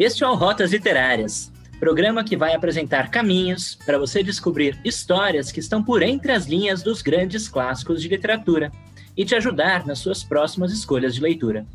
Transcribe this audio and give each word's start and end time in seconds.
Este 0.00 0.24
é 0.24 0.26
o 0.26 0.34
Rotas 0.34 0.72
Literárias, 0.72 1.52
programa 1.78 2.24
que 2.24 2.34
vai 2.34 2.54
apresentar 2.54 3.10
caminhos 3.10 3.76
para 3.84 3.98
você 3.98 4.22
descobrir 4.22 4.80
histórias 4.82 5.52
que 5.52 5.60
estão 5.60 5.84
por 5.84 6.02
entre 6.02 6.32
as 6.32 6.46
linhas 6.46 6.82
dos 6.82 7.02
grandes 7.02 7.50
clássicos 7.50 8.00
de 8.00 8.08
literatura 8.08 8.72
e 9.14 9.26
te 9.26 9.34
ajudar 9.34 9.86
nas 9.86 9.98
suas 9.98 10.24
próximas 10.24 10.72
escolhas 10.72 11.14
de 11.14 11.20
leitura. 11.20 11.66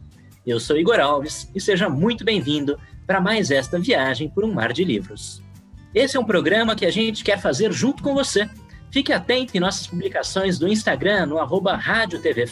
Eu 0.44 0.60
sou 0.60 0.76
Igor 0.76 1.00
Alves 1.00 1.48
e 1.54 1.62
seja 1.62 1.88
muito 1.88 2.26
bem-vindo 2.26 2.80
para 3.06 3.22
mais 3.22 3.52
esta 3.52 3.78
viagem 3.78 4.28
por 4.28 4.44
um 4.44 4.52
mar 4.52 4.74
de 4.74 4.84
livros. 4.84 5.40
Esse 5.94 6.18
é 6.18 6.20
um 6.20 6.26
programa 6.26 6.76
que 6.76 6.88
a 6.88 6.92
gente 6.92 7.24
quer 7.24 7.40
fazer 7.40 7.72
junto 7.72 8.02
com 8.02 8.16
você. 8.16 8.50
Fique 8.90 9.14
atento 9.14 9.56
em 9.56 9.60
nossas 9.60 9.86
publicações 9.86 10.58
do 10.58 10.68
Instagram, 10.68 11.28
no 11.28 11.38
arroba 11.38 11.76
Rádio 11.76 12.20
TV 12.20 12.46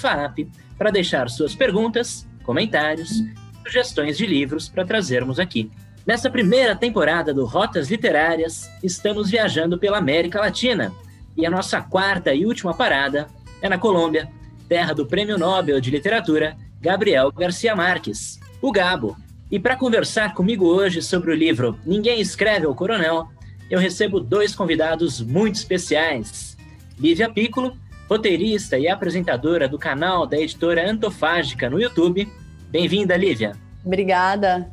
para 0.77 0.91
deixar 0.91 1.31
suas 1.31 1.55
perguntas, 1.55 2.27
comentários, 2.43 3.23
sugestões 3.63 4.17
de 4.17 4.25
livros 4.25 4.67
para 4.67 4.85
trazermos 4.85 5.39
aqui. 5.39 5.71
Nessa 6.05 6.29
primeira 6.29 6.75
temporada 6.75 7.33
do 7.33 7.45
Rotas 7.45 7.89
Literárias, 7.89 8.69
estamos 8.83 9.29
viajando 9.29 9.79
pela 9.79 9.97
América 9.97 10.41
Latina 10.41 10.93
e 11.35 11.45
a 11.45 11.49
nossa 11.49 11.81
quarta 11.81 12.33
e 12.33 12.45
última 12.45 12.73
parada 12.73 13.27
é 13.61 13.69
na 13.69 13.77
Colômbia, 13.77 14.29
terra 14.67 14.93
do 14.93 15.05
Prêmio 15.05 15.37
Nobel 15.37 15.79
de 15.79 15.89
Literatura 15.89 16.57
Gabriel 16.81 17.31
Garcia 17.31 17.73
Marques, 17.73 18.39
o 18.61 18.71
Gabo. 18.71 19.15
E 19.49 19.57
para 19.57 19.77
conversar 19.77 20.33
comigo 20.33 20.65
hoje 20.65 21.01
sobre 21.01 21.31
o 21.31 21.35
livro 21.35 21.79
Ninguém 21.85 22.19
Escreve 22.19 22.65
ao 22.65 22.75
Coronel, 22.75 23.29
eu 23.69 23.79
recebo 23.79 24.19
dois 24.19 24.53
convidados 24.53 25.21
muito 25.21 25.55
especiais. 25.55 26.57
Lívia 26.99 27.29
Piccolo, 27.29 27.77
roteirista 28.09 28.77
e 28.77 28.89
apresentadora 28.89 29.69
do 29.69 29.79
canal 29.79 30.27
da 30.27 30.37
editora 30.37 30.89
Antofágica 30.89 31.69
no 31.69 31.79
YouTube. 31.79 32.29
Bem-vinda, 32.69 33.15
Lívia. 33.15 33.62
Obrigada. 33.85 34.71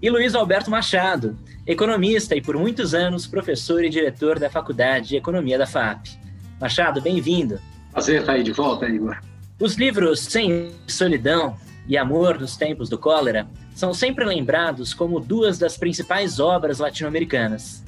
E 0.00 0.10
Luiz 0.10 0.34
Alberto 0.34 0.70
Machado, 0.70 1.36
economista 1.66 2.36
e 2.36 2.40
por 2.40 2.56
muitos 2.56 2.94
anos 2.94 3.26
professor 3.26 3.84
e 3.84 3.88
diretor 3.88 4.38
da 4.38 4.50
Faculdade 4.50 5.08
de 5.08 5.16
Economia 5.16 5.58
da 5.58 5.66
FAP. 5.66 6.06
Machado, 6.60 7.00
bem-vindo. 7.00 7.58
Prazer 7.90 8.20
estar 8.20 8.32
aí 8.32 8.42
de 8.42 8.52
volta, 8.52 8.86
Igor. 8.86 9.18
Os 9.58 9.74
livros 9.76 10.20
Sem 10.20 10.70
Solidão 10.86 11.56
e 11.88 11.96
Amor 11.96 12.38
nos 12.38 12.56
Tempos 12.56 12.88
do 12.88 12.98
Cólera 12.98 13.48
são 13.74 13.94
sempre 13.94 14.24
lembrados 14.24 14.92
como 14.92 15.18
duas 15.18 15.58
das 15.58 15.76
principais 15.76 16.38
obras 16.38 16.78
latino-americanas. 16.78 17.82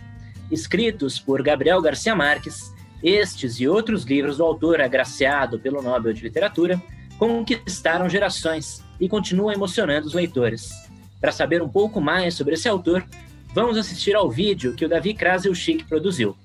Escritos 0.51 1.19
por 1.19 1.43
Gabriel 1.43 1.81
Garcia 1.83 2.15
Marques, 2.15 2.73
estes 3.03 3.61
e 3.61 3.69
outros 3.69 4.05
livros 4.05 4.39
do 4.39 4.45
autor 4.45 4.81
agraciado 4.81 5.61
pelo 5.61 5.83
Nobel 5.83 6.13
de 6.13 6.23
Literatura 6.23 6.83
conquistaram 7.19 8.09
gerações 8.09 8.83
e 9.01 9.09
continuam 9.09 9.53
emocionando 9.53 10.07
os 10.07 10.15
leitores. 10.15 10.71
Para 11.21 11.33
saber 11.33 11.61
um 11.61 11.69
pouco 11.69 12.01
mais 12.01 12.35
sobre 12.35 12.55
esse 12.55 12.69
autor, 12.69 13.05
vamos 13.53 13.77
assistir 13.77 14.15
ao 14.15 14.31
vídeo 14.31 14.75
que 14.75 14.85
o 14.85 14.89
Davi 14.89 15.13
Krasilchik 15.15 15.85
produziu. 15.85 16.37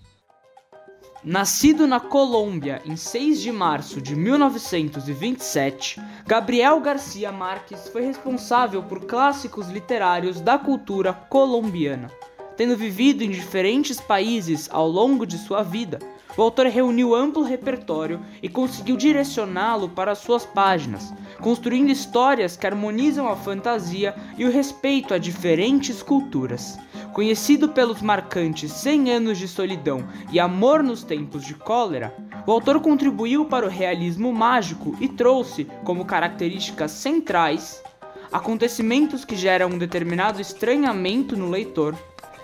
Nascido 1.23 1.87
na 1.87 2.01
Colômbia 2.01 2.81
em 2.85 2.97
6 2.97 3.41
de 3.41 3.49
março 3.49 4.01
de 4.01 4.13
1927, 4.13 6.01
Gabriel 6.27 6.81
Garcia 6.81 7.31
Marques 7.31 7.87
foi 7.87 8.03
responsável 8.03 8.83
por 8.83 9.05
clássicos 9.05 9.69
literários 9.69 10.41
da 10.41 10.57
cultura 10.57 11.13
colombiana. 11.13 12.11
Tendo 12.57 12.75
vivido 12.75 13.23
em 13.23 13.29
diferentes 13.29 14.01
países 14.01 14.67
ao 14.69 14.87
longo 14.87 15.25
de 15.25 15.37
sua 15.37 15.63
vida, 15.63 15.97
o 16.35 16.41
autor 16.41 16.67
reuniu 16.67 17.15
amplo 17.15 17.43
repertório 17.43 18.19
e 18.41 18.49
conseguiu 18.49 18.97
direcioná-lo 18.97 19.89
para 19.89 20.15
suas 20.15 20.45
páginas, 20.45 21.13
construindo 21.39 21.91
histórias 21.91 22.57
que 22.57 22.65
harmonizam 22.65 23.27
a 23.27 23.35
fantasia 23.35 24.15
e 24.37 24.45
o 24.45 24.51
respeito 24.51 25.13
a 25.13 25.17
diferentes 25.17 26.01
culturas. 26.01 26.77
Conhecido 27.13 27.69
pelos 27.69 28.01
marcantes 28.01 28.71
100 28.71 29.11
anos 29.11 29.37
de 29.37 29.47
solidão 29.47 30.03
e 30.31 30.39
amor 30.39 30.81
nos 30.81 31.03
tempos 31.03 31.45
de 31.45 31.53
cólera, 31.53 32.15
o 32.45 32.51
autor 32.51 32.81
contribuiu 32.81 33.45
para 33.45 33.65
o 33.65 33.69
realismo 33.69 34.33
mágico 34.33 34.97
e 34.99 35.07
trouxe, 35.07 35.65
como 35.83 36.05
características 36.05 36.91
centrais, 36.91 37.83
acontecimentos 38.31 39.23
que 39.23 39.35
geram 39.35 39.69
um 39.69 39.77
determinado 39.77 40.41
estranhamento 40.41 41.37
no 41.37 41.49
leitor, 41.49 41.95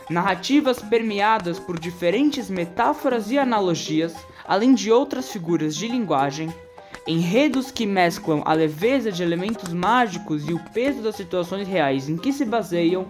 narrativas 0.10 0.82
permeadas 0.82 1.60
por 1.60 1.80
diferentes 1.80 2.50
metáforas 2.50 3.30
e 3.32 3.38
analogias, 3.38 4.16
além 4.46 4.74
de 4.74 4.92
outras 4.92 5.32
figuras 5.32 5.76
de 5.76 5.88
linguagem, 5.88 6.54
enredos 7.08 7.72
que 7.72 7.86
mesclam 7.86 8.42
a 8.46 8.54
leveza 8.54 9.12
de 9.12 9.24
elementos 9.24 9.74
mágicos 9.74 10.48
e 10.48 10.54
o 10.54 10.60
peso 10.74 11.02
das 11.02 11.16
situações 11.16 11.68
reais 11.68 12.10
em 12.10 12.18
que 12.18 12.34
se 12.34 12.46
baseiam, 12.46 13.06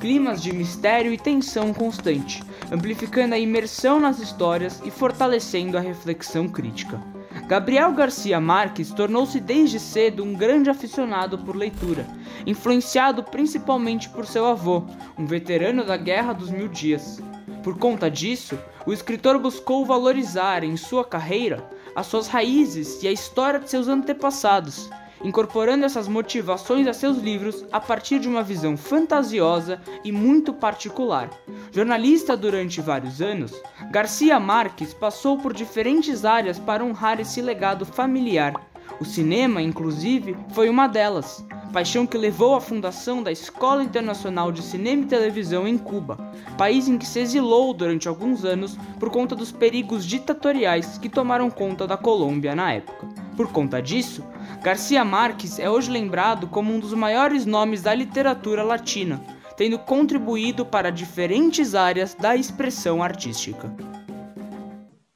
climas 0.00 0.42
de 0.42 0.52
mistério 0.52 1.12
e 1.12 1.18
tensão 1.18 1.72
constante, 1.72 2.42
amplificando 2.70 3.34
a 3.34 3.38
imersão 3.38 4.00
nas 4.00 4.18
histórias 4.18 4.80
e 4.84 4.90
fortalecendo 4.90 5.76
a 5.76 5.80
reflexão 5.80 6.48
crítica. 6.48 7.00
Gabriel 7.48 7.90
Garcia 7.92 8.38
Marques 8.38 8.92
tornou-se 8.92 9.40
desde 9.40 9.80
cedo 9.80 10.22
um 10.22 10.34
grande 10.34 10.68
aficionado 10.68 11.38
por 11.38 11.56
leitura, 11.56 12.06
influenciado 12.46 13.22
principalmente 13.22 14.06
por 14.10 14.26
seu 14.26 14.44
avô, 14.44 14.82
um 15.18 15.24
veterano 15.24 15.82
da 15.82 15.96
Guerra 15.96 16.34
dos 16.34 16.50
Mil 16.50 16.68
Dias. 16.68 17.22
Por 17.64 17.78
conta 17.78 18.10
disso, 18.10 18.58
o 18.84 18.92
escritor 18.92 19.38
buscou 19.38 19.86
valorizar 19.86 20.62
em 20.62 20.76
sua 20.76 21.02
carreira 21.02 21.66
as 21.96 22.06
suas 22.06 22.28
raízes 22.28 23.02
e 23.02 23.08
a 23.08 23.12
história 23.12 23.58
de 23.58 23.70
seus 23.70 23.88
antepassados, 23.88 24.90
incorporando 25.24 25.86
essas 25.86 26.06
motivações 26.06 26.86
a 26.86 26.92
seus 26.92 27.16
livros 27.16 27.64
a 27.72 27.80
partir 27.80 28.18
de 28.18 28.28
uma 28.28 28.42
visão 28.42 28.76
fantasiosa 28.76 29.80
e 30.04 30.12
muito 30.12 30.52
particular. 30.52 31.30
Jornalista 31.70 32.36
durante 32.36 32.80
vários 32.80 33.20
anos, 33.20 33.52
Garcia 33.90 34.40
Marques 34.40 34.94
passou 34.94 35.38
por 35.38 35.52
diferentes 35.52 36.24
áreas 36.24 36.58
para 36.58 36.84
honrar 36.84 37.20
esse 37.20 37.42
legado 37.42 37.84
familiar. 37.84 38.54
O 39.00 39.04
cinema, 39.04 39.60
inclusive, 39.60 40.36
foi 40.50 40.68
uma 40.68 40.86
delas 40.86 41.44
paixão 41.68 42.06
que 42.06 42.16
levou 42.16 42.54
à 42.54 42.60
fundação 42.60 43.22
da 43.22 43.30
Escola 43.30 43.84
Internacional 43.84 44.50
de 44.50 44.62
Cinema 44.62 45.02
e 45.02 45.06
Televisão 45.06 45.68
em 45.68 45.76
Cuba, 45.76 46.16
país 46.56 46.88
em 46.88 46.96
que 46.96 47.06
se 47.06 47.20
exilou 47.20 47.74
durante 47.74 48.08
alguns 48.08 48.44
anos 48.44 48.76
por 48.98 49.10
conta 49.10 49.36
dos 49.36 49.52
perigos 49.52 50.04
ditatoriais 50.04 50.98
que 50.98 51.08
tomaram 51.08 51.50
conta 51.50 51.86
da 51.86 51.96
Colômbia 51.96 52.54
na 52.54 52.72
época. 52.72 53.06
Por 53.36 53.52
conta 53.52 53.80
disso, 53.80 54.24
Garcia 54.62 55.04
Marques 55.04 55.58
é 55.58 55.70
hoje 55.70 55.90
lembrado 55.90 56.48
como 56.48 56.74
um 56.74 56.80
dos 56.80 56.92
maiores 56.94 57.46
nomes 57.46 57.82
da 57.82 57.94
literatura 57.94 58.64
latina, 58.64 59.22
tendo 59.58 59.76
contribuído 59.76 60.64
para 60.64 60.88
diferentes 60.88 61.74
áreas 61.74 62.14
da 62.14 62.36
expressão 62.36 63.02
artística. 63.02 63.68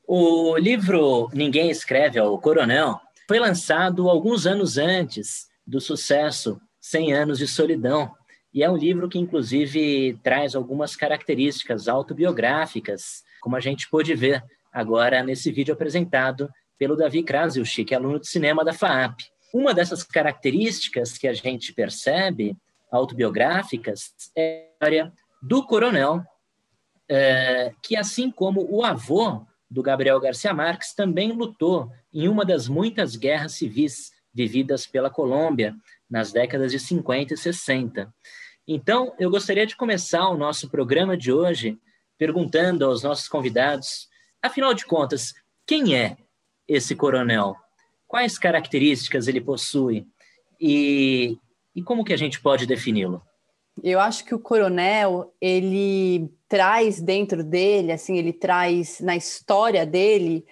O 0.04 0.58
livro 0.58 1.30
Ninguém 1.32 1.70
Escreve 1.70 2.18
ao 2.18 2.36
Coronel 2.40 3.00
foi 3.28 3.38
lançado 3.38 4.10
alguns 4.10 4.44
anos 4.44 4.76
antes 4.76 5.46
do 5.64 5.80
sucesso 5.80 6.60
100 6.80 7.12
Anos 7.12 7.38
de 7.38 7.46
Solidão, 7.46 8.10
e 8.52 8.64
é 8.64 8.68
um 8.68 8.76
livro 8.76 9.08
que, 9.08 9.18
inclusive, 9.18 10.18
traz 10.24 10.56
algumas 10.56 10.96
características 10.96 11.86
autobiográficas, 11.86 13.22
como 13.40 13.54
a 13.54 13.60
gente 13.60 13.88
pôde 13.88 14.12
ver 14.12 14.42
agora 14.72 15.22
nesse 15.22 15.52
vídeo 15.52 15.72
apresentado 15.72 16.50
pelo 16.76 16.96
Davi 16.96 17.22
Krasilchik, 17.22 17.94
aluno 17.94 18.18
de 18.18 18.26
cinema 18.26 18.64
da 18.64 18.72
FAAP. 18.72 19.20
Uma 19.54 19.72
dessas 19.72 20.02
características 20.02 21.16
que 21.16 21.28
a 21.28 21.32
gente 21.32 21.72
percebe, 21.72 22.56
autobiográficas, 22.92 24.12
é 24.36 24.68
a 24.68 24.72
história 24.74 25.12
do 25.42 25.66
coronel, 25.66 26.22
é, 27.08 27.72
que, 27.82 27.96
assim 27.96 28.30
como 28.30 28.64
o 28.70 28.84
avô 28.84 29.44
do 29.70 29.82
Gabriel 29.82 30.20
Garcia 30.20 30.52
Marques, 30.52 30.94
também 30.94 31.32
lutou 31.32 31.90
em 32.12 32.28
uma 32.28 32.44
das 32.44 32.68
muitas 32.68 33.16
guerras 33.16 33.52
civis 33.52 34.12
vividas 34.32 34.86
pela 34.86 35.10
Colômbia 35.10 35.74
nas 36.08 36.30
décadas 36.30 36.70
de 36.70 36.78
50 36.78 37.34
e 37.34 37.36
60. 37.36 38.14
Então, 38.68 39.14
eu 39.18 39.30
gostaria 39.30 39.66
de 39.66 39.76
começar 39.76 40.28
o 40.28 40.36
nosso 40.36 40.70
programa 40.70 41.16
de 41.16 41.32
hoje 41.32 41.78
perguntando 42.16 42.84
aos 42.84 43.02
nossos 43.02 43.26
convidados, 43.26 44.08
afinal 44.40 44.72
de 44.74 44.86
contas, 44.86 45.34
quem 45.66 45.96
é 45.96 46.16
esse 46.68 46.94
coronel? 46.94 47.56
Quais 48.06 48.38
características 48.38 49.26
ele 49.26 49.40
possui? 49.40 50.06
E, 50.60 51.36
e 51.74 51.82
como 51.82 52.04
que 52.04 52.12
a 52.12 52.16
gente 52.16 52.40
pode 52.40 52.66
defini-lo? 52.66 53.22
Eu 53.82 53.98
acho 54.00 54.24
que 54.24 54.34
o 54.34 54.38
coronel, 54.38 55.32
ele 55.40 56.30
traz 56.48 57.00
dentro 57.00 57.42
dele, 57.42 57.92
assim, 57.92 58.18
ele 58.18 58.32
traz 58.32 59.00
na 59.00 59.16
história 59.16 59.86
dele, 59.86 60.44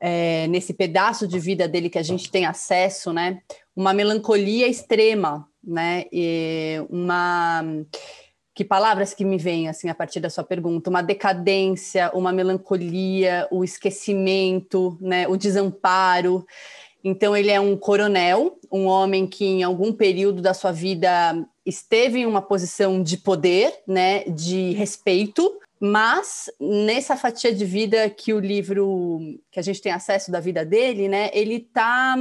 é, 0.00 0.46
nesse 0.48 0.72
pedaço 0.72 1.28
de 1.28 1.38
vida 1.38 1.68
dele 1.68 1.90
que 1.90 1.98
a 1.98 2.02
gente 2.02 2.30
tem 2.30 2.46
acesso, 2.46 3.12
né, 3.12 3.40
uma 3.76 3.92
melancolia 3.92 4.66
extrema, 4.66 5.46
né, 5.62 6.06
e 6.10 6.84
uma 6.90 7.62
que 8.54 8.64
palavras 8.64 9.14
que 9.14 9.24
me 9.24 9.38
vêm 9.38 9.68
assim 9.68 9.88
a 9.88 9.94
partir 9.94 10.20
da 10.20 10.28
sua 10.28 10.44
pergunta, 10.44 10.90
uma 10.90 11.02
decadência, 11.02 12.10
uma 12.12 12.32
melancolia, 12.32 13.48
o 13.50 13.64
esquecimento, 13.64 14.98
né, 15.00 15.26
o 15.26 15.36
desamparo. 15.36 16.44
Então, 17.04 17.36
ele 17.36 17.50
é 17.50 17.60
um 17.60 17.76
coronel, 17.76 18.58
um 18.70 18.86
homem 18.86 19.26
que, 19.26 19.44
em 19.44 19.62
algum 19.62 19.92
período 19.92 20.40
da 20.40 20.54
sua 20.54 20.70
vida, 20.70 21.08
esteve 21.66 22.20
em 22.20 22.26
uma 22.26 22.42
posição 22.42 23.02
de 23.02 23.16
poder, 23.16 23.74
né, 23.86 24.24
de 24.24 24.72
respeito, 24.72 25.58
mas 25.80 26.48
nessa 26.60 27.16
fatia 27.16 27.52
de 27.52 27.64
vida 27.64 28.08
que 28.08 28.32
o 28.32 28.38
livro 28.38 29.18
que 29.50 29.58
a 29.58 29.62
gente 29.62 29.82
tem 29.82 29.90
acesso 29.90 30.30
da 30.30 30.38
vida 30.38 30.64
dele, 30.64 31.08
né, 31.08 31.28
ele 31.32 31.56
está 31.56 32.16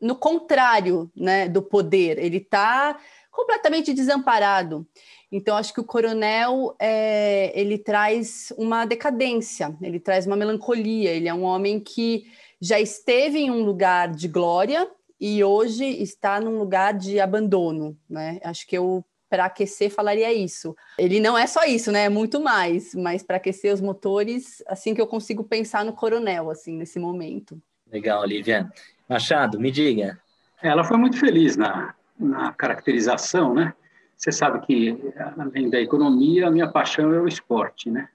no 0.00 0.14
contrário, 0.14 1.10
né, 1.16 1.48
do 1.48 1.62
poder. 1.62 2.18
Ele 2.18 2.36
está 2.36 2.98
completamente 3.30 3.94
desamparado. 3.94 4.86
Então, 5.30 5.56
acho 5.56 5.72
que 5.72 5.80
o 5.80 5.84
coronel 5.84 6.74
é, 6.78 7.52
ele 7.54 7.78
traz 7.78 8.52
uma 8.56 8.84
decadência, 8.84 9.76
ele 9.82 10.00
traz 10.00 10.26
uma 10.26 10.36
melancolia. 10.36 11.10
Ele 11.10 11.28
é 11.28 11.34
um 11.34 11.42
homem 11.42 11.78
que 11.80 12.26
já 12.60 12.80
esteve 12.80 13.38
em 13.38 13.50
um 13.50 13.62
lugar 13.62 14.08
de 14.08 14.28
glória 14.28 14.88
e 15.20 15.42
hoje 15.42 15.84
está 15.84 16.40
num 16.40 16.58
lugar 16.58 16.94
de 16.94 17.20
abandono, 17.20 17.96
né? 18.08 18.38
Acho 18.42 18.66
que 18.66 18.76
eu 18.76 19.04
para 19.28 19.44
aquecer 19.44 19.90
falaria 19.90 20.32
isso. 20.32 20.74
Ele 20.98 21.20
não 21.20 21.36
é 21.36 21.46
só 21.46 21.64
isso, 21.64 21.92
né? 21.92 22.04
É 22.04 22.08
muito 22.08 22.40
mais, 22.40 22.94
mas 22.94 23.22
para 23.22 23.36
aquecer 23.36 23.72
os 23.74 23.80
motores, 23.80 24.62
assim 24.66 24.94
que 24.94 25.00
eu 25.00 25.06
consigo 25.06 25.44
pensar 25.44 25.84
no 25.84 25.92
coronel 25.92 26.50
assim 26.50 26.76
nesse 26.76 26.98
momento. 26.98 27.60
Legal, 27.90 28.22
Olivia. 28.22 28.70
Machado, 29.08 29.60
me 29.60 29.70
diga. 29.70 30.18
Ela 30.62 30.82
foi 30.82 30.96
muito 30.96 31.18
feliz 31.18 31.56
na, 31.56 31.94
na 32.18 32.52
caracterização, 32.52 33.54
né? 33.54 33.74
Você 34.16 34.32
sabe 34.32 34.66
que 34.66 34.98
além 35.38 35.70
da 35.70 35.80
economia, 35.80 36.48
a 36.48 36.50
minha 36.50 36.66
paixão 36.66 37.12
é 37.12 37.20
o 37.20 37.28
esporte, 37.28 37.90
né? 37.90 38.08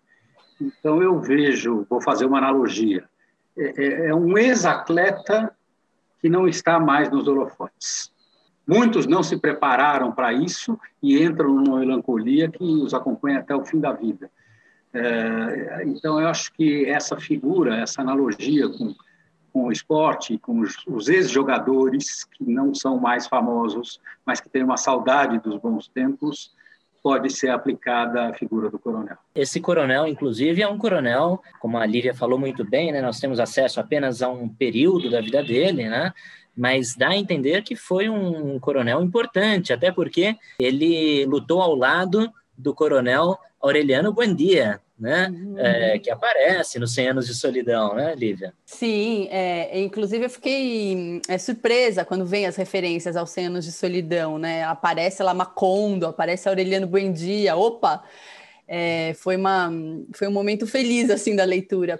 Então 0.59 1.01
eu 1.01 1.19
vejo, 1.19 1.85
vou 1.89 2.01
fazer 2.01 2.25
uma 2.25 2.37
analogia. 2.37 3.07
É, 3.57 3.83
é, 3.83 4.07
é 4.07 4.15
um 4.15 4.37
ex-atleta 4.37 5.55
que 6.19 6.29
não 6.29 6.47
está 6.47 6.79
mais 6.79 7.09
nos 7.09 7.27
holofotes. 7.27 8.11
Muitos 8.65 9.05
não 9.05 9.21
se 9.21 9.37
prepararam 9.37 10.11
para 10.11 10.31
isso 10.31 10.79
e 11.01 11.21
entram 11.21 11.53
numa 11.53 11.79
melancolia 11.79 12.49
que 12.49 12.63
os 12.63 12.93
acompanha 12.93 13.39
até 13.39 13.53
o 13.53 13.65
fim 13.65 13.79
da 13.79 13.91
vida. 13.91 14.31
É, 14.93 15.83
então, 15.85 16.21
eu 16.21 16.27
acho 16.27 16.53
que 16.53 16.85
essa 16.85 17.17
figura, 17.17 17.75
essa 17.75 18.01
analogia 18.01 18.69
com, 18.69 18.95
com 19.51 19.65
o 19.65 19.71
esporte, 19.71 20.37
com 20.37 20.59
os, 20.59 20.77
os 20.87 21.09
ex-jogadores 21.09 22.23
que 22.23 22.43
não 22.43 22.73
são 22.73 22.97
mais 22.97 23.27
famosos, 23.27 23.99
mas 24.25 24.39
que 24.39 24.49
têm 24.49 24.63
uma 24.63 24.77
saudade 24.77 25.39
dos 25.39 25.57
bons 25.59 25.87
tempos, 25.87 26.53
pode 27.03 27.29
ser 27.29 27.49
aplicada 27.49 28.29
à 28.29 28.33
figura 28.33 28.69
do 28.69 28.79
coronel. 28.79 29.17
Esse 29.35 29.59
coronel, 29.59 30.07
inclusive, 30.07 30.61
é 30.61 30.67
um 30.67 30.77
coronel, 30.77 31.43
como 31.59 31.77
a 31.77 31.85
Lívia 31.85 32.15
falou 32.15 32.39
muito 32.39 32.63
bem, 32.63 32.93
né? 32.93 33.01
Nós 33.01 33.19
temos 33.19 33.41
acesso 33.41 33.81
apenas 33.81 34.21
a 34.21 34.29
um 34.29 34.47
período 34.47 35.11
da 35.11 35.19
vida 35.19 35.43
dele, 35.43 35.89
né? 35.89 36.13
Mas 36.55 36.95
dá 36.95 37.09
a 37.09 37.17
entender 37.17 37.61
que 37.61 37.75
foi 37.75 38.07
um 38.07 38.57
coronel 38.59 39.01
importante, 39.01 39.73
até 39.73 39.91
porque 39.91 40.37
ele 40.57 41.25
lutou 41.25 41.61
ao 41.61 41.75
lado 41.75 42.31
do 42.57 42.73
coronel 42.73 43.37
Aureliano 43.61 44.13
Buendia, 44.13 44.79
né? 44.99 45.29
Uhum. 45.29 45.57
É, 45.57 45.99
que 45.99 46.09
aparece 46.09 46.79
nos 46.79 46.93
100 46.93 47.09
anos 47.09 47.27
de 47.27 47.33
solidão, 47.33 47.95
né, 47.95 48.15
Lívia? 48.15 48.53
Sim, 48.65 49.27
é, 49.31 49.79
inclusive 49.79 50.25
eu 50.25 50.29
fiquei 50.29 51.21
é, 51.27 51.37
surpresa 51.37 52.05
quando 52.05 52.25
vem 52.25 52.45
as 52.45 52.55
referências 52.55 53.15
aos 53.15 53.31
100 53.31 53.47
anos 53.47 53.65
de 53.65 53.71
solidão, 53.71 54.37
né? 54.37 54.63
Aparece 54.63 55.21
lá 55.23 55.33
Macondo, 55.33 56.05
aparece 56.05 56.47
Aureliano 56.47 56.87
Buendia, 56.87 57.55
opa! 57.55 58.03
É, 58.67 59.13
foi, 59.15 59.35
uma, 59.35 59.71
foi 60.13 60.27
um 60.27 60.31
momento 60.31 60.65
feliz, 60.65 61.09
assim, 61.09 61.35
da 61.35 61.43
leitura. 61.43 61.99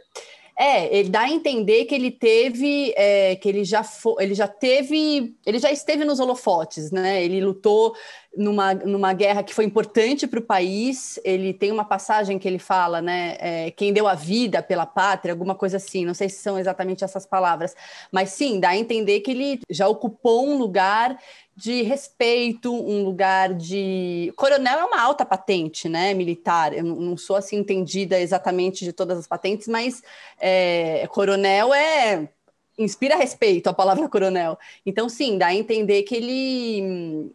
É, 0.57 0.95
ele 0.95 1.09
dá 1.09 1.21
a 1.21 1.29
entender 1.29 1.85
que 1.85 1.95
ele 1.95 2.11
teve, 2.11 2.93
é, 2.95 3.35
que 3.35 3.49
ele 3.49 3.63
já, 3.63 3.83
foi, 3.83 4.23
ele 4.23 4.35
já 4.35 4.47
teve, 4.47 5.35
ele 5.45 5.57
já 5.57 5.71
esteve 5.71 6.05
nos 6.05 6.19
holofotes, 6.19 6.91
né? 6.91 7.23
Ele 7.23 7.43
lutou 7.43 7.95
numa, 8.35 8.73
numa 8.73 9.13
guerra 9.13 9.43
que 9.43 9.53
foi 9.53 9.65
importante 9.65 10.27
para 10.27 10.39
o 10.39 10.43
país. 10.43 11.19
Ele 11.23 11.53
tem 11.53 11.71
uma 11.71 11.85
passagem 11.85 12.39
que 12.39 12.47
ele 12.47 12.59
fala, 12.59 13.01
né? 13.01 13.37
É, 13.39 13.71
quem 13.71 13.93
deu 13.93 14.07
a 14.07 14.15
vida 14.15 14.61
pela 14.61 14.85
pátria, 14.85 15.33
alguma 15.33 15.55
coisa 15.55 15.77
assim. 15.77 16.05
Não 16.05 16.13
sei 16.13 16.29
se 16.29 16.37
são 16.37 16.57
exatamente 16.57 17.03
essas 17.03 17.25
palavras, 17.25 17.75
mas 18.11 18.29
sim, 18.31 18.59
dá 18.59 18.69
a 18.69 18.77
entender 18.77 19.19
que 19.21 19.31
ele 19.31 19.59
já 19.69 19.87
ocupou 19.87 20.47
um 20.47 20.57
lugar 20.57 21.17
de 21.55 21.83
respeito, 21.83 22.73
um 22.73 23.03
lugar 23.03 23.53
de. 23.53 24.33
Coronel 24.35 24.79
é 24.79 24.85
uma 24.85 25.01
alta 25.01 25.25
patente, 25.25 25.87
né? 25.87 26.13
Militar. 26.13 26.73
Eu 26.73 26.83
não 26.83 27.15
sou 27.15 27.35
assim 27.35 27.57
entendida 27.57 28.19
exatamente 28.19 28.83
de 28.83 28.91
todas 28.91 29.19
as 29.19 29.27
patentes, 29.27 29.67
mas 29.67 30.01
é, 30.39 31.07
coronel 31.11 31.73
é. 31.73 32.27
Inspira 32.75 33.15
respeito 33.15 33.67
a 33.67 33.73
palavra 33.73 34.09
coronel. 34.09 34.57
Então, 34.83 35.07
sim, 35.07 35.37
dá 35.37 35.47
a 35.47 35.53
entender 35.53 36.01
que 36.01 36.15
ele 36.15 37.31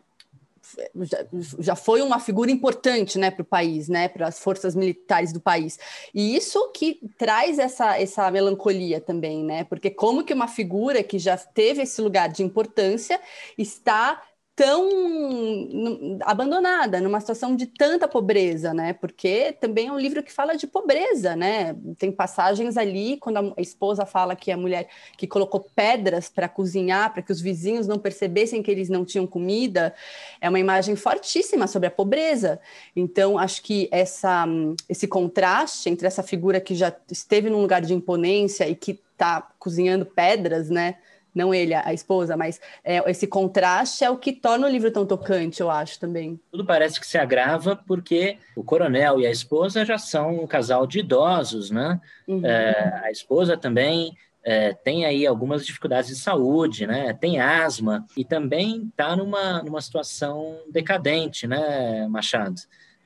já, 1.58 1.75
foi 1.75 2.02
uma 2.02 2.20
figura 2.20 2.50
importante 2.50 3.19
né, 3.19 3.30
para 3.30 3.42
o 3.42 3.44
país, 3.44 3.88
né, 3.88 4.08
para 4.08 4.28
as 4.28 4.38
forças 4.38 4.75
militares 4.75 5.32
do 5.32 5.40
país. 5.40 5.78
E 6.14 6.36
isso 6.36 6.70
que 6.72 7.00
traz 7.16 7.58
essa, 7.58 8.00
essa 8.00 8.30
melancolia 8.30 9.00
também, 9.00 9.44
né? 9.44 9.64
Porque 9.64 9.90
como 9.90 10.25
que 10.25 10.32
uma 10.32 10.48
figura 10.48 11.02
que 11.02 11.19
já 11.19 11.36
teve 11.36 11.82
esse 11.82 12.00
lugar 12.00 12.28
de 12.28 12.42
importância 12.42 13.20
está 13.56 14.22
tão 14.58 16.19
abandonada, 16.22 17.00
numa 17.00 17.20
situação 17.20 17.55
de 17.55 17.64
tanta 17.64 18.08
pobreza, 18.08 18.75
né? 18.75 18.93
Porque 18.93 19.52
também 19.52 19.87
é 19.87 19.93
um 19.93 19.99
livro 20.00 20.20
que 20.20 20.32
fala 20.32 20.56
de 20.56 20.66
pobreza, 20.66 21.37
né? 21.37 21.76
Tem 21.96 22.10
passagens 22.10 22.76
ali 22.76 23.19
quando 23.19 23.55
a 23.56 23.60
esposa 23.62 24.05
fala 24.05 24.34
que 24.34 24.50
a 24.50 24.56
mulher 24.56 24.88
que 25.16 25.28
colocou 25.28 25.64
pedras 25.76 26.28
para 26.28 26.49
cozinhar, 26.49 27.12
para 27.12 27.22
que 27.22 27.31
os 27.31 27.40
vizinhos 27.40 27.87
não 27.87 28.00
percebessem 28.00 28.60
que 28.60 28.69
eles 28.69 28.88
não 28.88 29.05
tinham 29.05 29.28
comida, 29.28 29.94
é 30.40 30.49
uma 30.49 30.58
imagem 30.58 30.96
fortíssima 30.96 31.69
sobre 31.69 31.87
a 31.87 31.93
pobreza. 31.93 32.58
Então, 32.96 33.38
acho 33.38 33.62
que 33.62 33.88
essa 33.93 34.44
esse 34.88 35.06
contraste 35.06 35.88
entre 35.88 36.08
essa 36.08 36.25
figura 36.25 36.61
que 36.61 36.75
já 36.75 36.93
esteve 37.08 37.49
num 37.49 37.61
lugar 37.61 37.81
de 37.81 37.94
imponência 37.94 38.69
e 38.69 38.75
que 38.75 39.00
está 39.12 39.40
cozinhando 39.56 40.04
pedras, 40.04 40.69
né? 40.69 40.96
Não 41.38 41.55
ele, 41.55 41.73
a 41.73 41.94
esposa, 41.94 42.37
mas 42.37 42.61
é, 42.85 42.99
esse 43.11 43.26
contraste 43.26 44.05
é 44.05 44.11
o 44.11 44.19
que 44.19 44.32
torna 44.32 44.67
o 44.67 44.70
livro 44.70 44.90
tão 44.90 45.06
tocante, 45.06 45.61
eu 45.61 45.70
acho 45.70 45.99
também. 45.99 46.38
Tudo 46.50 46.67
parece 46.67 47.00
que 47.00 47.06
se 47.06 47.17
agrava 47.17 47.76
porque 47.76 48.37
o 48.56 48.64
coronel 48.64 49.20
e 49.20 49.26
a 49.26 49.31
esposa 49.31 49.85
já 49.85 49.96
são 49.96 50.43
um 50.43 50.46
casal 50.46 50.87
de 50.87 50.99
idosos, 50.99 51.70
né? 51.70 52.00
Uhum. 52.26 52.44
É, 52.44 53.02
a 53.05 53.11
esposa 53.11 53.56
também 53.56 54.17
é, 54.44 54.73
tem 54.73 55.05
aí 55.05 55.26
algumas 55.26 55.64
dificuldades 55.64 56.11
de 56.11 56.17
saúde, 56.17 56.87
né? 56.87 57.12
Tem 57.12 57.40
asma 57.40 58.04
e 58.16 58.25
também 58.25 58.88
está 58.88 59.16
numa, 59.16 59.62
numa 59.62 59.80
situação 59.80 60.59
decadente, 60.71 61.47
né, 61.47 62.07
Machado? 62.09 62.61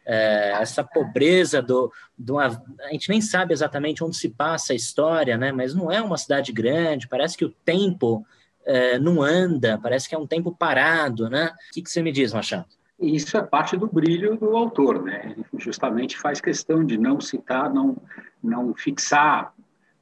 É, 0.07 0.53
essa 0.61 0.83
pobreza 0.83 1.63
do, 1.63 1.93
do 2.19 2.39
a 2.39 2.51
gente 2.91 3.09
nem 3.09 3.21
sabe 3.21 3.53
exatamente 3.53 4.03
onde 4.03 4.17
se 4.17 4.29
passa 4.29 4.73
a 4.73 4.77
história, 4.77 5.37
né? 5.37 5.53
Mas 5.53 5.75
não 5.75 5.91
é 5.91 6.01
uma 6.01 6.19
cidade 6.19 6.53
grande. 6.53 7.09
Parece 7.09 7.37
que 7.37 7.45
o 7.45 7.51
tempo 7.65 8.27
é, 8.65 8.99
não 8.99 9.23
anda. 9.23 9.79
Parece 9.83 10.09
que 10.09 10.15
é 10.15 10.19
um 10.19 10.27
tempo 10.27 10.55
parado, 10.55 11.29
né? 11.29 11.53
O 11.71 11.75
que, 11.75 11.83
que 11.83 11.91
você 11.91 12.03
me 12.03 12.13
diz, 12.13 12.33
Machado? 12.33 12.67
Isso 13.01 13.37
é 13.37 13.43
parte 13.43 13.77
do 13.77 13.89
brilho 13.89 14.37
do 14.37 14.57
autor, 14.57 15.03
né? 15.03 15.35
Ele 15.37 15.45
justamente 15.59 16.17
faz 16.17 16.41
questão 16.41 16.85
de 16.85 16.97
não 16.97 17.21
citar, 17.21 17.73
não 17.73 17.97
não 18.43 18.75
fixar 18.75 19.55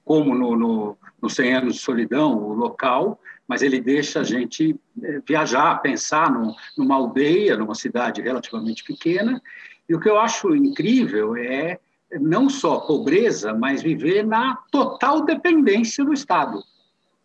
como 0.04 0.34
no, 0.34 0.56
no, 0.56 0.98
no 1.20 1.28
100 1.28 1.54
anos 1.54 1.74
de 1.74 1.80
solidão 1.80 2.36
o 2.36 2.54
local, 2.54 3.20
mas 3.46 3.62
ele 3.62 3.80
deixa 3.80 4.20
a 4.20 4.24
gente 4.24 4.78
é, 5.02 5.20
viajar, 5.26 5.80
pensar 5.82 6.30
num, 6.30 6.54
numa 6.76 6.94
aldeia, 6.94 7.56
numa 7.56 7.74
cidade 7.74 8.22
relativamente 8.22 8.82
pequena, 8.82 9.42
e 9.90 9.94
o 9.94 9.98
que 9.98 10.08
eu 10.08 10.20
acho 10.20 10.54
incrível 10.54 11.36
é 11.36 11.80
não 12.20 12.48
só 12.48 12.78
pobreza, 12.78 13.52
mas 13.52 13.82
viver 13.82 14.24
na 14.24 14.54
total 14.70 15.24
dependência 15.24 16.04
do 16.04 16.12
Estado. 16.12 16.62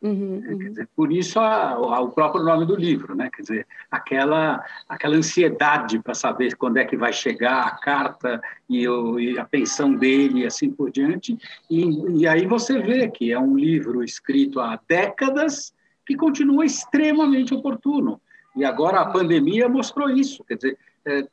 Uhum, 0.01 0.43
uhum. 0.47 0.57
Dizer, 0.57 0.89
por 0.95 1.11
isso 1.11 1.39
a, 1.39 1.73
a, 1.73 2.01
o 2.01 2.09
próprio 2.09 2.43
nome 2.43 2.65
do 2.65 2.75
livro, 2.75 3.13
né? 3.13 3.29
Quer 3.31 3.41
dizer, 3.43 3.67
aquela 3.91 4.65
aquela 4.89 5.15
ansiedade 5.15 5.99
para 5.99 6.15
saber 6.15 6.55
quando 6.55 6.77
é 6.77 6.85
que 6.85 6.97
vai 6.97 7.13
chegar 7.13 7.67
a 7.67 7.71
carta 7.71 8.41
e, 8.67 8.85
e 8.85 9.37
a 9.37 9.45
pensão 9.45 9.93
dele 9.93 10.39
e 10.39 10.45
assim 10.47 10.71
por 10.71 10.89
diante. 10.89 11.37
E, 11.69 12.21
e 12.21 12.27
aí 12.27 12.47
você 12.47 12.79
vê 12.79 13.07
que 13.07 13.31
é 13.31 13.39
um 13.39 13.55
livro 13.55 14.03
escrito 14.03 14.59
há 14.59 14.79
décadas 14.87 15.71
que 16.03 16.15
continua 16.15 16.65
extremamente 16.65 17.53
oportuno. 17.53 18.19
E 18.55 18.65
agora 18.65 19.01
a 19.01 19.11
pandemia 19.11 19.69
mostrou 19.69 20.09
isso. 20.09 20.43
Quer 20.45 20.55
dizer, 20.55 20.77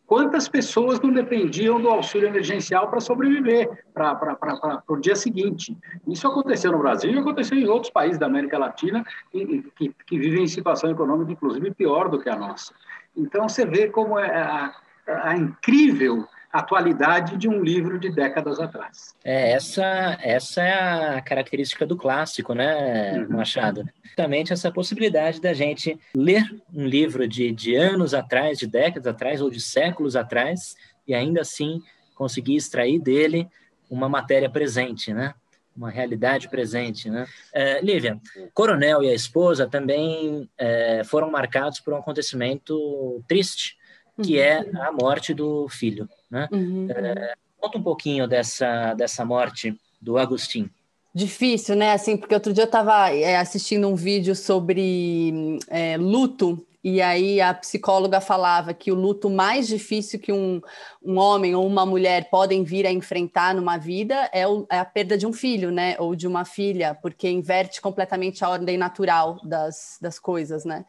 quantas 0.07 0.49
pessoas 0.49 1.00
não 1.00 1.11
dependiam 1.11 1.81
do 1.81 1.88
auxílio 1.88 2.29
emergencial 2.29 2.88
para 2.88 3.00
sobreviver 3.00 3.85
para 3.95 4.83
o 4.87 4.97
dia 4.97 5.17
seguinte. 5.17 5.76
Isso 6.07 6.29
aconteceu 6.29 6.73
no 6.73 6.79
Brasil 6.79 7.11
e 7.11 7.19
aconteceu 7.19 7.57
em 7.57 7.67
outros 7.67 7.91
países 7.91 8.19
da 8.19 8.26
América 8.26 8.59
Latina 8.59 9.05
que, 9.31 9.71
que, 9.76 9.95
que 10.07 10.19
vivem 10.19 10.45
em 10.45 10.49
situação 10.49 10.91
econômica, 10.91 11.33
inclusive, 11.33 11.71
pior 11.73 12.09
do 12.09 12.21
que 12.21 12.29
a 12.29 12.37
nossa. 12.37 12.75
Então, 13.17 13.49
você 13.49 13.64
vê 13.64 13.88
como 13.88 14.19
é 14.19 14.31
a, 14.37 14.75
a 15.07 15.37
incrível 15.37 16.26
atualidade 16.52 17.37
de 17.37 17.49
um 17.49 17.62
livro 17.62 17.99
de 17.99 18.11
décadas 18.11 18.61
atrás. 18.61 19.14
É, 19.25 19.52
essa, 19.52 20.18
essa 20.21 20.62
é 20.62 21.16
a 21.16 21.21
característica 21.23 21.87
do 21.87 21.97
clássico, 21.97 22.54
né, 22.54 23.18
uhum. 23.18 23.37
Machado? 23.37 23.85
Justamente 24.04 24.52
essa 24.52 24.71
possibilidade 24.71 25.40
da 25.40 25.54
gente 25.54 25.99
ler 26.14 26.44
um 26.73 26.85
livro 26.85 27.26
de, 27.26 27.50
de 27.50 27.75
anos 27.75 28.12
atrás, 28.12 28.59
de 28.59 28.66
décadas 28.66 29.06
atrás 29.06 29.40
ou 29.40 29.49
de 29.49 29.61
séculos 29.61 30.14
atrás, 30.14 30.76
e 31.09 31.14
ainda 31.14 31.40
assim 31.40 31.80
conseguir 32.14 32.56
extrair 32.56 33.00
dele 33.00 33.49
uma 33.88 34.09
matéria 34.09 34.50
presente, 34.50 35.12
né? 35.12 35.35
uma 35.76 35.90
realidade 35.90 36.49
presente. 36.49 37.11
Né? 37.11 37.26
É, 37.52 37.80
Lívia, 37.80 38.21
Coronel 38.52 39.02
e 39.02 39.09
a 39.09 39.14
esposa 39.14 39.66
também 39.66 40.49
é, 40.59 41.02
foram 41.04 41.30
marcados 41.30 41.80
por 41.80 41.94
um 41.94 41.97
acontecimento 41.97 43.25
triste, 43.26 43.76
que 44.23 44.38
é 44.38 44.61
uhum. 44.61 44.82
a 44.82 44.92
morte 44.92 45.32
do 45.32 45.66
filho. 45.68 46.09
Né? 46.33 46.49
Uhum. 46.51 46.89
É, 46.91 47.35
conta 47.61 47.77
um 47.77 47.83
pouquinho 47.83 48.27
dessa, 48.27 48.95
dessa 48.95 49.23
morte 49.23 49.79
do 50.01 50.17
Agostinho. 50.17 50.71
Difícil, 51.15 51.77
né? 51.77 51.93
Assim, 51.93 52.17
porque 52.17 52.35
outro 52.35 52.55
dia 52.55 52.62
eu 52.62 52.67
estava 52.67 53.11
é, 53.11 53.37
assistindo 53.37 53.87
um 53.87 53.95
vídeo 53.95 54.35
sobre 54.35 55.59
é, 55.69 55.99
luto 55.99 56.67
e 56.83 57.03
aí 57.03 57.39
a 57.39 57.53
psicóloga 57.53 58.19
falava 58.19 58.73
que 58.73 58.91
o 58.91 58.95
luto 58.95 59.29
mais 59.29 59.69
difícil 59.69 60.19
que 60.19 60.33
um, 60.33 60.61
um 61.04 61.18
homem 61.18 61.54
ou 61.54 61.66
uma 61.66 61.85
mulher 61.85 62.28
podem 62.30 62.62
vir 62.62 62.87
a 62.87 62.92
enfrentar 62.92 63.54
numa 63.54 63.76
vida 63.76 64.30
é, 64.32 64.47
o, 64.47 64.66
é, 64.71 64.78
a 64.78 64.85
perda 64.85 65.18
de 65.18 65.26
um 65.26 65.32
filho, 65.32 65.71
né? 65.71 65.97
Ou 65.99 66.14
de 66.14 66.26
uma 66.26 66.44
filha, 66.44 66.97
porque 67.00 67.28
inverte 67.28 67.80
completamente 67.80 68.44
a 68.44 68.49
ordem 68.49 68.76
natural 68.76 69.40
das, 69.42 69.99
das 70.00 70.18
coisas, 70.18 70.64
né? 70.64 70.85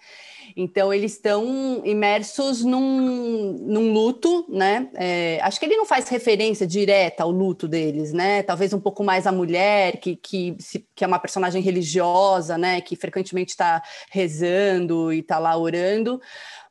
Então 0.55 0.93
eles 0.93 1.13
estão 1.13 1.81
imersos 1.83 2.63
num, 2.63 3.53
num 3.61 3.91
luto, 3.91 4.45
né? 4.49 4.89
É, 4.95 5.39
acho 5.41 5.59
que 5.59 5.65
ele 5.65 5.77
não 5.77 5.85
faz 5.85 6.07
referência 6.09 6.67
direta 6.67 7.23
ao 7.23 7.31
luto 7.31 7.67
deles, 7.67 8.13
né? 8.13 8.43
Talvez 8.43 8.73
um 8.73 8.79
pouco 8.79 9.03
mais 9.03 9.25
a 9.25 9.31
mulher, 9.31 9.97
que, 9.97 10.15
que, 10.15 10.55
se, 10.59 10.85
que 10.95 11.03
é 11.03 11.07
uma 11.07 11.19
personagem 11.19 11.61
religiosa, 11.61 12.57
né? 12.57 12.81
Que 12.81 12.95
frequentemente 12.95 13.51
está 13.51 13.81
rezando 14.11 15.11
e 15.11 15.19
está 15.19 15.39
lá 15.39 15.57
orando 15.57 16.21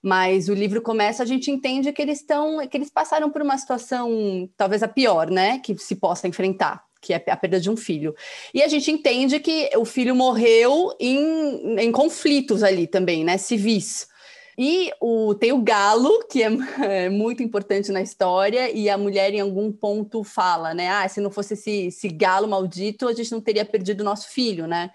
mas 0.03 0.49
o 0.49 0.55
livro 0.55 0.83
começa, 0.83 1.23
a 1.23 1.27
gente 1.27 1.51
entende 1.51 1.93
que 1.93 2.03
eles 2.03 2.19
estão, 2.21 2.67
que 2.67 2.77
eles 2.77 2.91
passaram 2.91 3.31
por 3.31 3.41
uma 3.41 3.57
situação, 3.57 4.49
talvez 4.57 4.83
a 4.83 4.89
pior, 4.89 5.31
né, 5.31 5.61
que 5.61 5.79
se 5.79 5.95
possa 5.95 6.27
enfrentar, 6.27 6.83
que 7.01 7.13
é 7.15 7.23
a 7.29 7.37
perda 7.37 7.61
de 7.61 7.71
um 7.71 7.77
filho. 7.77 8.15
E 8.53 8.63
a 8.63 8.69
gente 8.69 8.91
entende 8.91 9.39
que 9.39 9.71
o 9.77 9.85
filho 9.85 10.15
morreu 10.15 10.93
em, 10.99 11.79
em 11.79 11.93
conflitos 11.93 12.65
ali 12.65 12.89
também, 12.89 13.23
né, 13.23 13.39
civis. 13.39 14.09
E 14.59 14.93
o, 15.01 15.35
tem 15.35 15.53
o 15.53 15.63
galo, 15.63 16.25
que 16.29 16.43
é, 16.43 16.49
é, 17.07 17.09
muito 17.09 17.43
importante 17.43 17.91
na 17.91 18.03
história, 18.03 18.71
e 18.71 18.91
a 18.91 18.99
mulher 18.99 19.33
em 19.33 19.41
algum 19.41 19.73
ponto 19.73 20.23
fala, 20.23 20.75
né? 20.75 20.89
Ah, 20.89 21.09
se 21.09 21.21
não 21.21 21.31
fosse 21.31 21.55
esse, 21.55 21.87
esse 21.87 22.09
galo 22.09 22.47
maldito, 22.49 23.09
a 23.09 23.15
gente 23.15 23.33
não 23.33 23.41
teria 23.41 23.65
perdido 23.65 24.05
nosso 24.05 24.29
filho, 24.29 24.67
né? 24.67 24.91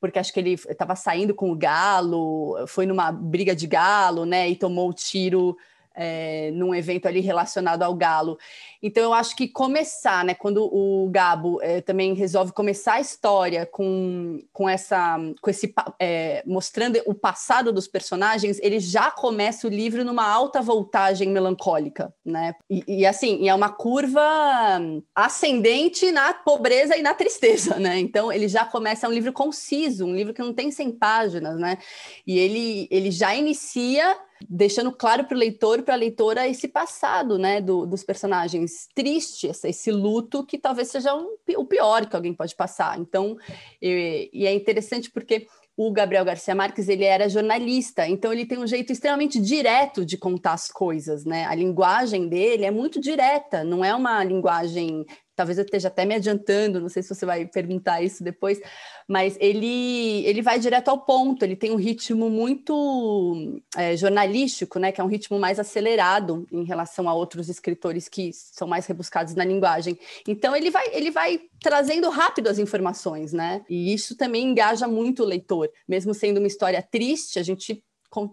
Porque 0.00 0.18
acho 0.18 0.32
que 0.32 0.40
ele 0.40 0.54
estava 0.54 0.96
saindo 0.96 1.34
com 1.34 1.50
o 1.52 1.56
galo, 1.56 2.56
foi 2.66 2.86
numa 2.86 3.12
briga 3.12 3.54
de 3.54 3.66
galo, 3.66 4.24
né? 4.24 4.48
E 4.48 4.56
tomou 4.56 4.88
o 4.88 4.94
tiro 4.94 5.56
é, 6.02 6.50
num 6.52 6.74
evento 6.74 7.06
ali 7.06 7.20
relacionado 7.20 7.82
ao 7.82 7.94
galo. 7.94 8.38
Então 8.82 9.02
eu 9.02 9.12
acho 9.12 9.36
que 9.36 9.46
começar, 9.46 10.24
né? 10.24 10.32
Quando 10.32 10.64
o 10.64 11.10
Gabo 11.10 11.60
é, 11.60 11.82
também 11.82 12.14
resolve 12.14 12.52
começar 12.52 12.94
a 12.94 13.00
história 13.00 13.66
com, 13.66 14.42
com 14.50 14.66
essa, 14.66 15.18
com 15.42 15.50
esse 15.50 15.74
é, 15.98 16.42
mostrando 16.46 16.98
o 17.04 17.12
passado 17.12 17.70
dos 17.70 17.86
personagens, 17.86 18.58
ele 18.62 18.80
já 18.80 19.10
começa 19.10 19.66
o 19.66 19.70
livro 19.70 20.02
numa 20.02 20.26
alta 20.26 20.62
voltagem 20.62 21.28
melancólica, 21.28 22.14
né? 22.24 22.54
E, 22.70 22.82
e 23.00 23.06
assim, 23.06 23.46
é 23.46 23.54
uma 23.54 23.68
curva 23.68 24.22
ascendente 25.14 26.10
na 26.10 26.32
pobreza 26.32 26.96
e 26.96 27.02
na 27.02 27.12
tristeza, 27.12 27.78
né? 27.78 27.98
Então 27.98 28.32
ele 28.32 28.48
já 28.48 28.64
começa 28.64 29.06
é 29.06 29.08
um 29.08 29.12
livro 29.12 29.32
conciso, 29.34 30.06
um 30.06 30.14
livro 30.14 30.32
que 30.32 30.40
não 30.40 30.54
tem 30.54 30.70
100 30.70 30.92
páginas, 30.92 31.58
né? 31.60 31.76
E 32.26 32.38
ele, 32.38 32.88
ele 32.90 33.10
já 33.10 33.34
inicia 33.34 34.16
deixando 34.48 34.92
claro 34.92 35.24
para 35.24 35.34
o 35.34 35.38
leitor, 35.38 35.82
para 35.82 35.94
a 35.94 35.98
leitora, 35.98 36.48
esse 36.48 36.68
passado 36.68 37.38
né, 37.38 37.60
do, 37.60 37.86
dos 37.86 38.02
personagens 38.02 38.88
triste, 38.94 39.48
esse 39.64 39.90
luto 39.90 40.44
que 40.44 40.58
talvez 40.58 40.88
seja 40.88 41.14
um, 41.14 41.36
o 41.56 41.64
pior 41.64 42.06
que 42.06 42.16
alguém 42.16 42.34
pode 42.34 42.54
passar. 42.54 42.98
Então, 42.98 43.36
e, 43.80 44.30
e 44.32 44.46
é 44.46 44.54
interessante 44.54 45.10
porque 45.10 45.46
o 45.76 45.90
Gabriel 45.90 46.24
Garcia 46.24 46.54
Marques 46.54 46.88
ele 46.90 47.04
era 47.04 47.28
jornalista, 47.28 48.06
então 48.06 48.30
ele 48.30 48.44
tem 48.44 48.58
um 48.58 48.66
jeito 48.66 48.92
extremamente 48.92 49.40
direto 49.40 50.04
de 50.04 50.18
contar 50.18 50.52
as 50.52 50.68
coisas, 50.68 51.24
né? 51.24 51.46
A 51.46 51.54
linguagem 51.54 52.28
dele 52.28 52.66
é 52.66 52.70
muito 52.70 53.00
direta, 53.00 53.64
não 53.64 53.82
é 53.82 53.94
uma 53.94 54.22
linguagem 54.22 55.06
talvez 55.40 55.56
eu 55.56 55.64
esteja 55.64 55.88
até 55.88 56.04
me 56.04 56.14
adiantando, 56.14 56.82
não 56.82 56.90
sei 56.90 57.02
se 57.02 57.08
você 57.08 57.24
vai 57.24 57.46
perguntar 57.46 58.02
isso 58.02 58.22
depois, 58.22 58.60
mas 59.08 59.38
ele, 59.40 60.22
ele 60.26 60.42
vai 60.42 60.58
direto 60.58 60.88
ao 60.88 60.98
ponto, 60.98 61.42
ele 61.42 61.56
tem 61.56 61.70
um 61.70 61.76
ritmo 61.76 62.28
muito 62.28 63.58
é, 63.74 63.96
jornalístico, 63.96 64.78
né, 64.78 64.92
que 64.92 65.00
é 65.00 65.04
um 65.04 65.06
ritmo 65.06 65.38
mais 65.38 65.58
acelerado 65.58 66.46
em 66.52 66.62
relação 66.62 67.08
a 67.08 67.14
outros 67.14 67.48
escritores 67.48 68.06
que 68.06 68.30
são 68.34 68.68
mais 68.68 68.84
rebuscados 68.84 69.34
na 69.34 69.42
linguagem. 69.42 69.98
Então 70.28 70.54
ele 70.54 70.70
vai, 70.70 70.84
ele 70.92 71.10
vai 71.10 71.40
trazendo 71.58 72.10
rápido 72.10 72.48
as 72.48 72.58
informações, 72.58 73.32
né? 73.32 73.64
E 73.66 73.94
isso 73.94 74.18
também 74.18 74.44
engaja 74.44 74.86
muito 74.86 75.22
o 75.22 75.26
leitor, 75.26 75.70
mesmo 75.88 76.12
sendo 76.12 76.36
uma 76.36 76.46
história 76.46 76.82
triste, 76.82 77.38
a 77.38 77.42
gente 77.42 77.82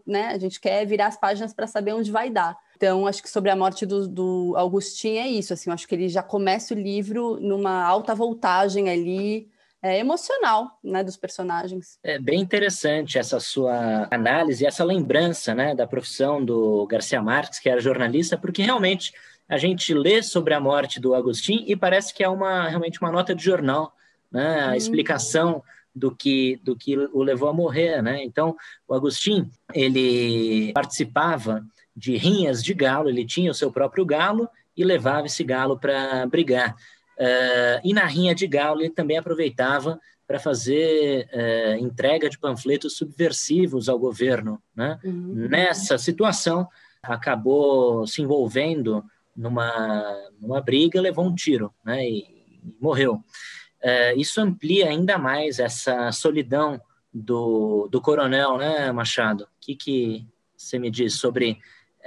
né, 0.06 0.28
a 0.28 0.38
gente 0.38 0.60
quer 0.60 0.86
virar 0.86 1.08
as 1.08 1.18
páginas 1.18 1.54
para 1.54 1.68
saber 1.68 1.94
onde 1.94 2.12
vai 2.12 2.30
dar. 2.30 2.58
Então, 2.78 3.08
acho 3.08 3.24
que 3.24 3.30
sobre 3.30 3.50
a 3.50 3.56
morte 3.56 3.88
do, 3.88 4.08
do 4.08 4.54
Augustinho 4.56 5.20
é 5.20 5.28
isso. 5.28 5.52
Assim, 5.52 5.72
acho 5.72 5.88
que 5.88 5.96
ele 5.96 6.08
já 6.08 6.22
começa 6.22 6.76
o 6.76 6.78
livro 6.78 7.40
numa 7.42 7.84
alta 7.84 8.14
voltagem 8.14 8.88
ali, 8.88 9.50
é, 9.82 9.98
emocional, 9.98 10.78
né, 10.84 11.04
dos 11.04 11.18
personagens. 11.18 11.98
É 12.04 12.20
bem 12.20 12.40
interessante 12.40 13.18
essa 13.18 13.40
sua 13.40 14.08
análise, 14.12 14.64
essa 14.64 14.84
lembrança, 14.84 15.56
né, 15.56 15.74
da 15.74 15.88
profissão 15.88 16.44
do 16.44 16.86
Garcia 16.86 17.20
Marques, 17.20 17.58
que 17.58 17.68
era 17.68 17.82
jornalista, 17.82 18.38
porque 18.38 18.62
realmente 18.62 19.12
a 19.50 19.58
gente 19.58 19.92
lê 19.92 20.22
sobre 20.22 20.54
a 20.54 20.60
morte 20.60 21.00
do 21.00 21.16
Agostinho 21.16 21.64
e 21.66 21.76
parece 21.76 22.14
que 22.14 22.24
é 22.24 22.30
uma 22.30 22.68
realmente 22.68 23.02
uma 23.02 23.12
nota 23.12 23.34
de 23.34 23.44
jornal, 23.44 23.92
né, 24.32 24.62
a 24.62 24.70
hum. 24.70 24.74
explicação 24.76 25.64
do 25.96 26.16
que 26.16 26.60
do 26.64 26.76
que 26.76 26.96
o 26.96 27.24
levou 27.24 27.50
a 27.50 27.54
morrer, 27.54 28.04
né? 28.04 28.24
Então, 28.24 28.56
o 28.88 28.94
Agostinho, 28.94 29.50
ele 29.74 30.72
participava 30.74 31.66
de 31.98 32.16
rinhas 32.16 32.64
de 32.64 32.76
galo, 32.76 33.10
ele 33.10 33.26
tinha 33.26 33.50
o 33.50 33.56
seu 33.56 33.72
próprio 33.72 34.06
galo 34.06 34.48
e 34.78 34.84
levava 34.84 35.26
esse 35.26 35.44
galo 35.44 35.80
para 35.80 36.28
brigar. 36.28 36.76
Uh, 37.18 37.82
e 37.84 37.92
na 37.92 38.06
rinha 38.06 38.36
de 38.36 38.46
galo 38.46 38.82
ele 38.82 38.92
também 38.92 39.18
aproveitava 39.18 40.00
para 40.28 40.38
fazer 40.38 41.28
uh, 41.34 41.84
entrega 41.84 42.30
de 42.30 42.38
panfletos 42.38 42.96
subversivos 42.96 43.90
ao 43.90 43.98
governo. 43.98 44.62
Né? 44.76 45.00
Uhum. 45.04 45.48
Nessa 45.50 45.98
situação, 45.98 46.68
acabou 47.02 48.06
se 48.06 48.22
envolvendo 48.22 49.04
numa, 49.36 50.16
numa 50.40 50.62
briga, 50.62 51.02
levou 51.02 51.26
um 51.26 51.34
tiro 51.34 51.74
né? 51.84 52.08
e, 52.08 52.20
e 52.20 52.76
morreu. 52.80 53.16
Uh, 53.16 54.20
isso 54.20 54.40
amplia 54.40 54.90
ainda 54.90 55.18
mais 55.18 55.58
essa 55.58 56.12
solidão 56.12 56.80
do, 57.12 57.88
do 57.90 58.00
coronel, 58.00 58.58
né, 58.58 58.92
Machado? 58.92 59.46
O 59.46 59.48
que, 59.60 59.76
que 59.76 60.28
você 60.56 60.78
me 60.78 60.92
diz 60.92 61.16
sobre 61.16 61.58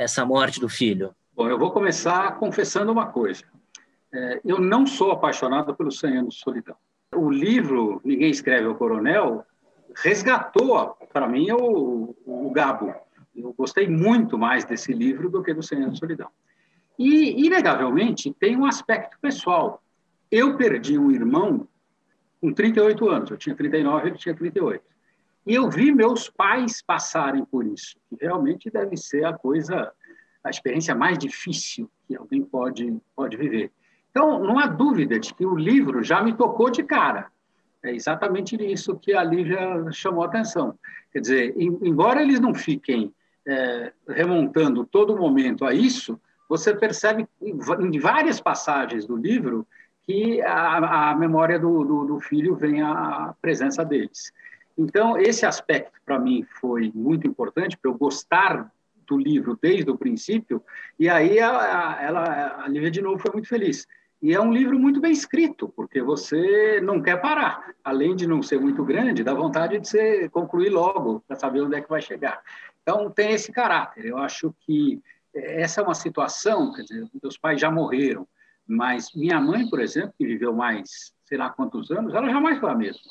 essa 0.00 0.25
morte 0.25 0.59
do 0.59 0.69
filho? 0.69 1.14
Bom, 1.37 1.47
eu 1.47 1.59
vou 1.59 1.71
começar 1.71 2.35
confessando 2.38 2.90
uma 2.90 3.09
coisa. 3.09 3.45
É, 4.11 4.40
eu 4.42 4.59
não 4.59 4.87
sou 4.87 5.12
apaixonado 5.12 5.75
pelos 5.75 5.99
100 5.99 6.16
anos 6.16 6.35
de 6.37 6.40
solidão. 6.40 6.75
O 7.14 7.30
livro 7.30 8.00
Ninguém 8.02 8.30
Escreve 8.30 8.66
ao 8.66 8.75
Coronel 8.75 9.45
resgatou, 9.95 10.97
para 11.12 11.28
mim, 11.28 11.50
o, 11.52 12.16
o 12.25 12.50
Gabo. 12.50 12.95
Eu 13.37 13.52
gostei 13.52 13.88
muito 13.88 14.38
mais 14.38 14.64
desse 14.64 14.90
livro 14.92 15.28
do 15.28 15.42
que 15.42 15.52
do 15.52 15.62
100 15.62 15.78
anos 15.78 15.92
de 15.95 15.99
solidão. 15.99 16.28
E, 16.99 17.47
inegavelmente, 17.47 18.35
tem 18.40 18.57
um 18.57 18.64
aspecto 18.64 19.19
pessoal. 19.21 19.83
Eu 20.30 20.57
perdi 20.57 20.97
um 20.99 21.11
irmão 21.11 21.69
com 22.40 22.54
38 22.54 23.07
anos, 23.11 23.30
eu 23.30 23.37
tinha 23.37 23.54
39, 23.54 24.09
ele 24.09 24.16
tinha 24.16 24.35
38. 24.35 24.83
E 25.47 25.54
eu 25.54 25.70
vi 25.70 25.92
meus 25.92 26.28
pais 26.28 26.82
passarem 26.82 27.44
por 27.44 27.66
isso, 27.66 27.97
que 28.09 28.16
realmente 28.25 28.70
deve 28.70 28.97
ser 28.97 29.25
a 29.25 29.32
coisa, 29.32 29.90
a 30.44 30.50
experiência 30.50 30.94
mais 30.94 31.18
difícil 31.18 31.90
que 32.06 32.16
alguém 32.16 32.42
pode, 32.42 32.97
pode 33.16 33.37
viver. 33.37 33.70
Então, 34.11 34.40
não 34.40 34.59
há 34.59 34.66
dúvida 34.66 35.18
de 35.18 35.32
que 35.32 35.47
o 35.47 35.56
livro 35.56 36.02
já 36.02 36.23
me 36.23 36.35
tocou 36.35 36.68
de 36.68 36.82
cara. 36.82 37.30
É 37.82 37.94
exatamente 37.94 38.56
isso 38.56 38.99
que 38.99 39.14
a 39.14 39.25
Lívia 39.25 39.90
chamou 39.92 40.23
a 40.23 40.26
atenção. 40.26 40.78
Quer 41.12 41.20
dizer, 41.20 41.54
embora 41.56 42.20
eles 42.20 42.38
não 42.38 42.54
fiquem 42.54 43.14
é, 43.47 43.92
remontando 44.09 44.85
todo 44.85 45.16
momento 45.16 45.64
a 45.64 45.73
isso, 45.73 46.20
você 46.49 46.75
percebe 46.75 47.26
em 47.40 47.99
várias 47.99 48.40
passagens 48.40 49.06
do 49.06 49.16
livro 49.16 49.66
que 50.02 50.42
a, 50.42 51.11
a 51.11 51.16
memória 51.16 51.59
do, 51.59 51.85
do, 51.85 52.04
do 52.04 52.20
filho 52.20 52.56
vem 52.56 52.82
à 52.82 53.35
presença 53.40 53.85
deles. 53.85 54.32
Então, 54.80 55.18
esse 55.18 55.44
aspecto, 55.44 56.00
para 56.06 56.18
mim, 56.18 56.42
foi 56.58 56.90
muito 56.94 57.26
importante, 57.26 57.76
para 57.76 57.90
eu 57.90 57.99
gostar 57.99 58.72
do 59.06 59.18
livro 59.18 59.58
desde 59.60 59.90
o 59.90 59.99
princípio, 59.99 60.62
e 60.99 61.06
aí 61.06 61.38
a, 61.38 61.50
a, 61.50 62.02
ela, 62.02 62.64
a 62.64 62.68
Lívia 62.68 62.90
de 62.90 63.02
novo 63.02 63.18
foi 63.18 63.30
muito 63.32 63.49
feliz. 63.49 63.87
E 64.22 64.32
é 64.32 64.40
um 64.40 64.52
livro 64.52 64.78
muito 64.78 64.99
bem 64.99 65.12
escrito, 65.12 65.68
porque 65.76 66.00
você 66.00 66.80
não 66.82 67.02
quer 67.02 67.20
parar. 67.20 67.75
Além 67.84 68.16
de 68.16 68.26
não 68.26 68.42
ser 68.42 68.58
muito 68.58 68.82
grande, 68.82 69.22
dá 69.22 69.34
vontade 69.34 69.78
de 69.78 69.87
você 69.87 70.28
concluir 70.30 70.70
logo, 70.70 71.22
para 71.26 71.37
saber 71.37 71.60
onde 71.60 71.76
é 71.76 71.82
que 71.82 71.88
vai 71.88 72.00
chegar. 72.00 72.40
Então, 72.82 73.10
tem 73.10 73.32
esse 73.32 73.52
caráter. 73.52 74.06
Eu 74.06 74.16
acho 74.16 74.54
que 74.60 74.99
essa 75.34 75.82
é 75.82 75.84
uma 75.84 75.94
situação, 75.94 76.72
quer 76.72 76.82
dizer, 76.82 77.06
meus 77.22 77.37
pais 77.37 77.60
já 77.60 77.70
morreram, 77.70 78.26
mas 78.66 79.12
minha 79.14 79.38
mãe, 79.40 79.68
por 79.68 79.80
exemplo, 79.80 80.14
que 80.16 80.26
viveu 80.26 80.54
mais 80.54 81.12
sei 81.30 81.38
lá 81.38 81.49
quantos 81.49 81.90
anos, 81.92 82.12
ela 82.12 82.28
jamais 82.28 82.58
foi 82.58 82.70
a 82.70 82.75
mesma. 82.75 83.08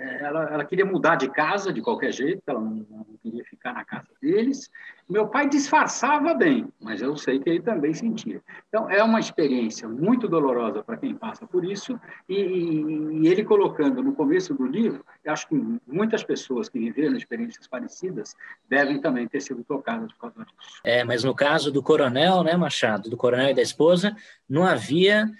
É, 0.00 0.24
ela, 0.24 0.44
ela, 0.44 0.64
queria 0.64 0.86
mudar 0.86 1.16
de 1.16 1.28
casa 1.28 1.70
de 1.70 1.82
qualquer 1.82 2.10
jeito, 2.10 2.40
ela 2.46 2.58
não, 2.58 2.86
não, 2.88 3.06
queria 3.22 3.44
ficar 3.44 3.74
na 3.74 3.84
casa 3.84 4.08
deles. 4.18 4.70
Meu 5.06 5.28
pai 5.28 5.46
disfarçava 5.46 6.32
bem, 6.32 6.66
mas 6.80 7.02
eu 7.02 7.14
sei 7.18 7.38
que 7.38 7.50
ele 7.50 7.60
também 7.60 7.92
sentia. 7.92 8.40
Então, 8.68 8.88
é 8.88 9.02
uma 9.02 9.20
experiência 9.20 9.86
muito 9.86 10.26
dolorosa 10.26 10.82
para 10.82 10.96
quem 10.96 11.14
passa 11.14 11.46
por 11.46 11.66
isso, 11.66 12.00
e, 12.26 12.34
e, 12.34 13.28
ele 13.28 13.44
colocando 13.44 14.02
no 14.02 14.14
começo 14.14 14.54
do 14.54 14.64
livro, 14.64 15.04
acho 15.26 15.46
que 15.46 15.78
muitas 15.86 16.24
pessoas 16.24 16.70
que 16.70 16.78
viveram 16.78 17.14
experiências 17.14 17.66
parecidas 17.66 18.34
devem 18.70 19.02
também 19.02 19.28
ter 19.28 19.42
sido 19.42 19.62
tocadas 19.64 20.10
por 20.14 20.32
causa 20.32 20.46
disso. 20.46 20.80
É, 20.82 21.04
mas 21.04 21.24
no 21.24 21.34
caso 21.34 21.70
do 21.70 21.82
coronel, 21.82 22.42
né, 22.42 22.56
Machado, 22.56 23.10
do 23.10 23.18
coronel 23.18 23.50
e 23.50 23.54
da 23.54 23.60
esposa, 23.60 24.16
não 24.48 24.64
havia 24.64 25.30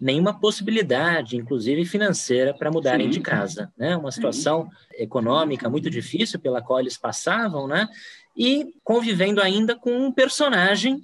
nenhuma 0.00 0.38
possibilidade, 0.38 1.36
inclusive 1.36 1.84
financeira, 1.84 2.54
para 2.54 2.70
mudarem 2.70 3.06
Sim. 3.06 3.12
de 3.12 3.20
casa. 3.20 3.72
Né? 3.76 3.96
Uma 3.96 4.12
situação 4.12 4.64
Sim. 4.64 5.02
econômica 5.02 5.68
muito 5.68 5.90
difícil 5.90 6.38
pela 6.38 6.62
qual 6.62 6.80
eles 6.80 6.96
passavam, 6.96 7.66
né? 7.66 7.88
e 8.38 8.72
convivendo 8.84 9.42
ainda 9.42 9.74
com 9.74 9.90
um 9.90 10.12
personagem 10.12 11.02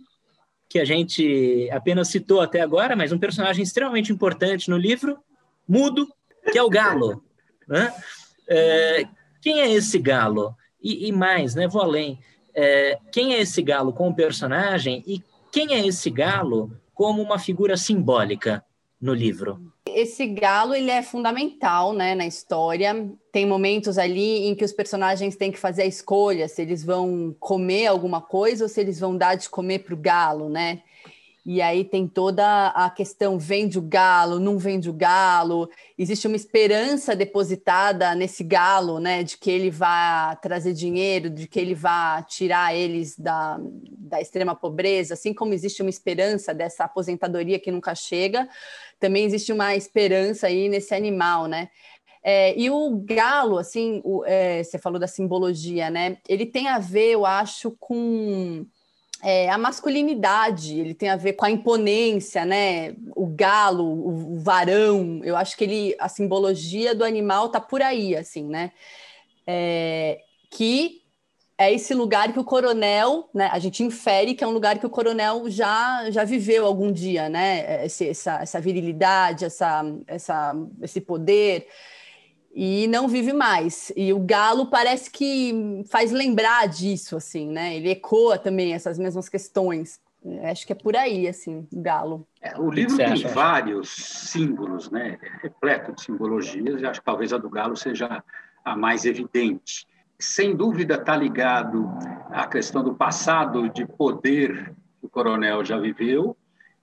que 0.69 0.79
a 0.79 0.85
gente 0.85 1.69
apenas 1.73 2.09
citou 2.09 2.41
até 2.41 2.61
agora, 2.61 2.95
mas 2.95 3.11
um 3.11 3.19
personagem 3.19 3.63
extremamente 3.63 4.13
importante 4.13 4.71
no 4.71 4.79
livro, 4.79 5.19
mudo, 5.67 6.09
que 6.53 6.57
é 6.57 6.63
o 6.63 6.71
Galo. 6.71 7.25
Né? 7.67 7.93
É, 8.49 9.05
quem 9.43 9.61
é 9.61 9.71
esse 9.73 9.99
Galo? 9.99 10.57
E, 10.81 11.09
e 11.09 11.13
mais, 11.13 11.57
né? 11.57 11.67
vou 11.67 11.83
além. 11.83 12.21
É, 12.55 12.99
quem 13.11 13.35
é 13.35 13.41
esse 13.41 13.61
Galo 13.63 13.93
como 13.93 14.15
personagem 14.15 15.03
e 15.05 15.21
quem 15.51 15.75
é 15.75 15.85
esse 15.85 16.11
Galo 16.11 16.71
como 16.95 17.21
uma 17.21 17.39
figura 17.39 17.77
simbólica 17.77 18.65
no 19.01 19.13
livro? 19.13 19.73
Esse 19.87 20.27
galo 20.27 20.75
ele 20.75 20.91
é 20.91 21.03
fundamental, 21.03 21.93
né, 21.93 22.15
na 22.15 22.27
história. 22.27 23.11
Tem 23.31 23.47
momentos 23.47 23.99
ali 23.99 24.47
em 24.47 24.55
que 24.55 24.65
os 24.65 24.73
personagens 24.73 25.37
têm 25.37 25.53
que 25.53 25.59
fazer 25.59 25.83
a 25.83 25.87
escolha 25.87 26.49
se 26.49 26.63
eles 26.63 26.85
vão 26.85 27.35
comer 27.39 27.87
alguma 27.87 28.21
coisa 28.21 28.65
ou 28.65 28.69
se 28.69 28.81
eles 28.81 28.99
vão 28.99 29.17
dar 29.17 29.37
de 29.37 29.49
comer 29.49 29.81
para 29.81 29.95
o 29.95 29.99
galo, 29.99 30.49
né? 30.49 30.83
E 31.47 31.61
aí 31.61 31.85
tem 31.85 32.09
toda 32.09 32.69
a 32.69 32.89
questão: 32.89 33.39
vende 33.39 33.79
o 33.79 33.83
galo, 33.83 34.41
não 34.41 34.57
vende 34.59 34.89
o 34.89 34.95
galo. 34.95 35.69
Existe 35.99 36.27
uma 36.27 36.37
esperança 36.37 37.15
depositada 37.15 38.15
nesse 38.15 38.43
galo, 38.43 38.99
né? 38.99 39.23
De 39.23 39.37
que 39.37 39.51
ele 39.51 39.71
vá 39.71 40.35
trazer 40.37 40.73
dinheiro, 40.73 41.29
de 41.29 41.47
que 41.47 41.61
ele 41.61 41.75
vá 41.75 42.23
tirar 42.23 42.75
eles 42.75 43.19
da, 43.19 43.59
da 43.61 44.21
extrema 44.23 44.55
pobreza, 44.55 45.13
assim 45.15 45.35
como 45.35 45.53
existe 45.53 45.83
uma 45.83 45.91
esperança 45.91 46.55
dessa 46.55 46.85
aposentadoria 46.85 47.61
que 47.61 47.71
nunca 47.71 47.95
chega, 47.95 48.49
também 48.99 49.25
existe 49.25 49.53
uma 49.53 49.77
esperança 49.77 50.47
aí 50.47 50.69
nesse 50.69 50.95
animal, 50.95 51.47
né? 51.47 51.69
É, 52.27 52.59
e 52.59 52.71
o 52.71 53.05
galo, 53.05 53.59
assim, 53.59 54.01
o, 54.03 54.25
é, 54.25 54.63
você 54.63 54.79
falou 54.79 54.99
da 54.99 55.07
simbologia, 55.07 55.91
né? 55.91 56.17
Ele 56.27 56.47
tem 56.47 56.69
a 56.69 56.79
ver, 56.79 57.11
eu 57.11 57.27
acho, 57.27 57.73
com 57.79 58.65
é, 59.25 59.49
a 59.49 59.57
masculinidade, 59.57 60.79
ele 60.79 60.93
tem 60.93 61.09
a 61.09 61.17
ver 61.17 61.33
com 61.33 61.47
a 61.47 61.51
imponência, 61.51 62.45
né? 62.45 62.95
O 63.17 63.27
galo, 63.27 63.83
o, 63.83 64.35
o 64.35 64.39
varão, 64.39 65.23
eu 65.25 65.35
acho 65.35 65.57
que 65.57 65.65
ele, 65.65 65.97
a 65.99 66.11
simbologia 66.11 66.95
do 66.95 67.03
animal 67.03 67.49
tá 67.49 67.59
por 67.59 67.81
aí, 67.81 68.15
assim, 68.15 68.47
né? 68.47 68.71
É, 69.47 70.21
que 70.51 71.01
é 71.57 71.73
esse 71.73 71.95
lugar 71.95 72.35
que 72.35 72.39
o 72.39 72.45
coronel, 72.45 73.31
né? 73.33 73.49
A 73.51 73.59
gente 73.59 73.83
infere 73.83 74.35
que 74.35 74.45
é 74.45 74.47
um 74.47 74.51
lugar 74.51 74.79
que 74.79 74.85
o 74.85 74.91
coronel 74.91 75.49
já, 75.49 76.11
já 76.11 76.23
viveu 76.23 76.67
algum 76.67 76.93
dia, 76.93 77.31
né? 77.31 77.87
Esse, 77.87 78.11
essa, 78.11 78.43
essa 78.43 78.61
virilidade, 78.61 79.47
essa, 79.47 79.83
essa, 80.07 80.55
esse 80.83 81.01
poder 81.01 81.67
e 82.55 82.87
não 82.87 83.09
vive 83.09 83.33
mais. 83.33 83.93
E 83.97 84.13
o 84.13 84.21
Galo 84.21 84.67
parece 84.67 85.11
que 85.11 85.83
faz 85.91 86.13
lembrar 86.13 86.69
disso, 86.69 87.17
assim, 87.17 87.51
né? 87.51 87.77
Ele 87.77 87.91
ecoa 87.91 88.39
também 88.39 88.73
essas 88.73 88.99
mesmas 88.99 89.29
questões. 89.29 90.01
Acho 90.45 90.67
que 90.67 90.73
é 90.73 90.77
por 90.77 90.97
aí, 90.97 91.29
assim, 91.29 91.67
o 91.73 91.83
Galo. 91.83 92.27
É, 92.41 92.59
o 92.59 92.71
livro 92.71 92.97
tem 92.97 93.07
acha? 93.07 93.29
vários 93.29 93.91
símbolos, 93.91 94.91
né? 94.91 95.19
É 95.21 95.43
repleto 95.43 95.93
de 95.93 96.03
simbologias, 96.03 96.81
e 96.81 96.87
acho 96.87 97.01
que 97.01 97.07
talvez 97.07 97.33
a 97.33 97.39
do 97.39 97.51
Galo 97.51 97.77
seja 97.77 98.23
a 98.65 98.77
mais 98.77 99.05
evidente 99.05 99.87
sem 100.19 100.57
dúvida 100.57 100.95
está 100.95 101.17
ligado 101.17 101.87
à 102.31 102.47
questão 102.47 102.83
do 102.83 102.95
passado 102.95 103.69
de 103.69 103.87
poder 103.87 104.75
que 105.01 105.07
o 105.07 105.09
coronel 105.09 105.65
já 105.65 105.79
viveu 105.79 106.37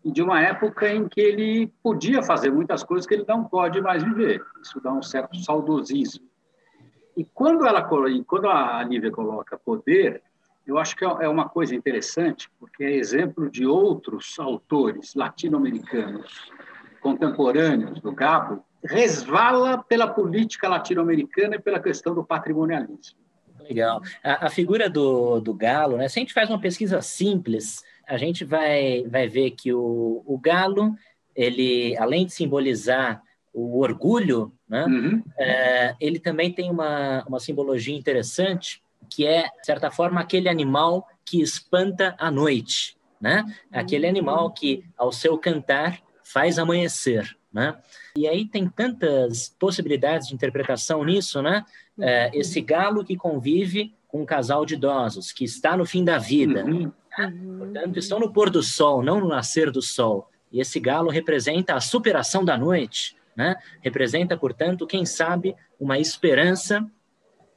e 0.03 0.11
de 0.11 0.21
uma 0.21 0.41
época 0.41 0.91
em 0.91 1.07
que 1.07 1.21
ele 1.21 1.71
podia 1.83 2.23
fazer 2.23 2.51
muitas 2.51 2.83
coisas 2.83 3.05
que 3.05 3.13
ele 3.13 3.25
não 3.27 3.43
pode 3.43 3.79
mais 3.81 4.03
viver. 4.03 4.43
Isso 4.61 4.81
dá 4.81 4.91
um 4.91 5.01
certo 5.01 5.37
saudosismo. 5.37 6.25
E 7.15 7.23
quando 7.23 7.67
ela 7.67 7.83
quando 7.83 8.47
a 8.47 8.83
Lívia 8.83 9.11
coloca 9.11 9.57
poder, 9.57 10.23
eu 10.65 10.77
acho 10.77 10.95
que 10.95 11.03
é 11.03 11.27
uma 11.27 11.49
coisa 11.49 11.75
interessante, 11.75 12.49
porque 12.59 12.83
é 12.83 12.91
exemplo 12.91 13.49
de 13.49 13.65
outros 13.65 14.39
autores 14.39 15.13
latino-americanos 15.15 16.51
contemporâneos 17.01 17.99
do 17.99 18.11
Gabo, 18.11 18.63
resvala 18.83 19.83
pela 19.83 20.07
política 20.07 20.69
latino-americana 20.69 21.55
e 21.55 21.59
pela 21.59 21.79
questão 21.79 22.13
do 22.13 22.23
patrimonialismo. 22.23 23.19
Legal. 23.59 24.01
A, 24.23 24.47
a, 24.47 24.49
figura 24.49 24.89
do, 24.89 25.39
do 25.39 25.53
galo, 25.53 25.97
né? 25.97 26.07
Se 26.07 26.19
a 26.19 26.21
gente 26.21 26.33
faz 26.33 26.49
uma 26.49 26.59
pesquisa 26.59 27.01
simples, 27.01 27.83
a 28.07 28.17
gente 28.17 28.43
vai, 28.43 29.03
vai 29.07 29.27
ver 29.27 29.51
que 29.51 29.73
o, 29.73 30.23
o 30.25 30.37
galo, 30.37 30.95
ele, 31.35 31.95
além 31.97 32.25
de 32.25 32.33
simbolizar 32.33 33.21
o 33.53 33.79
orgulho, 33.79 34.53
né? 34.67 34.85
Uhum. 34.85 35.23
É, 35.37 35.95
ele 35.99 36.19
também 36.19 36.51
tem 36.51 36.71
uma, 36.71 37.23
uma 37.27 37.39
simbologia 37.39 37.95
interessante, 37.95 38.81
que 39.09 39.25
é, 39.25 39.43
de 39.43 39.65
certa 39.65 39.91
forma, 39.91 40.21
aquele 40.21 40.47
animal 40.47 41.05
que 41.25 41.41
espanta 41.41 42.15
a 42.17 42.31
noite, 42.31 42.97
né? 43.19 43.43
Aquele 43.71 44.07
animal 44.07 44.51
que, 44.51 44.85
ao 44.97 45.11
seu 45.11 45.37
cantar, 45.37 46.01
faz 46.23 46.57
amanhecer, 46.57 47.35
né? 47.51 47.77
E 48.15 48.27
aí 48.27 48.45
tem 48.45 48.67
tantas 48.69 49.49
possibilidades 49.59 50.29
de 50.29 50.33
interpretação 50.33 51.03
nisso, 51.03 51.41
né? 51.41 51.65
É, 51.99 52.31
esse 52.33 52.61
galo 52.61 53.03
que 53.03 53.17
convive 53.17 53.93
com 54.07 54.21
um 54.21 54.25
casal 54.25 54.65
de 54.65 54.75
idosos, 54.75 55.31
que 55.31 55.43
está 55.43 55.75
no 55.75 55.85
fim 55.85 56.03
da 56.03 56.17
vida. 56.17 56.65
Uhum. 56.65 56.91
Portanto, 57.15 57.99
estão 57.99 58.19
no 58.19 58.31
pôr 58.31 58.49
do 58.49 58.63
sol, 58.63 59.03
não 59.03 59.19
no 59.19 59.27
nascer 59.27 59.71
do 59.71 59.81
sol. 59.81 60.29
E 60.51 60.59
esse 60.59 60.79
galo 60.79 61.09
representa 61.09 61.75
a 61.75 61.81
superação 61.81 62.43
da 62.43 62.57
noite, 62.57 63.15
né? 63.35 63.55
Representa, 63.81 64.37
portanto, 64.37 64.87
quem 64.87 65.05
sabe, 65.05 65.55
uma 65.79 65.97
esperança 65.97 66.85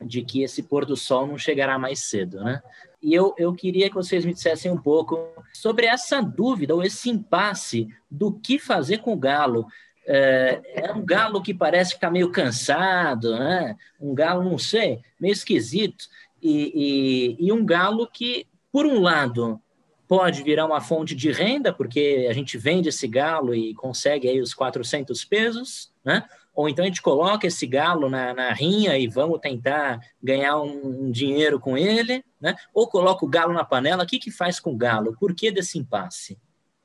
de 0.01 0.23
que 0.23 0.43
esse 0.43 0.63
pôr 0.63 0.85
do 0.85 0.97
sol 0.97 1.27
não 1.27 1.39
chegará 1.39 1.79
mais 1.79 2.01
cedo, 2.01 2.43
né? 2.43 2.63
E 3.03 3.13
eu, 3.13 3.35
eu 3.37 3.53
queria 3.53 3.89
que 3.89 3.95
vocês 3.95 4.25
me 4.25 4.33
dissessem 4.33 4.71
um 4.71 4.79
pouco 4.79 5.29
sobre 5.53 5.87
essa 5.87 6.23
dúvida 6.23 6.75
ou 6.75 6.83
esse 6.83 7.11
impasse 7.11 7.89
do 8.11 8.33
que 8.33 8.59
fazer 8.59 8.99
com 8.99 9.13
o 9.13 9.19
galo. 9.19 9.67
É, 10.07 10.61
é 10.75 10.93
um 10.93 11.05
galo 11.05 11.43
que 11.43 11.53
parece 11.53 11.91
que 11.91 11.97
está 11.97 12.11
meio 12.11 12.31
cansado, 12.31 13.33
né? 13.39 13.77
um 14.01 14.15
galo, 14.15 14.43
não 14.43 14.57
sei, 14.57 15.01
meio 15.21 15.33
esquisito, 15.33 16.07
e, 16.43 17.37
e, 17.39 17.47
e 17.47 17.53
um 17.53 17.65
galo 17.65 18.07
que, 18.07 18.47
por 18.75 18.87
um 18.87 19.01
lado, 19.01 19.63
pode 20.09 20.43
virar 20.43 20.67
uma 20.67 20.81
fonte 20.81 21.15
de 21.15 21.31
renda, 21.31 21.73
porque 21.73 22.27
a 22.29 22.33
gente 22.33 22.59
vende 22.59 22.89
esse 22.89 23.07
galo 23.07 23.55
e 23.55 23.73
consegue 23.73 24.29
aí 24.29 24.41
os 24.41 24.53
400 24.53 25.25
pesos, 25.25 25.93
né? 26.05 26.25
ou 26.53 26.69
então 26.69 26.85
a 26.85 26.89
gente 26.89 27.01
coloca 27.01 27.47
esse 27.47 27.69
galo 27.69 28.11
na, 28.11 28.35
na 28.35 28.53
rinha 28.53 28.99
e 28.99 29.07
vamos 29.07 29.39
tentar 29.39 30.01
ganhar 30.21 30.59
um, 30.59 31.05
um, 31.05 31.11
dinheiro 31.13 31.61
com 31.61 31.79
ele, 31.79 32.25
né? 32.41 32.57
ou 32.75 32.89
coloca 32.89 33.25
o 33.25 33.29
galo 33.29 33.53
na 33.53 33.63
panela, 33.65 34.03
o 34.03 34.07
que, 34.09 34.19
que 34.19 34.33
faz 34.33 34.59
com 34.59 34.73
o 34.73 34.77
galo? 34.77 35.17
Por 35.21 35.37
que 35.37 35.53
desse 35.53 35.79
impasse? 35.79 36.37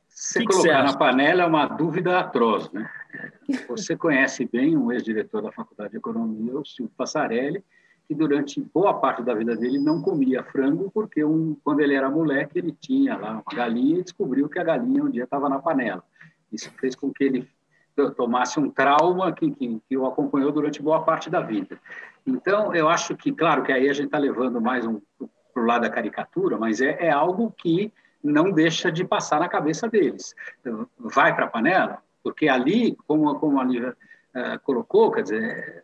Se 0.10 0.46
colocar 0.46 0.84
na 0.84 0.96
panela 0.96 1.42
é 1.42 1.46
uma 1.48 1.66
dúvida 1.66 2.20
atroz, 2.20 2.72
né? 2.72 2.88
Você 3.68 3.98
conhece 3.98 4.46
bem 4.46 4.78
um 4.78 4.92
ex-diretor 4.92 5.42
da 5.42 5.52
Faculdade 5.52 5.90
de 5.90 5.98
Economia, 5.98 6.54
o 6.54 6.64
Silvio 6.64 6.94
Passarelli, 6.96 7.64
que 8.10 8.16
durante 8.16 8.60
boa 8.60 8.96
parte 8.96 9.22
da 9.22 9.36
vida 9.36 9.56
dele 9.56 9.78
não 9.78 10.02
comia 10.02 10.44
frango, 10.44 10.90
porque 10.92 11.24
um, 11.24 11.56
quando 11.64 11.82
ele 11.82 11.94
era 11.94 12.10
moleque 12.10 12.58
ele 12.58 12.72
tinha 12.72 13.16
lá 13.16 13.34
uma 13.34 13.44
galinha 13.56 14.00
e 14.00 14.04
descobriu 14.04 14.50
que 14.50 14.58
a 14.58 14.64
galinha 14.64 15.04
um 15.04 15.12
dia 15.12 15.26
estava 15.26 15.48
na 15.48 15.60
panela. 15.60 16.04
Isso 16.52 16.72
fez 16.80 16.96
com 16.96 17.14
que 17.14 17.24
ele 17.24 17.48
tomasse 18.16 18.60
um 18.60 18.68
trauma 18.72 19.32
que, 19.32 19.52
que, 19.52 19.80
que 19.88 19.96
o 19.96 20.08
acompanhou 20.08 20.52
durante 20.52 20.82
boa 20.82 21.04
parte 21.04 21.30
da 21.30 21.40
vida. 21.40 21.80
Então, 22.26 22.74
eu 22.74 22.90
acho 22.90 23.16
que, 23.16 23.32
claro, 23.32 23.62
que 23.62 23.72
aí 23.72 23.88
a 23.88 23.94
gente 23.94 24.08
está 24.08 24.18
levando 24.18 24.60
mais 24.60 24.88
um 24.88 25.00
para 25.54 25.62
o 25.62 25.66
lado 25.68 25.82
da 25.84 25.90
caricatura, 25.92 26.58
mas 26.58 26.82
é, 26.82 27.06
é 27.06 27.12
algo 27.12 27.54
que 27.56 27.94
não 28.24 28.52
deixa 28.52 28.92
de 28.92 29.06
passar 29.06 29.40
na 29.40 29.48
cabeça 29.48 29.88
deles. 29.88 30.34
Vai 30.98 31.36
para 31.36 31.46
a 31.46 31.50
panela, 31.50 32.02
porque 32.24 32.48
ali, 32.48 32.98
como, 33.06 33.36
como 33.36 33.60
a 33.60 33.64
Lívia 33.64 33.96
uh, 34.36 34.60
colocou, 34.64 35.12
quer 35.12 35.22
dizer, 35.22 35.84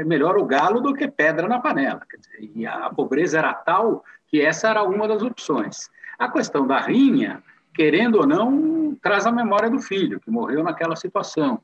é 0.00 0.04
melhor 0.04 0.36
o 0.36 0.44
galo 0.44 0.80
do 0.80 0.94
que 0.94 1.08
pedra 1.08 1.48
na 1.48 1.60
panela. 1.60 2.00
E 2.40 2.66
a 2.66 2.90
pobreza 2.90 3.38
era 3.38 3.52
tal 3.54 4.04
que 4.26 4.40
essa 4.40 4.68
era 4.68 4.82
uma 4.82 5.08
das 5.08 5.22
opções. 5.22 5.90
A 6.18 6.30
questão 6.30 6.66
da 6.66 6.78
rinha, 6.78 7.42
querendo 7.74 8.16
ou 8.16 8.26
não, 8.26 8.96
traz 9.02 9.26
a 9.26 9.32
memória 9.32 9.70
do 9.70 9.78
filho, 9.78 10.20
que 10.20 10.30
morreu 10.30 10.62
naquela 10.62 10.96
situação. 10.96 11.60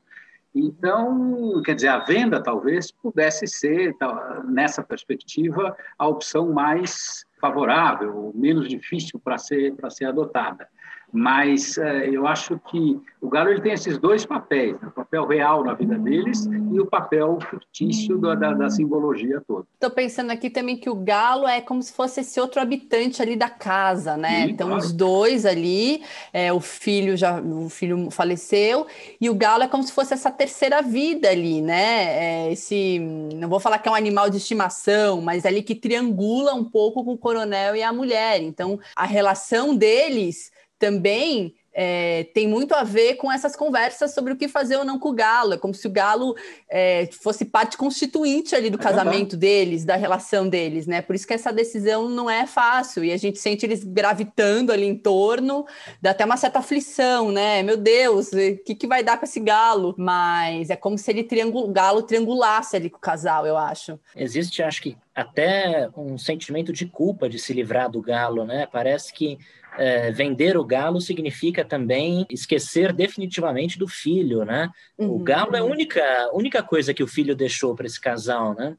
Então, 0.53 1.61
quer 1.65 1.75
dizer, 1.75 1.89
a 1.89 1.99
venda 1.99 2.41
talvez 2.41 2.89
pudesse 2.89 3.45
ser, 3.45 3.93
nessa 4.45 4.81
perspectiva, 4.81 5.75
a 5.99 6.07
opção 6.07 6.53
mais 6.53 7.25
favorável, 7.41 8.31
menos 8.33 8.69
difícil 8.69 9.19
para 9.19 9.37
ser, 9.37 9.75
ser 9.89 10.05
adotada. 10.05 10.67
Mas 11.15 11.77
é, 11.77 12.09
eu 12.09 12.27
acho 12.27 12.59
que 12.69 12.99
o 13.21 13.29
Galo 13.29 13.49
ele 13.49 13.61
tem 13.61 13.71
esses 13.71 13.97
dois 13.97 14.25
papéis, 14.25 14.73
né? 14.81 14.89
o 14.89 14.91
papel 14.91 15.25
real 15.25 15.63
na 15.63 15.73
vida 15.73 15.97
deles 15.97 16.45
e 16.45 16.77
o 16.77 16.85
papel 16.85 17.39
fictício 17.49 18.17
da, 18.17 18.35
da, 18.35 18.51
da 18.51 18.69
simbologia 18.69 19.41
toda. 19.47 19.65
Estou 19.75 19.89
pensando 19.89 20.31
aqui 20.31 20.49
também 20.49 20.75
que 20.75 20.89
o 20.89 20.95
Galo 20.95 21.47
é 21.47 21.61
como 21.61 21.81
se 21.81 21.93
fosse 21.93 22.19
esse 22.19 22.37
outro 22.37 22.59
habitante 22.59 23.21
ali 23.21 23.37
da 23.37 23.49
casa, 23.49 24.17
né? 24.17 24.43
Sim, 24.43 24.51
então 24.51 24.67
claro. 24.67 24.83
os 24.83 24.91
dois 24.91 25.45
ali, 25.45 26.03
é, 26.33 26.51
o 26.51 26.59
filho 26.59 27.15
já, 27.15 27.39
o 27.39 27.69
filho 27.69 28.11
faleceu 28.11 28.85
e 29.19 29.29
o 29.29 29.35
Galo 29.35 29.63
é 29.63 29.69
como 29.69 29.83
se 29.83 29.93
fosse 29.93 30.13
essa 30.13 30.29
terceira 30.29 30.81
vida 30.81 31.29
ali, 31.29 31.61
né? 31.61 32.47
É 32.47 32.51
esse, 32.51 32.99
não 33.35 33.47
vou 33.47 33.61
falar 33.61 33.79
que 33.79 33.87
é 33.87 33.91
um 33.91 33.95
animal 33.95 34.29
de 34.29 34.35
estimação, 34.35 35.21
mas 35.21 35.45
ali 35.45 35.63
que 35.63 35.75
triangula 35.75 36.53
um 36.53 36.65
pouco 36.65 37.05
com 37.05 37.13
o 37.13 37.17
coronel 37.17 37.73
e 37.73 37.81
a 37.81 37.93
mulher. 37.93 38.41
Então 38.41 38.77
a 38.97 39.05
relação 39.05 39.73
deles 39.73 40.51
também 40.77 41.55
é, 41.77 42.23
tem 42.33 42.47
muito 42.47 42.73
a 42.73 42.83
ver 42.83 43.15
com 43.15 43.29
essas 43.29 43.53
conversas 43.53 44.13
sobre 44.13 44.31
o 44.31 44.37
que 44.37 44.47
fazer 44.47 44.77
ou 44.77 44.85
não 44.85 44.97
com 44.97 45.09
o 45.09 45.13
Galo. 45.13 45.55
É 45.55 45.57
como 45.57 45.73
se 45.73 45.85
o 45.85 45.91
Galo 45.91 46.33
é, 46.69 47.09
fosse 47.11 47.43
parte 47.43 47.75
constituinte 47.75 48.55
ali 48.55 48.69
do 48.69 48.79
é 48.79 48.81
casamento 48.81 49.35
deles, 49.35 49.83
da 49.83 49.97
relação 49.97 50.47
deles, 50.47 50.87
né? 50.87 51.01
Por 51.01 51.15
isso 51.15 51.27
que 51.27 51.33
essa 51.33 51.51
decisão 51.51 52.07
não 52.07 52.29
é 52.29 52.47
fácil 52.47 53.03
e 53.03 53.11
a 53.11 53.17
gente 53.17 53.39
sente 53.39 53.65
eles 53.65 53.83
gravitando 53.83 54.71
ali 54.71 54.85
em 54.85 54.97
torno, 54.97 55.65
dá 56.01 56.11
até 56.11 56.23
uma 56.23 56.37
certa 56.37 56.59
aflição, 56.59 57.29
né? 57.29 57.61
Meu 57.61 57.75
Deus, 57.75 58.31
o 58.31 58.63
que, 58.63 58.73
que 58.73 58.87
vai 58.87 59.03
dar 59.03 59.17
com 59.17 59.25
esse 59.25 59.41
Galo? 59.41 59.93
Mas 59.97 60.69
é 60.69 60.77
como 60.77 60.97
se 60.97 61.11
ele 61.11 61.23
triangul... 61.25 61.65
o 61.65 61.73
Galo 61.73 62.03
triangulasse 62.03 62.77
ali 62.77 62.89
com 62.89 62.97
o 62.97 63.01
casal, 63.01 63.45
eu 63.45 63.57
acho. 63.57 63.99
Existe, 64.15 64.63
acho 64.63 64.81
que 64.81 64.97
até 65.13 65.89
um 65.95 66.17
sentimento 66.17 66.71
de 66.71 66.85
culpa 66.85 67.27
de 67.27 67.37
se 67.37 67.51
livrar 67.51 67.89
do 67.89 68.01
Galo, 68.01 68.45
né? 68.45 68.65
Parece 68.71 69.13
que 69.13 69.37
é, 69.77 70.11
vender 70.11 70.57
o 70.57 70.63
galo 70.63 71.01
significa 71.01 71.63
também 71.63 72.25
esquecer 72.29 72.93
definitivamente 72.93 73.77
do 73.77 73.87
filho, 73.87 74.43
né? 74.45 74.69
Uhum. 74.97 75.15
O 75.15 75.19
galo 75.19 75.55
é 75.55 75.59
a 75.59 75.63
única, 75.63 76.03
única 76.33 76.63
coisa 76.63 76.93
que 76.93 77.03
o 77.03 77.07
filho 77.07 77.35
deixou 77.35 77.75
para 77.75 77.85
esse 77.85 77.99
casal, 77.99 78.53
né? 78.53 78.77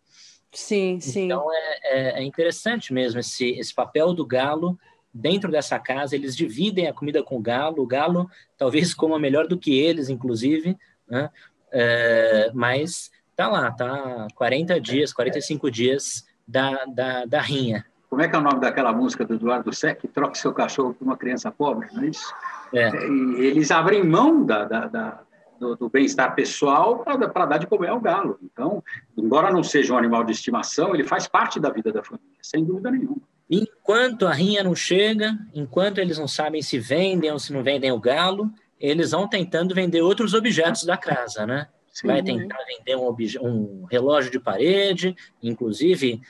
Sim, 0.53 0.99
sim. 1.01 1.25
Então 1.27 1.53
é, 1.53 1.79
é, 1.83 2.21
é, 2.21 2.23
interessante 2.23 2.93
mesmo 2.93 3.21
esse, 3.21 3.51
esse 3.51 3.75
papel 3.75 4.15
do 4.15 4.25
galo 4.25 4.79
dentro 5.13 5.51
dessa 5.51 5.79
casa. 5.79 6.15
Eles 6.15 6.37
dividem 6.37 6.87
a 6.87 6.93
comida 6.93 7.23
com 7.23 7.37
o 7.37 7.43
galo. 7.43 7.83
O 7.83 7.87
galo 7.87 8.31
talvez 8.57 8.93
coma 8.95 9.19
melhor 9.19 9.47
do 9.47 9.59
que 9.59 9.79
eles, 9.79 10.09
inclusive, 10.09 10.77
né? 11.09 11.31
É, 11.73 12.51
mas 12.55 13.11
tá 13.35 13.49
lá, 13.49 13.71
tá 13.71 14.29
40 14.35 14.81
dias, 14.81 15.13
45 15.13 15.71
dias 15.71 16.25
da, 16.49 16.85
da, 16.87 17.25
da 17.27 17.41
rinha. 17.41 17.85
Como 18.17 18.25
é 18.25 18.29
que 18.31 18.35
é 18.35 18.39
o 18.39 18.43
nome 18.43 18.61
daquela 18.61 18.95
música 18.95 19.27
do 19.27 19.35
Eduardo 19.35 19.71
Sec? 19.75 20.01
Troque 20.15 20.39
seu 20.39 20.51
cachorro 20.51 20.95
por 20.95 21.05
uma 21.05 21.19
criança 21.19 21.51
pobre, 21.51 21.87
não 21.93 22.03
é 22.03 22.07
isso? 22.07 22.35
É. 22.73 22.89
E 22.89 23.45
eles 23.45 23.71
abrem 23.71 24.03
mão 24.03 24.43
da, 24.43 24.65
da, 24.65 24.87
da 24.87 25.21
do, 25.61 25.77
do 25.77 25.91
bem-estar 25.91 26.35
pessoal 26.35 27.05
para 27.05 27.45
dar 27.45 27.59
de 27.59 27.67
comer 27.67 27.91
ao 27.91 28.01
galo. 28.01 28.39
Então, 28.43 28.83
embora 29.19 29.53
não 29.53 29.63
seja 29.63 29.93
um 29.93 29.99
animal 29.99 30.25
de 30.25 30.33
estimação, 30.33 30.95
ele 30.95 31.05
faz 31.05 31.29
parte 31.29 31.61
da 31.61 31.69
vida 31.69 31.93
da 31.93 32.03
família, 32.03 32.39
sem 32.41 32.65
dúvida 32.65 32.91
nenhuma. 32.91 33.21
Enquanto 33.51 34.27
a 34.27 34.33
rinha 34.33 34.65
não 34.65 34.75
chega, 34.75 35.37
enquanto 35.55 35.99
eles 35.99 36.17
não 36.17 36.27
sabem 36.27 36.63
se 36.63 36.79
vendem 36.79 37.31
ou 37.31 37.39
se 37.39 37.53
não 37.53 37.63
vendem 37.63 37.93
o 37.93 38.01
galo, 38.01 38.51
eles 38.81 39.11
vão 39.11 39.29
tentando 39.29 39.75
vender 39.75 40.01
outros 40.01 40.33
objetos 40.33 40.85
da 40.85 40.97
casa, 40.97 41.45
né? 41.45 41.69
Sim, 41.93 42.07
Vai 42.07 42.23
tentar 42.23 42.59
vender 42.67 42.97
um, 42.97 43.15
um 43.43 43.85
relógio 43.91 44.31
de 44.31 44.41
parede, 44.41 45.15
inclusive 45.43 46.23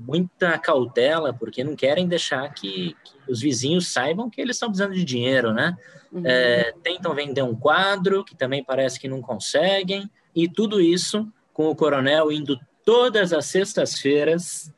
muita 0.00 0.58
cautela, 0.58 1.32
porque 1.32 1.64
não 1.64 1.76
querem 1.76 2.06
deixar 2.06 2.52
que, 2.52 2.96
que, 3.04 3.30
os 3.30 3.40
vizinhos 3.40 3.88
saibam 3.88 4.30
que 4.30 4.40
eles 4.40 4.56
estão 4.56 4.68
precisando 4.68 4.94
de 4.94 5.04
dinheiro, 5.04 5.52
né? 5.52 5.76
Uhum. 6.12 6.22
É, 6.24 6.72
tentam 6.82 7.14
vender 7.14 7.42
um 7.42 7.54
quadro, 7.54 8.24
que 8.24 8.36
também 8.36 8.62
parece 8.64 8.98
que 8.98 9.08
não 9.08 9.20
conseguem, 9.20 10.10
e 10.34 10.48
tudo 10.48 10.80
isso 10.80 11.30
com 11.52 11.68
o 11.68 11.76
coronel 11.76 12.30
indo 12.30 12.58
todas 12.84 13.32
as 13.32 13.46
sextas-feiras 13.46 14.72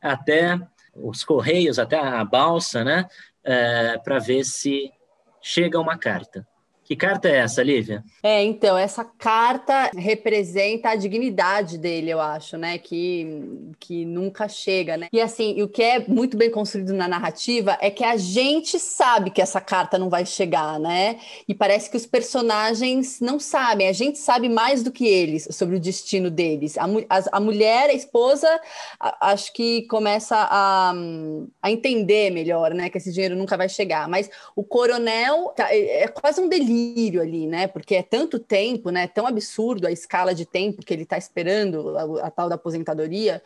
até 0.00 0.60
os 0.94 1.24
correios, 1.24 1.78
até 1.78 1.98
a 1.98 2.24
balsa, 2.24 2.84
né? 2.84 3.06
É, 3.42 3.98
para 3.98 4.18
ver 4.18 4.44
se 4.44 4.92
chega 5.42 5.80
uma 5.80 5.98
carta. 5.98 6.46
Que 6.84 6.94
carta 6.94 7.28
é 7.28 7.36
essa, 7.36 7.62
Lívia? 7.62 8.04
É, 8.22 8.44
então, 8.44 8.76
essa 8.76 9.02
carta 9.02 9.90
representa 9.96 10.90
a 10.90 10.96
dignidade 10.96 11.78
dele, 11.78 12.10
eu 12.10 12.20
acho, 12.20 12.58
né? 12.58 12.76
Que, 12.76 13.26
que 13.80 14.04
nunca 14.04 14.46
chega, 14.48 14.98
né? 14.98 15.08
E 15.10 15.18
assim, 15.18 15.62
o 15.62 15.68
que 15.68 15.82
é 15.82 16.06
muito 16.06 16.36
bem 16.36 16.50
construído 16.50 16.92
na 16.92 17.08
narrativa 17.08 17.78
é 17.80 17.90
que 17.90 18.04
a 18.04 18.18
gente 18.18 18.78
sabe 18.78 19.30
que 19.30 19.40
essa 19.40 19.62
carta 19.62 19.98
não 19.98 20.10
vai 20.10 20.26
chegar, 20.26 20.78
né? 20.78 21.18
E 21.48 21.54
parece 21.54 21.88
que 21.88 21.96
os 21.96 22.04
personagens 22.04 23.18
não 23.18 23.40
sabem, 23.40 23.88
a 23.88 23.92
gente 23.92 24.18
sabe 24.18 24.50
mais 24.50 24.82
do 24.82 24.92
que 24.92 25.06
eles 25.06 25.48
sobre 25.52 25.76
o 25.76 25.80
destino 25.80 26.30
deles. 26.30 26.76
A, 26.76 26.84
a, 26.84 27.38
a 27.38 27.40
mulher, 27.40 27.88
a 27.88 27.94
esposa, 27.94 28.48
a, 29.00 29.30
acho 29.32 29.54
que 29.54 29.86
começa 29.86 30.36
a, 30.36 30.92
a 31.62 31.70
entender 31.70 32.30
melhor, 32.30 32.74
né? 32.74 32.90
Que 32.90 32.98
esse 32.98 33.10
dinheiro 33.10 33.36
nunca 33.36 33.56
vai 33.56 33.70
chegar. 33.70 34.06
Mas 34.06 34.28
o 34.54 34.62
coronel 34.62 35.50
tá, 35.56 35.74
é, 35.74 36.02
é 36.02 36.08
quase 36.08 36.42
um 36.42 36.48
delírio 36.48 36.73
delírio 36.74 37.22
ali, 37.22 37.46
né? 37.46 37.66
Porque 37.66 37.94
é 37.94 38.02
tanto 38.02 38.38
tempo, 38.38 38.90
né? 38.90 39.06
Tão 39.06 39.26
absurdo 39.26 39.86
a 39.86 39.92
escala 39.92 40.34
de 40.34 40.44
tempo 40.44 40.84
que 40.84 40.92
ele 40.92 41.04
está 41.04 41.16
esperando 41.16 41.96
a, 41.96 42.26
a, 42.26 42.30
tal 42.30 42.48
da 42.48 42.56
aposentadoria. 42.56 43.42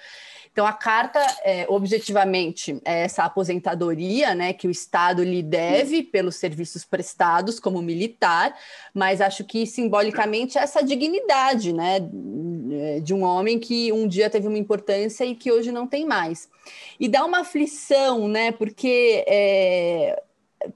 Então 0.51 0.67
a 0.67 0.73
carta, 0.73 1.21
é, 1.45 1.67
objetivamente, 1.69 2.81
é 2.85 3.03
essa 3.03 3.25
aposentadoria, 3.25 4.35
né? 4.35 4.53
Que 4.53 4.67
o 4.67 4.71
Estado 4.71 5.23
lhe 5.23 5.43
deve 5.43 6.03
pelos 6.03 6.37
serviços 6.37 6.85
prestados 6.85 7.61
como 7.61 7.83
militar, 7.83 8.57
mas 8.95 9.21
acho 9.21 9.45
que 9.45 9.67
simbolicamente 9.67 10.59
é 10.59 10.63
essa 10.63 10.83
dignidade, 10.83 11.73
né? 11.73 12.01
De 13.03 13.15
um 13.15 13.23
homem 13.23 13.59
que 13.59 13.93
um 13.93 14.09
dia 14.09 14.31
teve 14.31 14.49
uma 14.49 14.59
importância 14.59 15.25
e 15.25 15.35
que 15.35 15.53
hoje 15.53 15.71
não 15.71 15.87
tem 15.87 16.07
mais. 16.07 16.49
E 16.99 17.09
dá 17.09 17.25
uma 17.25 17.41
aflição, 17.41 18.27
né? 18.27 18.53
Porque 18.53 19.25
é, 19.27 20.23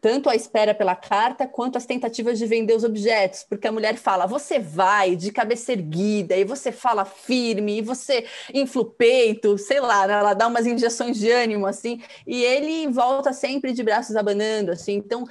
tanto 0.00 0.30
a 0.30 0.36
espera 0.36 0.74
pela 0.74 0.94
carta 0.94 1.46
quanto 1.46 1.76
as 1.76 1.86
tentativas 1.86 2.38
de 2.38 2.46
vender 2.46 2.74
os 2.74 2.84
objetos, 2.84 3.44
porque 3.48 3.66
a 3.66 3.72
mulher 3.72 3.96
fala: 3.96 4.26
você 4.26 4.58
vai 4.58 5.16
de 5.16 5.32
cabeça 5.32 5.72
erguida, 5.72 6.36
e 6.36 6.44
você 6.44 6.70
fala 6.70 7.04
firme, 7.04 7.78
e 7.78 7.82
você 7.82 8.24
infla 8.54 8.82
o 8.82 8.86
peito, 8.86 9.58
sei 9.58 9.80
lá, 9.80 10.06
né? 10.06 10.14
ela 10.14 10.34
dá 10.34 10.46
umas 10.46 10.66
injeções 10.66 11.18
de 11.18 11.30
ânimo, 11.30 11.66
assim, 11.66 12.00
e 12.26 12.42
ele 12.44 12.88
volta 12.88 13.32
sempre 13.32 13.72
de 13.72 13.82
braços 13.82 14.14
abanando, 14.14 14.70
assim, 14.70 14.94
então 14.94 15.24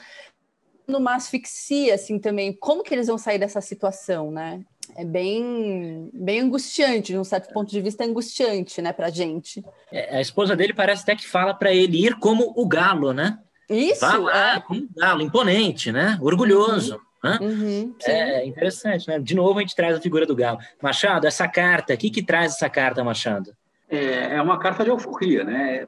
numa 0.88 1.16
asfixia, 1.16 1.96
assim, 1.96 2.20
também, 2.20 2.52
como 2.52 2.84
que 2.84 2.94
eles 2.94 3.08
vão 3.08 3.18
sair 3.18 3.40
dessa 3.40 3.62
situação, 3.62 4.30
né? 4.30 4.62
É 4.98 5.06
bem, 5.06 6.10
bem 6.14 6.42
angustiante, 6.42 7.14
de 7.14 7.18
um 7.18 7.24
certo 7.24 7.54
ponto 7.54 7.72
de 7.72 7.80
vista, 7.80 8.04
angustiante, 8.04 8.82
né, 8.82 8.92
pra 8.92 9.10
gente. 9.10 9.64
É, 9.90 10.18
a 10.18 10.22
esposa 10.22 10.54
dele 10.54 10.74
parece 10.74 11.04
até 11.04 11.16
que 11.16 11.26
fala 11.26 11.54
para 11.54 11.72
ele 11.72 12.06
ir 12.06 12.20
como 12.20 12.54
o 12.58 12.68
galo, 12.68 13.14
né? 13.14 13.40
Isso. 13.72 14.02
Vai 14.02 14.18
lá, 14.18 14.56
é. 14.56 14.60
como 14.60 14.82
um 14.82 14.90
galo, 14.96 15.22
imponente, 15.22 15.92
né? 15.92 16.18
Orgulhoso. 16.22 16.96
Uhum. 16.96 17.02
Né? 17.24 17.38
Uhum, 17.40 17.96
é 18.06 18.46
interessante, 18.46 19.08
né? 19.08 19.20
De 19.20 19.36
novo 19.36 19.60
a 19.60 19.62
gente 19.62 19.76
traz 19.76 19.96
a 19.96 20.02
figura 20.02 20.26
do 20.26 20.36
galo. 20.36 20.58
Machado, 20.82 21.28
essa 21.28 21.48
carta, 21.48 21.94
o 21.94 21.98
que, 21.98 22.10
que 22.10 22.24
traz 22.24 22.56
essa 22.56 22.70
carta, 22.70 23.04
Machado? 23.04 23.56
É, 23.90 24.36
é 24.36 24.42
uma 24.42 24.58
carta 24.58 24.84
de 24.84 24.90
euforia, 24.90 25.44
né? 25.44 25.88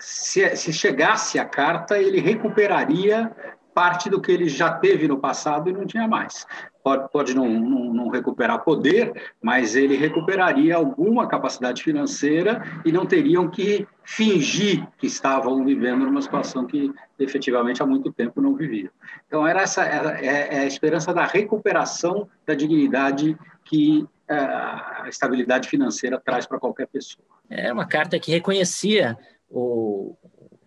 Se, 0.00 0.56
se 0.56 0.72
chegasse 0.72 1.38
a 1.38 1.44
carta, 1.44 1.98
ele 1.98 2.20
recuperaria 2.20 3.30
parte 3.74 4.08
do 4.08 4.20
que 4.20 4.30
ele 4.30 4.48
já 4.48 4.72
teve 4.72 5.08
no 5.08 5.18
passado 5.18 5.68
e 5.68 5.72
não 5.72 5.84
tinha 5.84 6.06
mais. 6.06 6.46
Pode, 6.82 7.10
pode 7.10 7.34
não, 7.34 7.48
não, 7.48 7.92
não, 7.92 8.08
recuperar 8.08 8.62
poder, 8.62 9.32
mas 9.42 9.74
ele 9.74 9.96
recuperaria 9.96 10.76
alguma 10.76 11.26
capacidade 11.26 11.82
financeira 11.82 12.62
e 12.84 12.92
não 12.92 13.06
teriam 13.06 13.50
que 13.50 13.86
fingir 14.04 14.86
que 14.98 15.06
estavam 15.06 15.64
vivendo 15.64 16.04
numa 16.04 16.20
situação 16.22 16.66
que 16.66 16.92
efetivamente 17.18 17.82
há 17.82 17.86
muito 17.86 18.12
tempo 18.12 18.40
não 18.40 18.54
viviam. 18.54 18.90
Então, 19.26 19.46
era 19.46 19.62
essa 19.62 19.82
era, 19.82 20.20
é, 20.20 20.56
é 20.56 20.58
a 20.60 20.66
esperança 20.66 21.12
da 21.12 21.24
recuperação 21.24 22.28
da 22.46 22.54
dignidade 22.54 23.36
que 23.64 24.06
é, 24.28 24.34
a 24.34 25.06
estabilidade 25.08 25.68
financeira 25.68 26.20
traz 26.22 26.46
para 26.46 26.58
qualquer 26.58 26.86
pessoa. 26.86 27.24
É 27.48 27.72
uma 27.72 27.86
carta 27.86 28.18
que 28.18 28.30
reconhecia 28.30 29.16
o, 29.50 30.16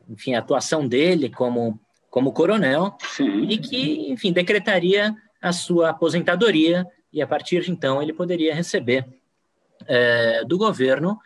enfim, 0.10 0.36
a 0.36 0.40
atuação 0.40 0.88
dele 0.88 1.30
como, 1.30 1.80
como 2.18 2.34
coronel, 2.34 2.98
Sim. 3.10 3.44
e 3.44 3.60
que, 3.60 4.12
enfim, 4.12 4.34
decretaria 4.34 5.16
a 5.40 5.54
sua 5.54 5.92
aposentadoria, 5.92 6.84
e 7.14 7.22
a 7.22 7.28
partir 7.28 7.62
de 7.62 7.70
então 7.70 8.02
ele 8.02 8.12
poderia 8.12 8.56
receber 8.56 9.06
é, 9.86 10.44
do 10.44 10.58
governo 10.58 11.20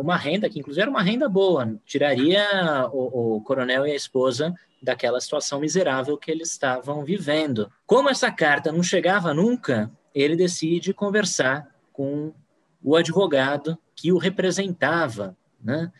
uma 0.00 0.14
renda, 0.18 0.50
que 0.50 0.58
inclusive 0.58 0.82
era 0.82 0.90
uma 0.90 1.02
renda 1.02 1.30
boa, 1.30 1.80
tiraria 1.86 2.44
o, 2.92 3.36
o 3.36 3.40
coronel 3.40 3.86
e 3.86 3.92
a 3.92 3.96
esposa 3.96 4.54
daquela 4.82 5.18
situação 5.18 5.60
miserável 5.60 6.18
que 6.18 6.30
eles 6.30 6.50
estavam 6.50 7.02
vivendo. 7.06 7.72
Como 7.86 8.10
essa 8.10 8.30
carta 8.30 8.70
não 8.70 8.82
chegava 8.82 9.32
nunca, 9.32 9.90
ele 10.14 10.36
decide 10.36 10.92
conversar 10.92 11.66
com 11.90 12.34
o 12.84 12.96
advogado 12.96 13.78
que 13.96 14.12
o 14.12 14.18
representava, 14.18 15.34
né? 15.58 15.90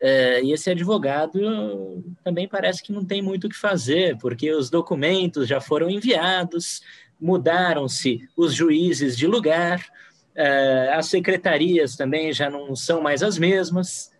É, 0.00 0.42
e 0.42 0.52
esse 0.52 0.70
advogado 0.70 2.02
também 2.24 2.48
parece 2.48 2.82
que 2.82 2.92
não 2.92 3.04
tem 3.04 3.20
muito 3.20 3.46
o 3.46 3.50
que 3.50 3.56
fazer, 3.56 4.16
porque 4.18 4.50
os 4.50 4.70
documentos 4.70 5.46
já 5.46 5.60
foram 5.60 5.90
enviados, 5.90 6.80
mudaram-se 7.20 8.26
os 8.34 8.54
juízes 8.54 9.16
de 9.16 9.26
lugar, 9.26 9.84
é, 10.34 10.92
as 10.94 11.06
secretarias 11.06 11.96
também 11.96 12.32
já 12.32 12.48
não 12.48 12.74
são 12.74 13.02
mais 13.02 13.22
as 13.22 13.36
mesmas, 13.36 14.10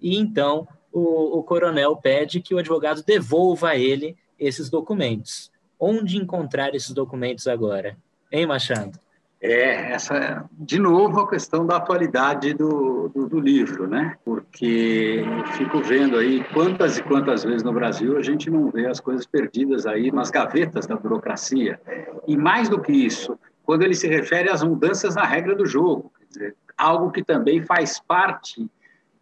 e 0.00 0.18
então 0.18 0.68
o, 0.92 1.38
o 1.38 1.42
coronel 1.42 1.96
pede 1.96 2.40
que 2.40 2.54
o 2.54 2.58
advogado 2.58 3.02
devolva 3.02 3.70
a 3.70 3.76
ele 3.76 4.16
esses 4.38 4.68
documentos. 4.68 5.50
Onde 5.78 6.18
encontrar 6.18 6.74
esses 6.74 6.90
documentos 6.90 7.46
agora? 7.46 7.96
Hein, 8.30 8.46
Machado? 8.46 8.98
É, 9.42 9.92
essa, 9.92 10.44
de 10.52 10.78
novo, 10.78 11.20
a 11.20 11.28
questão 11.28 11.64
da 11.64 11.76
atualidade 11.76 12.52
do, 12.52 13.08
do, 13.08 13.26
do, 13.26 13.40
livro, 13.40 13.86
né? 13.86 14.14
Porque 14.22 15.24
eu 15.24 15.46
fico 15.54 15.80
vendo 15.80 16.18
aí 16.18 16.44
quantas 16.52 16.98
e 16.98 17.02
quantas 17.02 17.42
vezes 17.42 17.62
no 17.62 17.72
Brasil 17.72 18.18
a 18.18 18.22
gente 18.22 18.50
não 18.50 18.70
vê 18.70 18.86
as 18.86 19.00
coisas 19.00 19.24
perdidas 19.24 19.86
aí 19.86 20.12
nas 20.12 20.30
gavetas 20.30 20.86
da 20.86 20.94
burocracia. 20.94 21.80
E 22.28 22.36
mais 22.36 22.68
do 22.68 22.82
que 22.82 22.92
isso, 22.92 23.38
quando 23.64 23.82
ele 23.82 23.94
se 23.94 24.06
refere 24.06 24.50
às 24.50 24.62
mudanças 24.62 25.14
na 25.14 25.24
regra 25.24 25.54
do 25.54 25.64
jogo, 25.64 26.12
dizer, 26.28 26.54
algo 26.76 27.10
que 27.10 27.24
também 27.24 27.62
faz 27.62 27.98
parte 27.98 28.70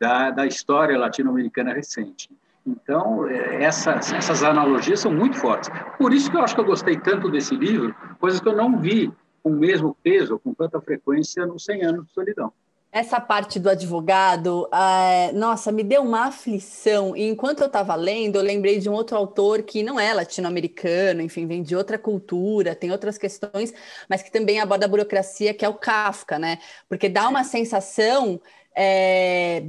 da, 0.01 0.33
da 0.33 0.47
história 0.47 0.99
latino-americana 0.99 1.73
recente. 1.73 2.29
Então, 2.67 3.25
é, 3.29 3.63
essas, 3.63 4.13
essas 4.13 4.43
analogias 4.43 4.99
são 4.99 5.13
muito 5.13 5.37
fortes. 5.37 5.71
Por 5.97 6.13
isso 6.13 6.29
que 6.29 6.37
eu 6.37 6.43
acho 6.43 6.57
que 6.57 6.61
eu 6.61 6.65
gostei 6.65 6.99
tanto 6.99 7.31
desse 7.31 7.55
livro, 7.55 7.95
coisas 8.19 8.41
que 8.41 8.49
eu 8.49 8.57
não 8.57 8.77
vi 8.81 9.13
com 9.43 9.51
o 9.51 9.57
mesmo 9.57 9.97
peso, 10.03 10.39
com 10.39 10.53
tanta 10.55 10.81
frequência, 10.81 11.47
nos 11.47 11.65
100 11.65 11.83
anos 11.85 12.07
de 12.07 12.13
solidão. 12.13 12.53
Essa 12.91 13.21
parte 13.21 13.61
do 13.61 13.69
advogado, 13.69 14.67
é, 14.73 15.31
nossa, 15.33 15.71
me 15.71 15.83
deu 15.83 16.03
uma 16.03 16.29
aflição. 16.29 17.15
E 17.15 17.29
enquanto 17.29 17.61
eu 17.61 17.67
estava 17.67 17.95
lendo, 17.95 18.37
eu 18.37 18.43
lembrei 18.43 18.79
de 18.79 18.89
um 18.89 18.95
outro 18.95 19.15
autor 19.15 19.63
que 19.63 19.83
não 19.83 20.01
é 20.01 20.15
latino-americano, 20.15 21.21
enfim, 21.21 21.47
vem 21.47 21.63
de 21.63 21.77
outra 21.77 21.99
cultura, 21.99 22.75
tem 22.75 22.91
outras 22.91 23.19
questões, 23.19 23.75
mas 24.09 24.23
que 24.23 24.33
também 24.33 24.59
aborda 24.59 24.87
a 24.87 24.89
burocracia, 24.89 25.53
que 25.53 25.67
é 25.67 25.69
o 25.69 25.75
Kafka, 25.75 26.39
né? 26.39 26.59
Porque 26.89 27.11
dá 27.11 27.29
uma 27.29 27.45
sensação 27.45 28.41
é, 28.75 29.65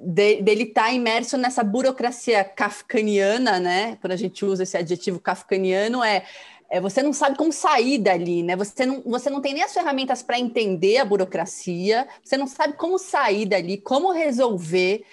de, 0.00 0.40
dele 0.42 0.64
estar 0.64 0.84
tá 0.84 0.92
imerso 0.92 1.36
nessa 1.36 1.64
burocracia 1.64 2.44
kafkaniana, 2.44 3.58
né? 3.58 3.96
Quando 4.00 4.12
a 4.12 4.16
gente 4.16 4.44
usa 4.44 4.62
esse 4.62 4.76
adjetivo 4.76 5.18
kafkaniano, 5.18 6.04
é 6.04 6.24
é, 6.70 6.80
você 6.80 7.02
não 7.02 7.12
sabe 7.12 7.36
como 7.36 7.52
sair 7.52 7.98
dali, 7.98 8.44
né? 8.44 8.54
Você 8.54 8.86
não, 8.86 9.02
você 9.02 9.28
não 9.28 9.40
tem 9.40 9.52
nem 9.52 9.64
as 9.64 9.74
ferramentas 9.74 10.22
para 10.22 10.38
entender 10.38 10.98
a 10.98 11.04
burocracia, 11.04 12.06
você 12.22 12.36
não 12.36 12.46
sabe 12.46 12.74
como 12.74 12.96
sair 12.96 13.44
dali, 13.44 13.76
como 13.76 14.12
resolver. 14.12 15.04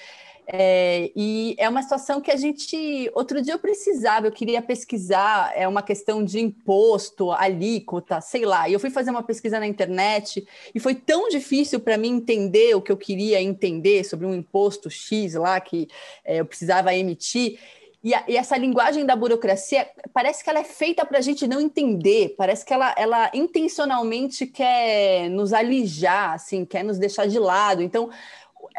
É, 0.50 1.12
e 1.14 1.56
é 1.58 1.68
uma 1.68 1.82
situação 1.82 2.22
que 2.22 2.32
a 2.32 2.38
gente. 2.38 3.12
Outro 3.14 3.42
dia 3.42 3.56
eu 3.56 3.60
precisava, 3.60 4.28
eu 4.28 4.32
queria 4.32 4.62
pesquisar 4.62 5.52
é 5.56 5.68
uma 5.68 5.82
questão 5.82 6.24
de 6.24 6.40
imposto, 6.40 7.32
alíquota, 7.32 8.22
sei 8.22 8.46
lá. 8.46 8.70
E 8.70 8.74
eu 8.74 8.80
fui 8.80 8.90
fazer 8.90 9.10
uma 9.10 9.24
pesquisa 9.24 9.60
na 9.60 9.68
internet 9.68 10.48
e 10.74 10.80
foi 10.80 10.96
tão 10.96 11.28
difícil 11.28 11.82
para 11.82 11.98
mim 11.98 12.18
entender 12.18 12.76
o 12.76 12.82
que 12.82 12.92
eu 12.92 12.98
queria 12.98 13.42
entender 13.42 14.06
sobre 14.06 14.26
um 14.26 14.34
imposto 14.34 14.90
X 14.90 15.34
lá 15.34 15.60
que 15.60 15.90
é, 16.24 16.40
eu 16.40 16.46
precisava 16.46 16.94
emitir. 16.96 17.60
E, 18.04 18.14
a, 18.14 18.24
e, 18.28 18.38
essa 18.38 18.56
linguagem 18.56 19.06
da 19.06 19.16
burocracia 19.16 19.90
parece 20.14 20.44
que 20.44 20.50
ela 20.50 20.60
é 20.60 20.64
feita 20.64 21.06
para 21.06 21.18
a 21.18 21.22
gente 21.22 21.48
não 21.48 21.60
entender, 21.60 22.36
parece 22.38 22.64
que 22.64 22.74
ela, 22.74 22.94
ela 22.98 23.32
intencionalmente 23.34 24.46
quer 24.46 25.30
nos 25.30 25.52
alijar, 25.52 26.34
assim, 26.34 26.64
quer 26.64 26.84
nos 26.84 27.00
deixar 27.00 27.28
de 27.28 27.40
lado. 27.40 27.82
Então, 27.82 28.10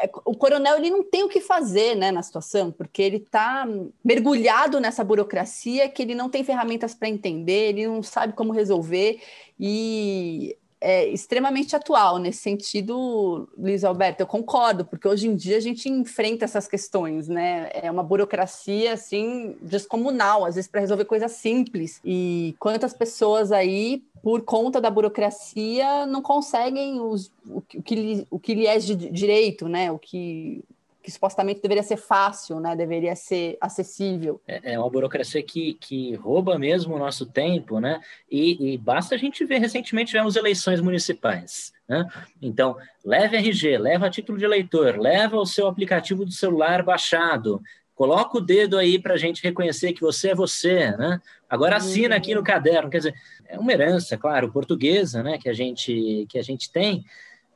é, 0.01 0.09
o 0.25 0.35
coronel 0.35 0.77
ele 0.77 0.89
não 0.89 1.03
tem 1.03 1.23
o 1.23 1.29
que 1.29 1.41
fazer 1.41 1.95
né, 1.95 2.11
na 2.11 2.23
situação, 2.23 2.71
porque 2.71 3.01
ele 3.01 3.17
está 3.17 3.67
mergulhado 4.03 4.79
nessa 4.79 5.03
burocracia 5.03 5.89
que 5.89 6.01
ele 6.01 6.15
não 6.15 6.29
tem 6.29 6.43
ferramentas 6.43 6.95
para 6.95 7.09
entender, 7.09 7.69
ele 7.69 7.87
não 7.87 8.01
sabe 8.01 8.33
como 8.33 8.53
resolver, 8.53 9.21
e 9.59 10.55
é 10.81 11.07
extremamente 11.07 11.75
atual 11.75 12.17
nesse 12.17 12.39
sentido, 12.41 13.49
Luiz 13.57 13.83
Alberto. 13.83 14.21
Eu 14.21 14.27
concordo, 14.27 14.85
porque 14.85 15.07
hoje 15.07 15.27
em 15.27 15.35
dia 15.35 15.57
a 15.57 15.61
gente 15.61 15.89
enfrenta 15.89 16.45
essas 16.45 16.67
questões, 16.67 17.27
né? 17.27 17.69
É 17.73 17.91
uma 17.91 18.03
burocracia 18.03 18.93
assim 18.93 19.55
descomunal, 19.61 20.45
às 20.45 20.55
vezes 20.55 20.69
para 20.69 20.81
resolver 20.81 21.05
coisas 21.05 21.33
simples. 21.33 21.99
E 22.03 22.55
quantas 22.59 22.93
pessoas 22.93 23.51
aí, 23.51 24.03
por 24.23 24.41
conta 24.41 24.79
da 24.79 24.89
burocracia, 24.89 26.05
não 26.05 26.21
conseguem 26.21 26.99
os, 27.01 27.31
o, 27.45 27.61
que, 27.61 27.95
lhe, 27.95 28.27
o 28.29 28.39
que 28.39 28.55
lhe 28.55 28.65
é 28.65 28.77
de 28.79 28.95
direito, 28.95 29.67
né? 29.67 29.91
O 29.91 29.99
que 29.99 30.63
que 31.09 31.13
supostamente 31.13 31.61
deveria 31.61 31.81
ser 31.81 31.97
fácil, 31.97 32.59
né? 32.59 32.75
deveria 32.75 33.15
ser 33.15 33.57
acessível. 33.59 34.39
É, 34.47 34.73
é 34.73 34.79
uma 34.79 34.89
burocracia 34.89 35.41
que, 35.41 35.73
que 35.73 36.13
rouba 36.15 36.57
mesmo 36.59 36.95
o 36.95 36.99
nosso 36.99 37.25
tempo, 37.25 37.79
né? 37.79 37.99
E, 38.31 38.73
e 38.73 38.77
basta 38.77 39.15
a 39.15 39.17
gente 39.17 39.43
ver, 39.43 39.57
recentemente 39.57 40.11
tivemos 40.11 40.35
eleições 40.35 40.79
municipais. 40.79 41.73
Né? 41.87 42.07
Então, 42.39 42.77
leve 43.03 43.37
RG, 43.37 43.77
leva 43.79 44.09
título 44.09 44.37
de 44.37 44.45
eleitor, 44.45 44.99
leva 44.99 45.37
o 45.37 45.45
seu 45.45 45.67
aplicativo 45.67 46.23
do 46.23 46.31
celular 46.31 46.83
baixado, 46.83 47.59
coloca 47.95 48.37
o 48.37 48.41
dedo 48.41 48.77
aí 48.77 48.99
para 48.99 49.15
a 49.15 49.17
gente 49.17 49.43
reconhecer 49.43 49.93
que 49.93 50.01
você 50.01 50.29
é 50.29 50.35
você, 50.35 50.91
né? 50.95 51.19
Agora 51.49 51.77
assina 51.77 52.15
aqui 52.15 52.35
no 52.35 52.43
caderno, 52.43 52.89
quer 52.89 52.99
dizer, 52.99 53.15
é 53.47 53.57
uma 53.57 53.73
herança, 53.73 54.15
claro, 54.15 54.51
portuguesa, 54.51 55.23
né? 55.23 55.39
Que 55.39 55.49
a 55.49 55.53
gente 55.53 56.27
que 56.29 56.37
a 56.37 56.43
gente 56.43 56.71
tem, 56.71 57.03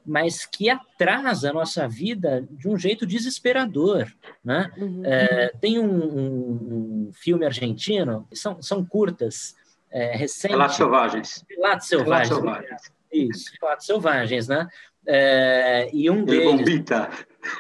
mas 0.06 0.46
que 0.46 0.70
atrasa 0.70 1.50
a 1.50 1.54
nossa 1.54 1.88
vida 1.88 2.46
de 2.52 2.68
um 2.68 2.78
jeito 2.78 3.06
desesperador. 3.06 4.12
Né? 4.44 4.72
Uhum. 4.78 5.02
É, 5.06 5.52
tem 5.62 5.80
um, 5.80 5.86
um, 5.86 7.08
um, 7.08 7.12
filme 7.14 7.46
argentino, 7.46 8.28
são, 8.34 8.62
são 8.62 8.84
curtas, 8.84 9.56
é, 9.90 10.16
recentes. 10.16 10.52
Relatos 10.52 10.76
Selvagens. 10.76 11.46
Relatos 11.50 11.88
Selvagens. 11.88 12.30
Relatos 12.30 12.62
Selvagens. 12.62 12.94
Isso, 13.12 13.52
Relatos 13.62 13.86
Selvagens, 13.86 14.48
né? 14.48 14.68
É, 15.06 15.90
e 15.94 16.10
um 16.10 16.24
deles... 16.26 16.46
Bombita. 16.46 17.10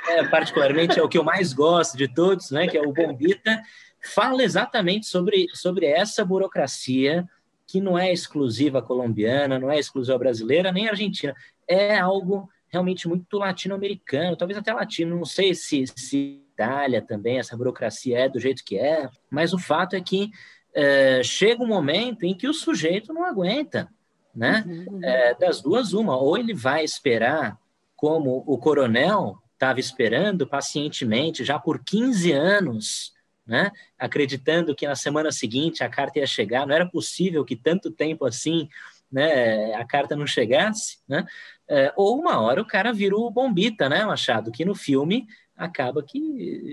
É, 0.08 0.24
particularmente 0.28 0.98
é 0.98 1.04
o 1.04 1.10
que 1.10 1.18
eu 1.18 1.24
mais 1.24 1.54
gosto 1.54 1.98
de 1.98 2.08
todos, 2.08 2.52
né? 2.52 2.68
Que 2.68 2.78
é 2.78 2.82
o 2.82 2.94
Bombita, 2.94 3.62
fala 4.02 4.44
exatamente 4.44 5.06
sobre, 5.06 5.48
sobre 5.54 5.86
essa 5.86 6.26
burocracia 6.26 7.28
que 7.66 7.80
não 7.82 7.98
é 7.98 8.12
exclusiva 8.12 8.82
colombiana, 8.82 9.58
não 9.58 9.72
é 9.72 9.80
exclusiva 9.80 10.18
brasileira, 10.18 10.72
nem 10.72 10.88
argentina 10.88 11.34
é 11.68 11.98
algo 11.98 12.50
realmente 12.68 13.08
muito 13.08 13.38
latino-americano, 13.38 14.36
talvez 14.36 14.58
até 14.58 14.74
latino, 14.74 15.16
não 15.16 15.26
sei 15.26 15.54
se, 15.54 15.86
se 15.96 16.44
Itália 16.54 17.02
também, 17.02 17.38
essa 17.38 17.56
burocracia 17.56 18.18
é 18.20 18.30
do 18.30 18.40
jeito 18.40 18.64
que 18.64 18.78
é, 18.78 19.10
mas 19.30 19.54
o 19.54 19.60
fato 19.60 19.96
é 19.96 20.02
que 20.02 20.32
é, 20.74 21.22
chega 21.24 21.64
um 21.64 21.68
momento 21.68 22.24
em 22.24 22.36
que 22.36 22.48
o 22.48 22.54
sujeito 22.54 23.14
não 23.14 23.24
aguenta, 23.24 23.90
né? 24.36 24.64
Uhum. 24.66 25.00
É, 25.04 25.36
das 25.36 25.62
duas, 25.62 25.94
uma, 25.94 26.18
ou 26.18 26.36
ele 26.38 26.54
vai 26.54 26.84
esperar 26.84 27.60
como 27.96 28.44
o 28.48 28.58
coronel 28.58 29.38
estava 29.54 29.80
esperando 29.80 30.48
pacientemente 30.48 31.44
já 31.44 31.60
por 31.60 31.84
15 31.84 32.32
anos, 32.32 33.14
né? 33.46 33.72
acreditando 33.98 34.76
que 34.76 34.88
na 34.88 34.96
semana 34.96 35.32
seguinte 35.32 35.84
a 35.84 35.90
carta 35.90 36.20
ia 36.20 36.28
chegar, 36.28 36.66
não 36.66 36.76
era 36.76 36.90
possível 36.90 37.46
que 37.46 37.56
tanto 37.56 37.92
tempo 37.92 38.26
assim 38.26 38.68
né, 39.14 39.74
a 39.76 39.86
carta 39.86 40.16
não 40.16 40.26
chegasse, 40.26 40.98
né? 41.08 41.26
É, 41.70 41.94
ou 41.96 42.20
uma 42.20 42.42
hora 42.42 42.62
o 42.62 42.68
cara 42.68 42.92
vira 42.92 43.16
o 43.16 43.30
bombita, 43.30 43.88
né, 43.88 44.04
Machado? 44.04 44.52
Que 44.52 44.66
no 44.66 44.76
filme 44.76 45.28
acaba 45.56 46.04
que 46.04 46.20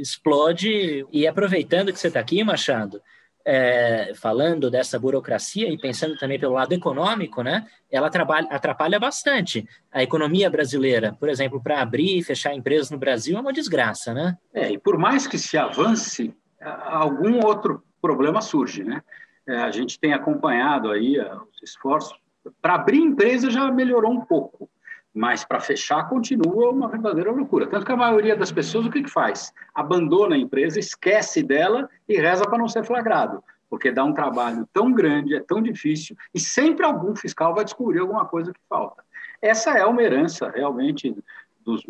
explode. 0.00 1.06
E 1.12 1.26
aproveitando 1.26 1.92
que 1.92 1.98
você 1.98 2.08
está 2.08 2.18
aqui, 2.18 2.42
Machado, 2.42 3.00
é, 3.44 4.12
falando 4.14 4.70
dessa 4.70 4.98
burocracia 4.98 5.68
e 5.68 5.78
pensando 5.78 6.16
também 6.16 6.38
pelo 6.38 6.54
lado 6.54 6.72
econômico, 6.72 7.42
né, 7.42 7.66
ela 7.90 8.10
trabalha, 8.10 8.46
atrapalha 8.50 8.98
bastante 8.98 9.66
a 9.92 10.02
economia 10.02 10.50
brasileira. 10.50 11.16
Por 11.18 11.28
exemplo, 11.28 11.62
para 11.62 11.80
abrir 11.80 12.18
e 12.18 12.22
fechar 12.22 12.54
empresas 12.54 12.90
no 12.90 12.98
Brasil 12.98 13.36
é 13.36 13.40
uma 13.40 13.52
desgraça, 13.52 14.12
né? 14.12 14.36
É, 14.52 14.72
e 14.72 14.78
por 14.78 14.98
mais 14.98 15.26
que 15.26 15.38
se 15.38 15.56
avance, 15.56 16.34
algum 16.60 17.44
outro 17.44 17.82
problema 18.00 18.40
surge, 18.40 18.82
né? 18.82 19.02
É, 19.48 19.56
a 19.56 19.70
gente 19.70 19.98
tem 19.98 20.12
acompanhado 20.12 20.90
aí 20.90 21.18
os 21.18 21.62
esforços 21.62 22.19
para 22.60 22.74
abrir 22.74 22.98
empresa 22.98 23.50
já 23.50 23.70
melhorou 23.70 24.12
um 24.12 24.20
pouco, 24.20 24.68
mas 25.12 25.44
para 25.44 25.60
fechar 25.60 26.08
continua 26.08 26.70
uma 26.70 26.88
verdadeira 26.88 27.32
loucura. 27.32 27.66
Tanto 27.66 27.84
que 27.84 27.92
a 27.92 27.96
maioria 27.96 28.36
das 28.36 28.52
pessoas 28.52 28.86
o 28.86 28.90
que, 28.90 29.02
que 29.02 29.10
faz? 29.10 29.52
Abandona 29.74 30.34
a 30.34 30.38
empresa, 30.38 30.78
esquece 30.78 31.42
dela 31.42 31.88
e 32.08 32.16
reza 32.16 32.44
para 32.44 32.58
não 32.58 32.68
ser 32.68 32.84
flagrado, 32.84 33.42
porque 33.68 33.90
dá 33.90 34.04
um 34.04 34.14
trabalho 34.14 34.68
tão 34.72 34.92
grande, 34.92 35.34
é 35.34 35.40
tão 35.40 35.60
difícil, 35.60 36.16
e 36.34 36.40
sempre 36.40 36.84
algum 36.86 37.14
fiscal 37.14 37.54
vai 37.54 37.64
descobrir 37.64 38.00
alguma 38.00 38.24
coisa 38.24 38.52
que 38.52 38.60
falta. 38.68 39.02
Essa 39.42 39.70
é 39.70 39.84
uma 39.84 40.02
herança 40.02 40.50
realmente 40.50 41.16
dos. 41.64 41.84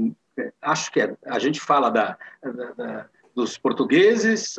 Acho 0.62 0.90
que 0.90 1.00
é, 1.00 1.14
a 1.26 1.38
gente 1.38 1.60
fala 1.60 1.90
da, 1.90 2.16
da, 2.42 2.72
da 2.72 3.06
dos 3.40 3.56
portugueses, 3.56 4.56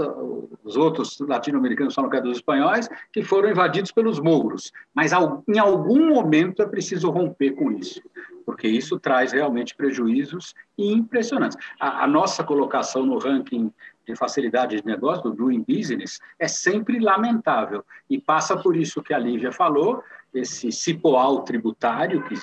os 0.63 0.75
outros 0.75 1.19
latino-americanos 1.19 1.93
falam 1.93 2.09
que 2.09 2.17
é 2.17 2.21
dos 2.21 2.37
espanhóis, 2.37 2.89
que 3.13 3.23
foram 3.23 3.49
invadidos 3.49 3.91
pelos 3.91 4.19
mouros. 4.19 4.71
Mas 4.93 5.11
em 5.47 5.59
algum 5.59 6.09
momento 6.09 6.63
é 6.63 6.65
preciso 6.65 7.11
romper 7.11 7.51
com 7.51 7.71
isso, 7.71 8.01
porque 8.43 8.67
isso 8.67 8.99
traz 8.99 9.31
realmente 9.31 9.75
prejuízos 9.75 10.55
impressionantes. 10.77 11.57
A, 11.79 12.05
a 12.05 12.07
nossa 12.07 12.43
colocação 12.43 13.05
no 13.05 13.19
ranking 13.19 13.71
de 14.07 14.15
facilidade 14.15 14.77
de 14.77 14.85
negócio, 14.85 15.23
do 15.23 15.33
Doing 15.33 15.63
Business, 15.67 16.19
é 16.39 16.47
sempre 16.47 16.99
lamentável. 16.99 17.85
E 18.09 18.19
passa 18.19 18.57
por 18.57 18.75
isso 18.75 19.03
que 19.03 19.13
a 19.13 19.19
Lívia 19.19 19.51
falou, 19.51 20.03
esse 20.33 20.71
cipoal 20.71 21.43
tributário, 21.43 22.23
que 22.23 22.33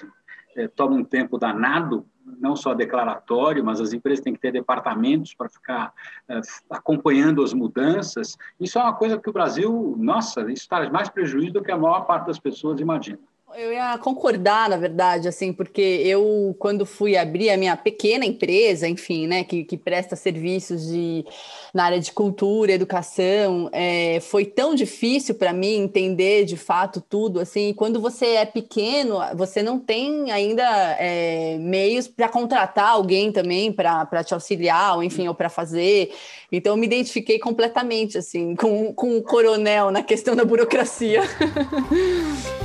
é, 0.57 0.69
toma 0.69 0.95
um 0.95 1.05
tempo 1.05 1.37
danado 1.37 2.07
não 2.39 2.57
só 2.57 2.75
declaratório, 2.75 3.65
mas 3.65 3.81
as 3.81 3.93
empresas 3.93 4.23
têm 4.23 4.35
que 4.35 4.41
ter 4.41 4.53
departamentos 4.53 5.35
para 5.35 5.49
ficar 5.49 5.93
uh, 6.29 6.41
acompanhando 6.71 7.43
as 7.43 7.53
mudanças. 7.53 8.37
Isso 8.61 8.79
é 8.79 8.83
uma 8.83 8.95
coisa 8.95 9.19
que 9.19 9.31
o 9.31 9.33
Brasil, 9.33 9.95
nossa, 9.99 10.51
isso 10.51 10.69
traz 10.69 10.91
mais 10.91 11.09
prejuízo 11.09 11.55
do 11.55 11.63
que 11.63 11.73
a 11.73 11.79
maior 11.79 12.01
parte 12.01 12.27
das 12.27 12.39
pessoas 12.39 12.81
imagina. 12.81 13.19
Eu 13.57 13.73
ia 13.73 13.97
concordar, 13.99 14.69
na 14.69 14.77
verdade, 14.77 15.27
assim, 15.27 15.55
porque 15.55 15.81
eu, 15.81 16.55
quando 16.59 16.85
fui 16.85 17.17
abrir 17.17 17.49
a 17.49 17.57
minha 17.57 17.77
pequena 17.77 18.25
empresa, 18.25 18.87
enfim, 18.87 19.27
né, 19.27 19.43
que, 19.43 19.65
que 19.65 19.77
presta 19.77 20.15
serviços 20.15 20.87
de, 20.87 21.25
na 21.73 21.85
área 21.85 21.99
de 21.99 22.13
cultura, 22.13 22.73
educação, 22.73 23.71
é, 23.73 24.21
foi 24.21 24.45
tão 24.45 24.75
difícil 24.75 25.35
para 25.35 25.53
mim 25.53 25.77
entender 25.77 26.45
de 26.45 26.59
fato 26.59 27.01
tudo, 27.01 27.41
assim, 27.41 27.73
quando 27.73 28.01
você 28.01 28.27
é 28.35 28.45
pequeno, 28.45 29.19
você 29.35 29.63
não 29.63 29.79
tem 29.79 30.31
ainda 30.31 30.65
é, 30.99 31.57
meios 31.59 32.07
para 32.07 32.29
contratar 32.29 32.91
alguém 32.91 33.33
também 33.33 33.73
para 33.73 34.23
te 34.23 34.35
auxiliar, 34.35 34.97
ou 34.97 35.03
enfim, 35.03 35.27
ou 35.27 35.35
para 35.35 35.49
fazer. 35.49 36.13
Então, 36.53 36.75
eu 36.75 36.77
me 36.77 36.87
identifiquei 36.87 37.39
completamente, 37.39 38.19
assim, 38.19 38.55
com, 38.55 38.93
com 38.93 39.17
o 39.17 39.23
coronel 39.23 39.91
na 39.91 40.03
questão 40.03 40.37
da 40.37 40.45
burocracia. 40.45 41.23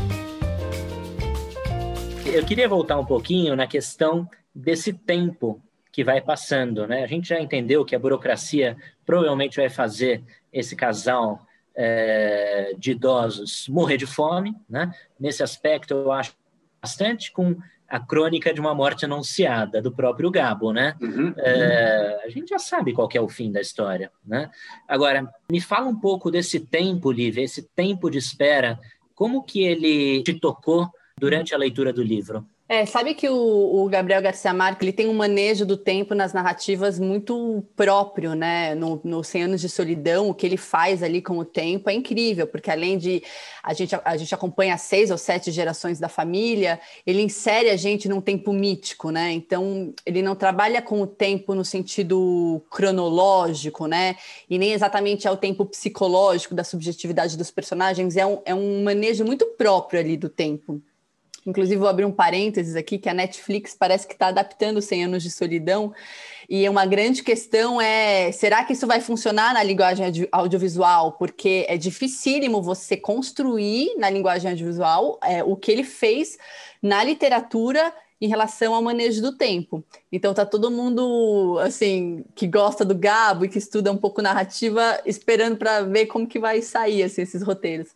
eu 2.34 2.44
queria 2.44 2.68
voltar 2.68 2.98
um 2.98 3.06
pouquinho 3.06 3.56
na 3.56 3.68
questão 3.68 4.28
desse 4.54 4.92
tempo 4.92 5.62
que 5.92 6.04
vai 6.04 6.20
passando, 6.20 6.88
né? 6.88 7.04
A 7.04 7.08
gente 7.08 7.30
já 7.30 7.40
entendeu 7.40 7.86
que 7.86 7.96
a 7.96 8.00
burocracia 8.00 8.76
provavelmente 9.06 9.58
vai 9.58 9.70
fazer 9.70 10.24
esse 10.52 10.76
casal 10.76 11.46
é, 11.76 12.74
de 12.78 12.92
idosos 12.92 13.68
morrer 13.70 13.98
de 13.98 14.08
fome, 14.08 14.56
né? 14.68 14.92
Nesse 15.20 15.44
aspecto, 15.44 15.94
eu 15.94 16.12
acho 16.12 16.34
bastante 16.82 17.32
com 17.32 17.56
a 17.88 18.00
crônica 18.00 18.52
de 18.52 18.60
uma 18.60 18.74
morte 18.74 19.06
anunciada 19.06 19.80
do 19.80 19.92
próprio 19.92 20.32
Gabo, 20.32 20.74
né? 20.74 20.96
Uhum, 21.00 21.34
é, 21.38 22.24
a 22.26 22.30
gente 22.30 22.50
já 22.50 22.58
sabe 22.58 22.94
qual 22.94 23.08
é 23.14 23.22
o 23.22 23.30
fim 23.30 23.52
da 23.52 23.62
história, 23.62 24.12
né? 24.26 24.50
Agora, 24.88 25.32
me 25.52 25.62
fala 25.62 25.88
um 25.88 26.00
pouco 26.00 26.32
desse 26.32 26.60
tempo, 26.60 27.12
Lívia, 27.12 27.44
esse 27.44 27.62
tempo 27.76 28.10
de 28.10 28.18
espera, 28.18 28.80
como 29.14 29.44
que 29.44 29.64
ele 29.64 30.24
te 30.24 30.34
tocou 30.34 30.90
durante 31.20 31.54
a 31.54 31.58
leitura 31.58 31.94
do 31.94 32.04
livro? 32.04 32.46
É, 32.68 32.86
sabe 32.86 33.14
que 33.14 33.28
o, 33.28 33.36
o, 33.36 33.90
Gabriel 33.90 34.22
Garcia 34.22 34.54
Marques 34.54 34.82
ele 34.82 34.94
tem 34.94 35.08
um 35.08 35.14
manejo 35.14 35.66
do 35.66 35.76
tempo 35.76 36.16
nas 36.16 36.32
narrativas 36.32 36.98
muito 36.98 37.64
próprio, 37.76 38.34
né? 38.34 38.74
No, 38.74 39.02
no 39.04 39.22
100 39.22 39.44
Anos 39.44 39.62
de 39.62 39.68
Solidão, 39.68 40.30
o 40.30 40.34
que 40.34 40.46
ele 40.46 40.56
faz 40.56 41.04
ali 41.04 41.22
com 41.22 41.38
o 41.38 41.44
tempo 41.44 41.90
é 41.90 41.94
incrível, 41.94 42.48
porque 42.48 42.72
além 42.72 42.98
de 42.98 43.22
a 43.62 43.74
gente, 43.74 43.94
a 44.04 44.16
gente 44.16 44.34
acompanha 44.34 44.78
seis 44.78 45.12
ou 45.12 45.18
sete 45.18 45.52
gerações 45.52 46.00
da 46.00 46.08
família, 46.08 46.80
ele 47.06 47.22
insere 47.22 47.70
a 47.70 47.76
gente 47.76 48.08
num 48.08 48.22
tempo 48.22 48.54
mítico, 48.54 49.12
né? 49.12 49.34
Então, 49.34 49.94
ele 50.06 50.22
não 50.22 50.34
trabalha 50.34 50.82
com 50.82 51.02
o 51.02 51.06
tempo 51.06 51.54
no 51.54 51.66
sentido 51.66 52.64
cronológico, 52.72 53.88
né? 53.88 54.16
E 54.50 54.58
nem 54.58 54.72
exatamente 54.72 55.28
é 55.28 55.32
o 55.32 55.38
tempo 55.38 55.66
psicológico 55.66 56.56
da 56.56 56.64
subjetividade 56.64 57.38
dos 57.38 57.52
personagens, 57.52 58.16
é 58.16 58.26
um, 58.26 58.42
é 58.46 58.56
um 58.56 58.84
manejo 58.84 59.26
muito 59.26 59.46
próprio 59.58 60.00
ali 60.00 60.16
do 60.16 60.30
tempo. 60.30 60.82
Inclusive, 61.46 61.78
vou 61.78 61.88
abrir 61.88 62.06
um 62.06 62.12
parênteses 62.12 62.76
aqui, 62.76 62.98
que 62.98 63.10
a 63.10 63.14
Netflix 63.14 63.76
parece 63.78 64.08
que 64.08 64.14
está 64.14 64.28
adaptando 64.28 64.82
100 64.82 65.06
Anos 65.06 65.24
de 65.24 65.30
Solidão, 65.30 65.94
e 66.50 66.68
uma 66.68 66.86
grande 66.86 67.24
questão 67.24 67.80
é, 67.80 68.32
será 68.32 68.64
que 68.64 68.74
isso 68.74 68.86
vai 68.86 69.00
funcionar 69.00 69.54
na 69.54 69.64
linguagem 69.64 70.06
audiovisual? 70.32 71.14
Porque 71.14 71.66
é 71.68 71.78
dificílimo 71.78 72.62
você 72.62 72.98
construir 72.98 73.96
na 73.98 74.10
linguagem 74.10 74.52
audiovisual 74.52 75.20
é, 75.24 75.44
o 75.44 75.56
que 75.56 75.72
ele 75.72 75.84
fez 75.84 76.38
na 76.82 77.04
literatura 77.04 77.94
em 78.24 78.28
relação 78.28 78.74
ao 78.74 78.82
manejo 78.82 79.22
do 79.22 79.36
tempo. 79.36 79.84
Então 80.10 80.34
tá 80.34 80.46
todo 80.46 80.72
mundo 80.72 81.58
assim 81.62 82.24
que 82.34 82.48
gosta 82.48 82.86
do 82.86 82.96
Gabo 82.96 83.44
e 83.44 83.50
que 83.50 83.58
estuda 83.58 83.92
um 83.92 83.98
pouco 83.98 84.22
narrativa 84.22 85.02
esperando 85.06 85.58
para 85.58 85.82
ver 85.82 86.06
como 86.06 86.26
que 86.26 86.40
vai 86.40 86.62
sair 86.62 87.04
assim, 87.04 87.22
esses 87.22 87.44
roteiros. 87.44 87.90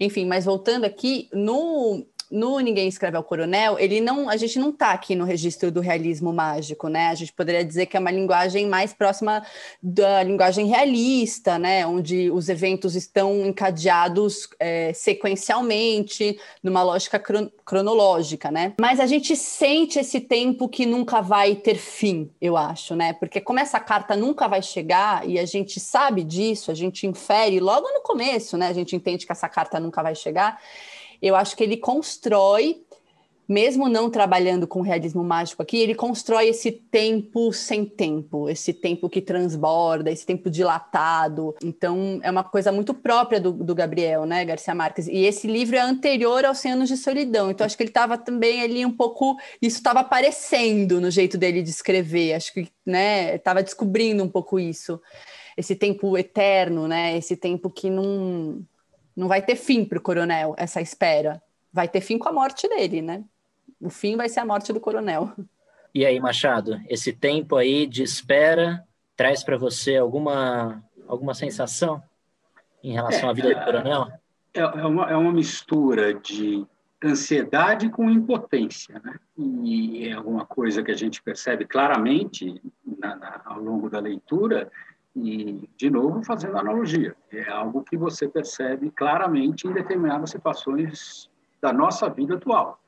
Enfim, 0.00 0.24
mas 0.24 0.46
voltando 0.46 0.84
aqui 0.84 1.28
no 1.30 2.06
no 2.30 2.58
Ninguém 2.58 2.88
Escreve 2.88 3.16
ao 3.16 3.22
Coronel, 3.22 3.78
ele 3.78 4.00
não, 4.00 4.28
a 4.28 4.36
gente 4.36 4.58
não 4.58 4.70
está 4.70 4.90
aqui 4.90 5.14
no 5.14 5.24
registro 5.24 5.70
do 5.70 5.80
realismo 5.80 6.32
mágico, 6.32 6.88
né? 6.88 7.08
A 7.08 7.14
gente 7.14 7.32
poderia 7.32 7.64
dizer 7.64 7.86
que 7.86 7.96
é 7.96 8.00
uma 8.00 8.10
linguagem 8.10 8.66
mais 8.66 8.92
próxima 8.92 9.44
da 9.82 10.22
linguagem 10.22 10.66
realista, 10.66 11.58
né? 11.58 11.86
Onde 11.86 12.30
os 12.30 12.48
eventos 12.48 12.94
estão 12.94 13.46
encadeados 13.46 14.48
é, 14.58 14.92
sequencialmente, 14.92 16.38
numa 16.62 16.82
lógica 16.82 17.18
cron 17.18 17.48
cronológica, 17.64 18.48
né? 18.50 18.74
Mas 18.80 19.00
a 19.00 19.06
gente 19.06 19.34
sente 19.34 19.98
esse 19.98 20.20
tempo 20.20 20.68
que 20.68 20.86
nunca 20.86 21.20
vai 21.20 21.56
ter 21.56 21.74
fim, 21.74 22.30
eu 22.40 22.56
acho, 22.56 22.94
né? 22.94 23.12
Porque 23.12 23.40
como 23.40 23.58
essa 23.58 23.80
carta 23.80 24.14
nunca 24.14 24.46
vai 24.46 24.62
chegar 24.62 25.28
e 25.28 25.36
a 25.38 25.44
gente 25.44 25.80
sabe 25.80 26.22
disso, 26.22 26.70
a 26.70 26.74
gente 26.74 27.06
infere 27.06 27.58
logo 27.58 27.88
no 27.88 28.02
começo, 28.02 28.56
né? 28.56 28.68
A 28.68 28.72
gente 28.72 28.94
entende 28.94 29.26
que 29.26 29.32
essa 29.32 29.48
carta 29.48 29.80
nunca 29.80 30.02
vai 30.02 30.14
chegar 30.14 30.60
eu 31.20 31.34
acho 31.34 31.56
que 31.56 31.62
ele 31.62 31.76
constrói, 31.76 32.82
mesmo 33.48 33.88
não 33.88 34.10
trabalhando 34.10 34.66
com 34.66 34.80
realismo 34.80 35.22
mágico 35.22 35.62
aqui, 35.62 35.78
ele 35.78 35.94
constrói 35.94 36.48
esse 36.48 36.72
tempo 36.72 37.52
sem 37.52 37.84
tempo, 37.84 38.48
esse 38.50 38.72
tempo 38.72 39.08
que 39.08 39.20
transborda, 39.20 40.10
esse 40.10 40.26
tempo 40.26 40.50
dilatado. 40.50 41.54
Então, 41.62 42.18
é 42.22 42.30
uma 42.30 42.42
coisa 42.42 42.72
muito 42.72 42.92
própria 42.92 43.40
do, 43.40 43.52
do 43.52 43.74
Gabriel, 43.74 44.26
né, 44.26 44.44
Garcia 44.44 44.74
Marques? 44.74 45.06
E 45.06 45.18
esse 45.18 45.46
livro 45.46 45.76
é 45.76 45.80
anterior 45.80 46.44
aos 46.44 46.58
100 46.58 46.72
anos 46.72 46.88
de 46.88 46.96
solidão. 46.96 47.50
Então, 47.50 47.64
acho 47.64 47.76
que 47.76 47.84
ele 47.84 47.90
estava 47.90 48.18
também 48.18 48.62
ali 48.62 48.84
um 48.84 48.92
pouco. 48.92 49.36
Isso 49.62 49.76
estava 49.76 50.00
aparecendo 50.00 51.00
no 51.00 51.10
jeito 51.10 51.38
dele 51.38 51.62
de 51.62 51.70
escrever. 51.70 52.34
Acho 52.34 52.52
que, 52.52 52.68
né, 52.84 53.36
estava 53.36 53.62
descobrindo 53.62 54.24
um 54.24 54.28
pouco 54.28 54.58
isso. 54.58 55.00
Esse 55.56 55.76
tempo 55.76 56.18
eterno, 56.18 56.86
né? 56.86 57.16
Esse 57.16 57.34
tempo 57.34 57.70
que 57.70 57.88
não 57.88 58.62
não 59.16 59.28
vai 59.28 59.40
ter 59.40 59.56
fim 59.56 59.84
para 59.84 59.98
o 59.98 60.02
coronel 60.02 60.54
essa 60.58 60.80
espera. 60.80 61.42
Vai 61.72 61.88
ter 61.88 62.00
fim 62.00 62.18
com 62.18 62.28
a 62.28 62.32
morte 62.32 62.68
dele, 62.68 63.00
né? 63.00 63.24
O 63.80 63.88
fim 63.88 64.16
vai 64.16 64.28
ser 64.28 64.40
a 64.40 64.44
morte 64.44 64.72
do 64.72 64.80
coronel. 64.80 65.32
E 65.94 66.04
aí, 66.04 66.20
Machado, 66.20 66.78
esse 66.88 67.12
tempo 67.12 67.56
aí 67.56 67.86
de 67.86 68.02
espera 68.02 68.84
traz 69.16 69.42
para 69.42 69.56
você 69.56 69.96
alguma, 69.96 70.84
alguma 71.08 71.32
sensação 71.32 72.02
em 72.84 72.92
relação 72.92 73.28
é, 73.28 73.30
à 73.30 73.32
vida 73.32 73.54
do 73.54 73.64
coronel? 73.64 74.08
É, 74.52 74.60
é, 74.60 74.86
uma, 74.86 75.10
é 75.10 75.16
uma 75.16 75.32
mistura 75.32 76.12
de 76.14 76.66
ansiedade 77.02 77.88
com 77.88 78.10
impotência, 78.10 79.00
né? 79.02 79.18
E 79.38 80.08
é 80.08 80.12
alguma 80.12 80.44
coisa 80.44 80.82
que 80.82 80.90
a 80.90 80.96
gente 80.96 81.22
percebe 81.22 81.64
claramente 81.64 82.60
na, 82.98 83.16
na, 83.16 83.42
ao 83.44 83.60
longo 83.60 83.88
da 83.88 83.98
leitura 83.98 84.70
e, 85.16 85.66
de 85.78 85.88
novo, 85.88 86.22
fazendo 86.22 86.58
analogia, 86.58 87.16
é 87.32 87.48
algo 87.48 87.82
que 87.82 87.96
você 87.96 88.28
percebe 88.28 88.90
claramente 88.90 89.66
em 89.66 89.72
determinadas 89.72 90.30
situações 90.30 91.30
da 91.60 91.72
nossa 91.72 92.08
vida 92.10 92.34
atual. 92.34 92.78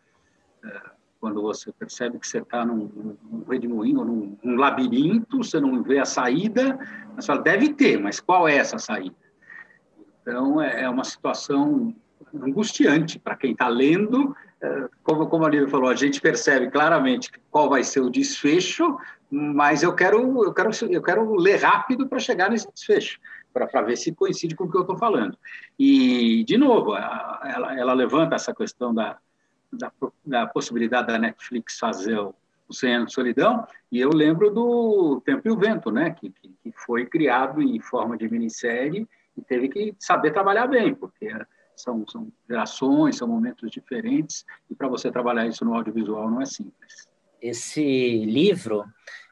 É, 0.63 0.81
quando 1.19 1.41
você 1.41 1.73
percebe 1.73 2.19
que 2.19 2.29
você 2.29 2.39
está 2.39 2.67
num, 2.67 3.17
num 3.25 3.45
redemoinho, 3.49 4.05
num, 4.05 4.37
num 4.45 4.57
labirinto, 4.57 5.39
você 5.39 5.59
não 5.59 5.83
vê 5.83 5.99
a 5.99 6.05
saída, 6.05 6.79
você 7.17 7.27
fala, 7.29 7.41
deve 7.41 7.73
ter, 7.73 7.99
mas 7.99 8.21
qual 8.21 8.47
é 8.47 8.57
essa 8.57 8.79
saída? 8.79 9.17
Então, 10.21 10.61
é, 10.61 10.83
é 10.83 10.89
uma 10.91 11.05
situação 11.05 11.95
angustiante 12.35 13.19
para 13.19 13.37
quem 13.37 13.53
está 13.53 13.69
lendo. 13.69 14.37
É, 14.61 14.89
como, 15.03 15.27
como 15.29 15.47
a 15.47 15.49
Lívia 15.49 15.69
falou, 15.69 15.89
a 15.89 15.95
gente 15.95 16.21
percebe 16.21 16.71
claramente 16.71 17.31
qual 17.51 17.71
vai 17.71 17.83
ser 17.83 18.01
o 18.01 18.11
desfecho, 18.11 18.99
mas 19.31 19.83
eu 19.83 19.95
quero, 19.95 20.45
eu 20.45 20.53
quero, 20.53 20.71
eu 20.91 21.03
quero 21.03 21.35
ler 21.35 21.57
rápido 21.57 22.09
para 22.09 22.19
chegar 22.19 22.51
nesse 22.51 22.71
desfecho, 22.73 23.21
para 23.53 23.83
ver 23.83 23.97
se 23.97 24.15
coincide 24.15 24.55
com 24.55 24.65
o 24.65 24.71
que 24.71 24.77
eu 24.77 24.83
estou 24.83 24.97
falando. 24.97 25.37
E, 25.79 26.45
de 26.45 26.57
novo, 26.57 26.97
ela, 26.97 27.77
ela 27.77 27.93
levanta 27.93 28.37
essa 28.37 28.55
questão 28.55 28.95
da, 28.95 29.19
da, 29.73 29.93
da 30.25 30.47
possibilidade 30.47 31.09
da 31.09 31.19
Netflix 31.19 31.79
fazer 31.79 32.19
o, 32.19 32.35
o 32.69 32.75
100 32.75 32.95
anos 32.95 33.09
de 33.09 33.15
solidão, 33.15 33.67
e 33.91 34.01
eu 34.01 34.11
lembro 34.11 34.51
do 34.51 35.21
Tempo 35.25 35.47
e 35.47 35.51
o 35.51 35.57
Vento, 35.57 35.91
né, 35.91 36.11
que, 36.11 36.31
que, 36.31 36.49
que 36.63 36.73
foi 36.73 37.07
criado 37.07 37.63
em 37.63 37.81
forma 37.81 38.17
de 38.17 38.29
minissérie 38.29 39.09
e 39.37 39.43
teve 39.43 39.69
que 39.69 39.95
saber 39.99 40.33
trabalhar 40.33 40.67
bem, 40.67 40.95
porque 40.95 41.31
são, 41.77 42.05
são 42.09 42.31
gerações, 42.49 43.17
são 43.17 43.29
momentos 43.29 43.71
diferentes, 43.71 44.45
e 44.71 44.75
para 44.75 44.89
você 44.89 45.11
trabalhar 45.11 45.47
isso 45.47 45.65
no 45.65 45.75
audiovisual 45.75 46.31
não 46.31 46.43
é 46.43 46.47
simples. 46.47 47.09
Esse 47.41 48.25
livro, 48.25 48.85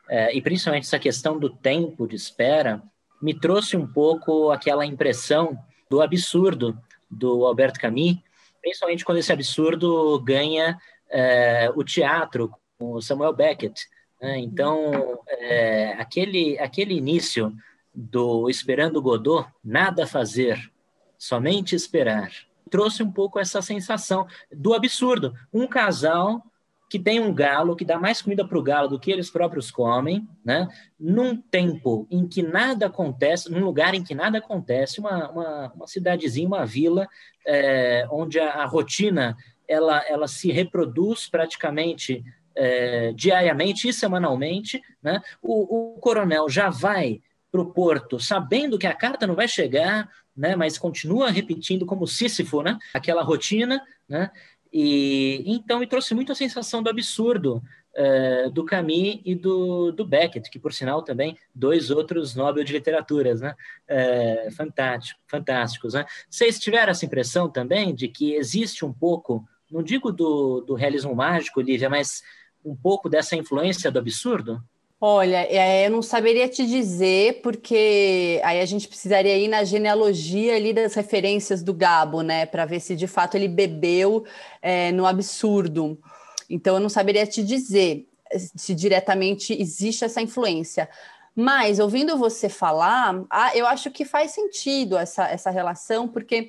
é, 0.08 0.36
e 0.36 0.40
principalmente 0.40 0.84
essa 0.84 0.98
questão 0.98 1.38
do 1.38 1.50
tempo 1.50 2.06
de 2.06 2.16
espera, 2.16 2.82
me 3.20 3.38
trouxe 3.38 3.76
um 3.76 3.86
pouco 3.86 4.50
aquela 4.50 4.86
impressão 4.86 5.58
do 5.90 6.00
absurdo 6.00 6.78
do 7.10 7.44
Alberto 7.46 7.80
Camus, 7.80 8.18
principalmente 8.60 9.04
quando 9.04 9.18
esse 9.18 9.32
absurdo 9.32 10.20
ganha 10.20 10.78
é, 11.08 11.70
o 11.74 11.84
teatro 11.84 12.52
com 12.78 12.92
o 12.92 13.02
Samuel 13.02 13.32
Beckett. 13.32 13.86
Né? 14.20 14.38
Então, 14.38 15.20
é, 15.28 15.92
aquele, 15.94 16.58
aquele 16.58 16.94
início 16.94 17.54
do 17.94 18.50
Esperando 18.50 19.00
Godot, 19.00 19.48
nada 19.64 20.06
fazer, 20.06 20.70
somente 21.18 21.74
esperar, 21.74 22.30
trouxe 22.70 23.02
um 23.02 23.10
pouco 23.10 23.38
essa 23.38 23.62
sensação 23.62 24.26
do 24.52 24.74
absurdo. 24.74 25.34
Um 25.52 25.66
casal 25.66 26.42
que 26.88 26.98
tem 26.98 27.18
um 27.18 27.34
galo 27.34 27.74
que 27.74 27.84
dá 27.84 27.98
mais 27.98 28.22
comida 28.22 28.46
para 28.46 28.58
o 28.58 28.62
galo 28.62 28.88
do 28.88 28.98
que 28.98 29.10
eles 29.10 29.28
próprios 29.28 29.70
comem, 29.70 30.26
né? 30.44 30.68
Num 30.98 31.36
tempo 31.36 32.06
em 32.10 32.26
que 32.28 32.42
nada 32.42 32.86
acontece, 32.86 33.50
num 33.50 33.64
lugar 33.64 33.94
em 33.94 34.04
que 34.04 34.14
nada 34.14 34.38
acontece, 34.38 35.00
uma, 35.00 35.30
uma, 35.30 35.72
uma 35.74 35.86
cidadezinha, 35.86 36.46
uma 36.46 36.64
vila, 36.64 37.08
é, 37.44 38.06
onde 38.10 38.38
a, 38.38 38.62
a, 38.62 38.66
rotina 38.66 39.36
ela, 39.66 40.00
ela 40.08 40.28
se 40.28 40.52
reproduz 40.52 41.28
praticamente 41.28 42.24
é, 42.54 43.12
diariamente 43.12 43.88
e 43.88 43.92
semanalmente, 43.92 44.80
né? 45.02 45.20
O, 45.42 45.94
o 45.96 46.00
coronel 46.00 46.48
já 46.48 46.70
vai 46.70 47.20
para 47.50 47.60
o 47.60 47.72
porto 47.72 48.20
sabendo 48.20 48.78
que 48.78 48.86
a 48.86 48.94
carta 48.94 49.26
não 49.26 49.34
vai 49.34 49.48
chegar, 49.48 50.08
né? 50.36 50.54
Mas 50.54 50.78
continua 50.78 51.30
repetindo 51.30 51.84
como 51.84 52.06
Sísifo, 52.06 52.62
né? 52.62 52.78
Aquela 52.94 53.22
rotina, 53.22 53.82
né? 54.08 54.30
E 54.78 55.42
então 55.46 55.78
me 55.78 55.86
trouxe 55.86 56.14
muito 56.14 56.32
a 56.32 56.34
sensação 56.34 56.82
do 56.82 56.90
absurdo 56.90 57.62
uh, 57.96 58.50
do 58.50 58.62
Camus 58.62 59.22
e 59.24 59.34
do, 59.34 59.90
do 59.90 60.04
Beckett, 60.04 60.50
que 60.50 60.58
por 60.58 60.70
sinal 60.70 61.00
também 61.00 61.34
dois 61.54 61.90
outros 61.90 62.34
Nobel 62.34 62.62
de 62.62 62.74
literaturas, 62.74 63.40
né? 63.40 63.54
Uh, 63.88 64.50
fantástico, 64.50 65.18
fantásticos, 65.26 65.94
né? 65.94 66.04
Vocês 66.28 66.58
tiveram 66.58 66.90
essa 66.90 67.06
impressão 67.06 67.48
também 67.48 67.94
de 67.94 68.06
que 68.06 68.34
existe 68.34 68.84
um 68.84 68.92
pouco, 68.92 69.48
não 69.70 69.82
digo 69.82 70.12
do, 70.12 70.60
do 70.60 70.74
realismo 70.74 71.14
mágico, 71.14 71.62
Lívia, 71.62 71.88
mas 71.88 72.22
um 72.62 72.76
pouco 72.76 73.08
dessa 73.08 73.34
influência 73.34 73.90
do 73.90 73.98
absurdo? 73.98 74.62
Olha, 74.98 75.46
é, 75.50 75.86
eu 75.86 75.90
não 75.90 76.00
saberia 76.00 76.48
te 76.48 76.66
dizer, 76.66 77.42
porque 77.42 78.40
aí 78.42 78.60
a 78.60 78.64
gente 78.64 78.88
precisaria 78.88 79.36
ir 79.36 79.46
na 79.46 79.62
genealogia 79.62 80.56
ali 80.56 80.72
das 80.72 80.94
referências 80.94 81.62
do 81.62 81.74
Gabo, 81.74 82.22
né, 82.22 82.46
para 82.46 82.64
ver 82.64 82.80
se 82.80 82.96
de 82.96 83.06
fato 83.06 83.36
ele 83.36 83.46
bebeu 83.46 84.24
é, 84.62 84.90
no 84.92 85.04
absurdo. 85.04 86.00
Então, 86.48 86.76
eu 86.76 86.80
não 86.80 86.88
saberia 86.88 87.26
te 87.26 87.42
dizer 87.42 88.08
se 88.34 88.74
diretamente 88.74 89.52
existe 89.52 90.04
essa 90.04 90.22
influência. 90.22 90.88
Mas, 91.34 91.78
ouvindo 91.78 92.16
você 92.16 92.48
falar, 92.48 93.22
ah, 93.28 93.54
eu 93.54 93.66
acho 93.66 93.90
que 93.90 94.06
faz 94.06 94.30
sentido 94.30 94.96
essa, 94.96 95.28
essa 95.28 95.50
relação, 95.50 96.08
porque 96.08 96.48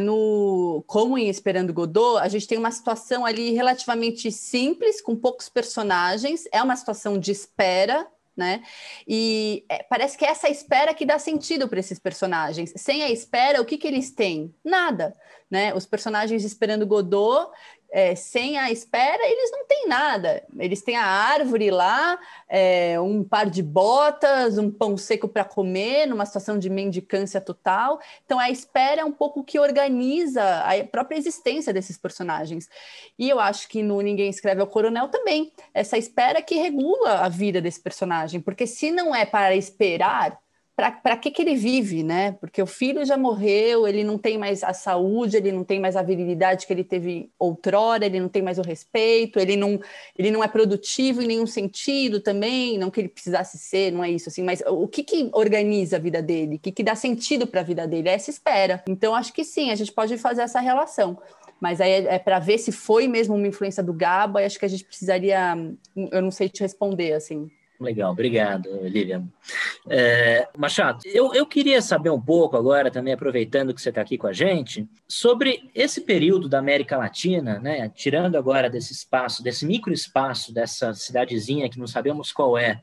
no 0.00 0.84
como 0.86 1.16
em 1.16 1.28
Esperando 1.28 1.72
Godot, 1.72 2.18
a 2.18 2.28
gente 2.28 2.46
tem 2.46 2.58
uma 2.58 2.70
situação 2.70 3.24
ali 3.24 3.52
relativamente 3.52 4.30
simples, 4.30 5.00
com 5.00 5.16
poucos 5.16 5.48
personagens, 5.48 6.44
é 6.52 6.62
uma 6.62 6.76
situação 6.76 7.18
de 7.18 7.32
espera, 7.32 8.06
né? 8.36 8.62
E 9.06 9.64
é, 9.68 9.82
parece 9.82 10.16
que 10.16 10.24
é 10.24 10.28
essa 10.28 10.48
espera 10.48 10.94
que 10.94 11.04
dá 11.04 11.18
sentido 11.18 11.68
para 11.68 11.80
esses 11.80 11.98
personagens. 11.98 12.72
Sem 12.76 13.02
a 13.02 13.10
espera, 13.10 13.60
o 13.60 13.64
que, 13.64 13.76
que 13.76 13.86
eles 13.86 14.10
têm? 14.10 14.54
Nada, 14.64 15.14
né? 15.50 15.74
Os 15.74 15.86
personagens 15.86 16.44
Esperando 16.44 16.86
Godot 16.86 17.50
é, 17.92 18.14
sem 18.14 18.56
a 18.56 18.70
espera, 18.70 19.22
eles 19.22 19.50
não 19.52 19.66
têm 19.66 19.86
nada. 19.86 20.42
Eles 20.58 20.80
têm 20.80 20.96
a 20.96 21.04
árvore 21.04 21.70
lá, 21.70 22.18
é, 22.48 22.98
um 22.98 23.22
par 23.22 23.50
de 23.50 23.62
botas, 23.62 24.56
um 24.56 24.70
pão 24.70 24.96
seco 24.96 25.28
para 25.28 25.44
comer, 25.44 26.06
numa 26.06 26.24
situação 26.24 26.58
de 26.58 26.70
mendicância 26.70 27.38
total. 27.38 28.00
Então, 28.24 28.38
a 28.38 28.48
espera 28.48 29.02
é 29.02 29.04
um 29.04 29.12
pouco 29.12 29.44
que 29.44 29.58
organiza 29.58 30.42
a 30.60 30.82
própria 30.84 31.18
existência 31.18 31.70
desses 31.70 31.98
personagens. 31.98 32.66
E 33.18 33.28
eu 33.28 33.38
acho 33.38 33.68
que 33.68 33.82
no 33.82 34.00
Ninguém 34.00 34.30
Escreve 34.30 34.62
ao 34.62 34.66
Coronel 34.66 35.08
também, 35.08 35.52
essa 35.74 35.98
espera 35.98 36.40
que 36.40 36.54
regula 36.54 37.20
a 37.20 37.28
vida 37.28 37.60
desse 37.60 37.80
personagem, 37.80 38.40
porque 38.40 38.66
se 38.66 38.90
não 38.90 39.14
é 39.14 39.26
para 39.26 39.54
esperar, 39.54 40.40
para 40.90 41.16
que, 41.16 41.30
que 41.30 41.42
ele 41.42 41.54
vive, 41.54 42.02
né? 42.02 42.32
Porque 42.32 42.60
o 42.60 42.66
filho 42.66 43.04
já 43.04 43.16
morreu, 43.16 43.86
ele 43.86 44.02
não 44.02 44.18
tem 44.18 44.36
mais 44.36 44.64
a 44.64 44.72
saúde, 44.72 45.36
ele 45.36 45.52
não 45.52 45.64
tem 45.64 45.78
mais 45.78 45.96
a 45.96 46.02
virilidade 46.02 46.66
que 46.66 46.72
ele 46.72 46.82
teve 46.82 47.30
outrora, 47.38 48.04
ele 48.04 48.18
não 48.18 48.28
tem 48.28 48.42
mais 48.42 48.58
o 48.58 48.62
respeito, 48.62 49.38
ele 49.38 49.56
não, 49.56 49.80
ele 50.18 50.30
não 50.30 50.42
é 50.42 50.48
produtivo 50.48 51.22
em 51.22 51.26
nenhum 51.26 51.46
sentido 51.46 52.20
também, 52.20 52.78
não 52.78 52.90
que 52.90 53.00
ele 53.00 53.08
precisasse 53.08 53.58
ser, 53.58 53.92
não 53.92 54.02
é 54.02 54.10
isso 54.10 54.28
assim, 54.28 54.42
mas 54.42 54.62
o 54.66 54.88
que, 54.88 55.02
que 55.02 55.30
organiza 55.32 55.96
a 55.96 56.00
vida 56.00 56.22
dele, 56.22 56.56
o 56.56 56.58
que, 56.58 56.72
que 56.72 56.82
dá 56.82 56.94
sentido 56.94 57.46
para 57.46 57.60
a 57.60 57.64
vida 57.64 57.86
dele? 57.86 58.08
É 58.08 58.14
essa 58.14 58.30
espera. 58.30 58.82
Então, 58.88 59.14
acho 59.14 59.32
que 59.32 59.44
sim, 59.44 59.70
a 59.70 59.74
gente 59.74 59.92
pode 59.92 60.16
fazer 60.18 60.42
essa 60.42 60.60
relação. 60.60 61.18
Mas 61.60 61.80
aí 61.80 61.92
é, 61.92 62.14
é 62.14 62.18
para 62.18 62.40
ver 62.40 62.58
se 62.58 62.72
foi 62.72 63.06
mesmo 63.06 63.36
uma 63.36 63.46
influência 63.46 63.84
do 63.84 63.92
Gabo, 63.92 64.38
acho 64.38 64.58
que 64.58 64.64
a 64.64 64.68
gente 64.68 64.84
precisaria, 64.84 65.54
eu 66.10 66.20
não 66.20 66.32
sei 66.32 66.48
te 66.48 66.60
responder 66.60 67.12
assim. 67.12 67.48
Legal, 67.82 68.12
obrigado, 68.12 68.68
Lilian. 68.84 69.24
É, 69.88 70.48
Machado, 70.56 71.00
eu, 71.06 71.34
eu 71.34 71.44
queria 71.44 71.82
saber 71.82 72.10
um 72.10 72.20
pouco 72.20 72.56
agora, 72.56 72.90
também 72.90 73.12
aproveitando 73.12 73.74
que 73.74 73.82
você 73.82 73.88
está 73.88 74.00
aqui 74.00 74.16
com 74.16 74.28
a 74.28 74.32
gente, 74.32 74.88
sobre 75.08 75.68
esse 75.74 76.02
período 76.02 76.48
da 76.48 76.58
América 76.58 76.96
Latina, 76.96 77.58
né, 77.58 77.90
tirando 77.94 78.36
agora 78.36 78.70
desse 78.70 78.92
espaço, 78.92 79.42
desse 79.42 79.66
microespaço, 79.66 80.54
dessa 80.54 80.94
cidadezinha 80.94 81.68
que 81.68 81.78
não 81.78 81.86
sabemos 81.86 82.30
qual 82.30 82.56
é, 82.56 82.80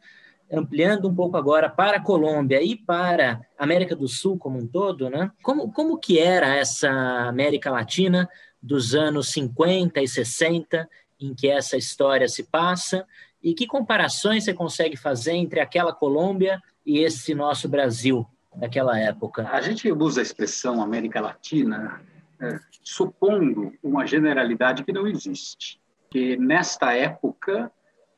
ampliando 0.51 1.07
um 1.07 1.15
pouco 1.15 1.37
agora 1.37 1.69
para 1.69 1.97
a 1.97 2.03
Colômbia 2.03 2.61
e 2.61 2.75
para 2.75 3.41
a 3.57 3.63
América 3.63 3.95
do 3.95 4.07
Sul 4.07 4.37
como 4.37 4.59
um 4.59 4.67
todo, 4.67 5.09
né? 5.09 5.31
Como, 5.41 5.71
como 5.71 5.97
que 5.97 6.19
era 6.19 6.55
essa 6.55 6.89
América 6.89 7.71
Latina 7.71 8.29
dos 8.61 8.93
anos 8.93 9.29
50 9.29 10.01
e 10.01 10.07
60, 10.07 10.89
em 11.19 11.33
que 11.33 11.47
essa 11.47 11.77
história 11.77 12.27
se 12.27 12.43
passa, 12.43 13.05
e 13.41 13.53
que 13.53 13.65
comparações 13.65 14.43
você 14.43 14.53
consegue 14.53 14.97
fazer 14.97 15.33
entre 15.33 15.59
aquela 15.59 15.93
Colômbia 15.93 16.61
e 16.85 16.99
esse 16.99 17.33
nosso 17.33 17.69
Brasil 17.69 18.25
daquela 18.55 18.99
época? 18.99 19.47
A 19.49 19.61
gente 19.61 19.91
usa 19.91 20.21
a 20.21 20.23
expressão 20.23 20.81
América 20.81 21.21
Latina 21.21 22.01
é, 22.39 22.59
supondo 22.83 23.73
uma 23.83 24.05
generalidade 24.05 24.83
que 24.83 24.91
não 24.91 25.07
existe. 25.07 25.79
Que 26.09 26.35
nesta 26.37 26.93
época, 26.93 27.71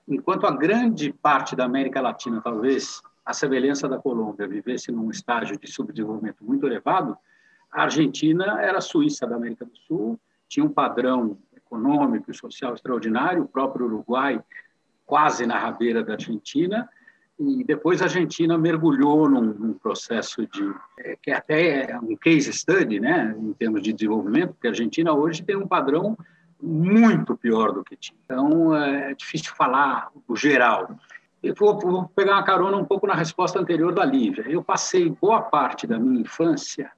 enquanto 0.07 0.47
a 0.47 0.51
grande 0.51 1.11
parte 1.11 1.55
da 1.55 1.65
América 1.65 2.01
Latina, 2.01 2.41
talvez 2.41 3.01
a 3.25 3.33
semelhança 3.33 3.87
da 3.87 3.97
Colômbia, 3.97 4.47
vivesse 4.47 4.91
num 4.91 5.09
estágio 5.11 5.57
de 5.59 5.71
subdesenvolvimento 5.71 6.43
muito 6.43 6.65
elevado, 6.65 7.17
a 7.71 7.83
Argentina 7.83 8.61
era 8.61 8.79
a 8.79 8.81
Suíça 8.81 9.27
da 9.27 9.35
América 9.35 9.65
do 9.65 9.77
Sul, 9.87 10.19
tinha 10.47 10.65
um 10.65 10.69
padrão 10.69 11.37
econômico 11.55 12.29
e 12.29 12.33
social 12.33 12.73
extraordinário, 12.73 13.43
o 13.43 13.47
próprio 13.47 13.85
Uruguai 13.85 14.41
quase 15.11 15.45
na 15.45 15.59
rabeira 15.59 16.01
da 16.01 16.13
Argentina, 16.13 16.87
e 17.37 17.65
depois 17.65 18.01
a 18.01 18.05
Argentina 18.05 18.57
mergulhou 18.57 19.29
num, 19.29 19.41
num 19.41 19.73
processo 19.73 20.47
de 20.47 20.73
é, 20.99 21.17
que 21.21 21.29
até 21.29 21.91
é 21.91 21.99
um 21.99 22.15
case 22.15 22.53
study, 22.53 22.97
né, 23.01 23.35
em 23.37 23.51
termos 23.51 23.81
de 23.81 23.91
desenvolvimento, 23.91 24.53
porque 24.53 24.67
a 24.67 24.69
Argentina 24.69 25.11
hoje 25.11 25.43
tem 25.43 25.57
um 25.57 25.67
padrão 25.67 26.17
muito 26.63 27.35
pior 27.35 27.73
do 27.73 27.83
que 27.83 27.97
tinha. 27.97 28.17
Então 28.23 28.73
é 28.73 29.13
difícil 29.13 29.53
falar 29.53 30.09
o 30.25 30.33
geral. 30.33 30.95
Eu 31.43 31.53
vou, 31.55 31.77
vou 31.77 32.07
pegar 32.15 32.35
uma 32.35 32.45
carona 32.45 32.77
um 32.77 32.85
pouco 32.85 33.05
na 33.05 33.13
resposta 33.13 33.59
anterior 33.59 33.93
da 33.93 34.05
Lívia. 34.05 34.45
Eu 34.47 34.63
passei 34.63 35.09
boa 35.09 35.41
parte 35.41 35.85
da 35.85 35.99
minha 35.99 36.21
infância 36.21 36.89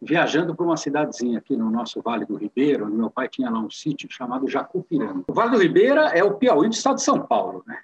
viajando 0.00 0.54
para 0.54 0.64
uma 0.64 0.76
cidadezinha 0.76 1.38
aqui 1.38 1.56
no 1.56 1.70
nosso 1.70 2.00
Vale 2.00 2.24
do 2.24 2.36
Ribeiro, 2.36 2.86
onde 2.86 2.96
meu 2.96 3.10
pai 3.10 3.28
tinha 3.28 3.50
lá 3.50 3.60
um 3.60 3.70
sítio 3.70 4.08
chamado 4.10 4.48
Jacupiranga. 4.48 5.24
O 5.28 5.32
Vale 5.32 5.50
do 5.50 5.58
Ribeira 5.58 6.06
é 6.08 6.24
o 6.24 6.34
Piauí 6.34 6.68
do 6.68 6.74
estado 6.74 6.96
de 6.96 7.02
São 7.02 7.20
Paulo, 7.20 7.62
né? 7.66 7.78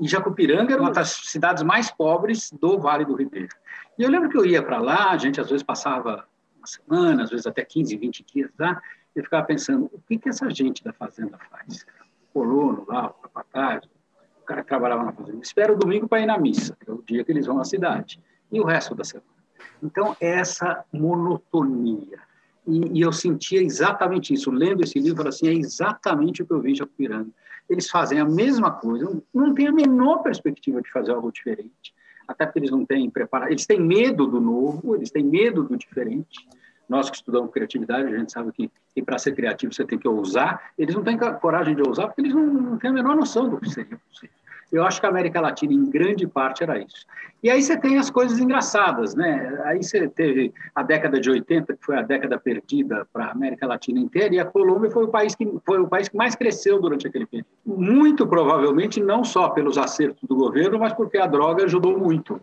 E 0.00 0.06
Jacupiranga 0.06 0.72
era 0.72 0.80
uma 0.80 0.92
das 0.92 1.08
cidades 1.24 1.64
mais 1.64 1.90
pobres 1.90 2.52
do 2.52 2.78
Vale 2.78 3.04
do 3.04 3.16
Ribeiro. 3.16 3.48
E 3.98 4.02
eu 4.04 4.10
lembro 4.10 4.28
que 4.28 4.38
eu 4.38 4.46
ia 4.46 4.62
para 4.62 4.78
lá, 4.78 5.10
a 5.10 5.16
gente 5.16 5.40
às 5.40 5.48
vezes 5.48 5.64
passava 5.64 6.24
uma 6.56 6.66
semana, 6.66 7.24
às 7.24 7.30
vezes 7.30 7.46
até 7.46 7.64
15, 7.64 7.96
20 7.96 8.24
dias 8.24 8.50
lá, 8.56 8.80
e 9.14 9.18
eu 9.18 9.24
ficava 9.24 9.44
pensando, 9.44 9.90
o 9.92 10.00
que, 10.06 10.18
que 10.18 10.28
essa 10.28 10.48
gente 10.50 10.84
da 10.84 10.92
fazenda 10.92 11.36
faz? 11.50 11.84
O 12.30 12.32
colono 12.32 12.84
lá, 12.88 13.06
o 13.06 13.14
capataz, 13.14 13.84
o 14.40 14.44
cara 14.44 14.62
que 14.62 14.68
trabalhava 14.68 15.02
na 15.02 15.12
fazenda. 15.12 15.38
Espera 15.42 15.72
o 15.72 15.76
domingo 15.76 16.06
para 16.06 16.20
ir 16.20 16.26
na 16.26 16.38
missa, 16.38 16.76
que 16.78 16.88
é 16.88 16.92
o 16.92 17.02
dia 17.02 17.24
que 17.24 17.32
eles 17.32 17.46
vão 17.46 17.58
à 17.58 17.64
cidade. 17.64 18.20
E 18.52 18.60
o 18.60 18.64
resto 18.64 18.94
da 18.94 19.02
semana? 19.02 19.33
Então, 19.82 20.16
essa 20.20 20.84
monotonia. 20.92 22.18
E, 22.66 22.98
e, 22.98 23.00
eu 23.02 23.12
sentia 23.12 23.62
exatamente 23.62 24.32
isso. 24.32 24.50
Lendo 24.50 24.82
esse 24.82 24.98
livro, 24.98 25.28
assim, 25.28 25.48
é 25.48 25.52
exatamente 25.52 26.42
o 26.42 26.46
que 26.46 26.52
eu 26.52 26.60
vi 26.60 26.72
em 26.72 26.76
Japiranga. 26.76 27.30
Eles 27.68 27.88
fazem 27.88 28.18
a 28.18 28.24
mesma 28.24 28.70
coisa, 28.70 29.22
não 29.32 29.54
tem 29.54 29.66
a 29.68 29.72
menor 29.72 30.18
perspectiva 30.18 30.82
de 30.82 30.90
fazer 30.90 31.12
algo 31.12 31.32
diferente, 31.32 31.94
até 32.28 32.44
porque 32.44 32.58
eles 32.58 32.70
não 32.70 32.84
têm 32.84 33.08
preparado, 33.08 33.50
eles 33.50 33.64
têm 33.64 33.80
medo 33.80 34.26
do 34.26 34.38
novo, 34.38 34.94
eles 34.94 35.10
têm 35.10 35.24
medo 35.24 35.62
do 35.62 35.76
diferente. 35.76 36.46
Nós 36.86 37.08
que 37.08 37.16
estudamos 37.16 37.50
criatividade, 37.50 38.14
a 38.14 38.18
gente 38.18 38.30
sabe 38.30 38.52
que, 38.52 38.70
que 38.94 39.02
para 39.02 39.18
ser 39.18 39.34
criativo 39.34 39.72
você 39.72 39.84
tem 39.84 39.98
que 39.98 40.06
ousar. 40.06 40.72
Eles 40.76 40.94
não 40.94 41.02
têm 41.02 41.16
coragem 41.16 41.74
de 41.74 41.82
ousar 41.82 42.06
porque 42.06 42.20
eles 42.20 42.34
não, 42.34 42.44
não 42.46 42.78
têm 42.78 42.90
a 42.90 42.92
menor 42.92 43.16
noção 43.16 43.48
do 43.48 43.58
que 43.58 43.70
seria 43.70 43.98
possível. 44.10 44.36
Eu 44.72 44.84
acho 44.84 45.00
que 45.00 45.06
a 45.06 45.08
América 45.08 45.40
Latina, 45.40 45.72
em 45.72 45.88
grande 45.88 46.26
parte, 46.26 46.62
era 46.62 46.78
isso. 46.78 47.06
E 47.42 47.50
aí 47.50 47.60
você 47.60 47.76
tem 47.76 47.98
as 47.98 48.08
coisas 48.08 48.38
engraçadas, 48.38 49.14
né? 49.14 49.60
Aí 49.64 49.82
você 49.82 50.08
teve 50.08 50.52
a 50.74 50.82
década 50.82 51.20
de 51.20 51.28
80, 51.28 51.74
que 51.74 51.84
foi 51.84 51.98
a 51.98 52.02
década 52.02 52.38
perdida 52.38 53.06
para 53.12 53.26
a 53.26 53.30
América 53.32 53.66
Latina 53.66 54.00
inteira, 54.00 54.34
e 54.34 54.40
a 54.40 54.46
Colômbia 54.46 54.90
foi 54.90 55.04
o 55.04 55.08
país 55.08 55.34
que 55.34 55.46
foi 55.66 55.78
o 55.78 55.86
país 55.86 56.08
que 56.08 56.16
mais 56.16 56.34
cresceu 56.34 56.80
durante 56.80 57.06
aquele 57.06 57.26
período. 57.26 57.48
Muito 57.66 58.26
provavelmente 58.26 58.98
não 58.98 59.22
só 59.22 59.50
pelos 59.50 59.76
acertos 59.76 60.26
do 60.26 60.34
governo, 60.34 60.78
mas 60.78 60.94
porque 60.94 61.18
a 61.18 61.26
droga 61.26 61.64
ajudou 61.64 61.98
muito. 61.98 62.40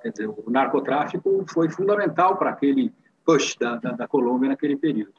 Quer 0.00 0.10
dizer, 0.10 0.28
o 0.28 0.44
narcotráfico 0.48 1.44
foi 1.48 1.68
fundamental 1.68 2.36
para 2.36 2.50
aquele 2.50 2.92
push 3.24 3.56
da, 3.56 3.76
da, 3.76 3.90
da 3.92 4.06
Colômbia 4.06 4.50
naquele 4.50 4.76
período. 4.76 5.14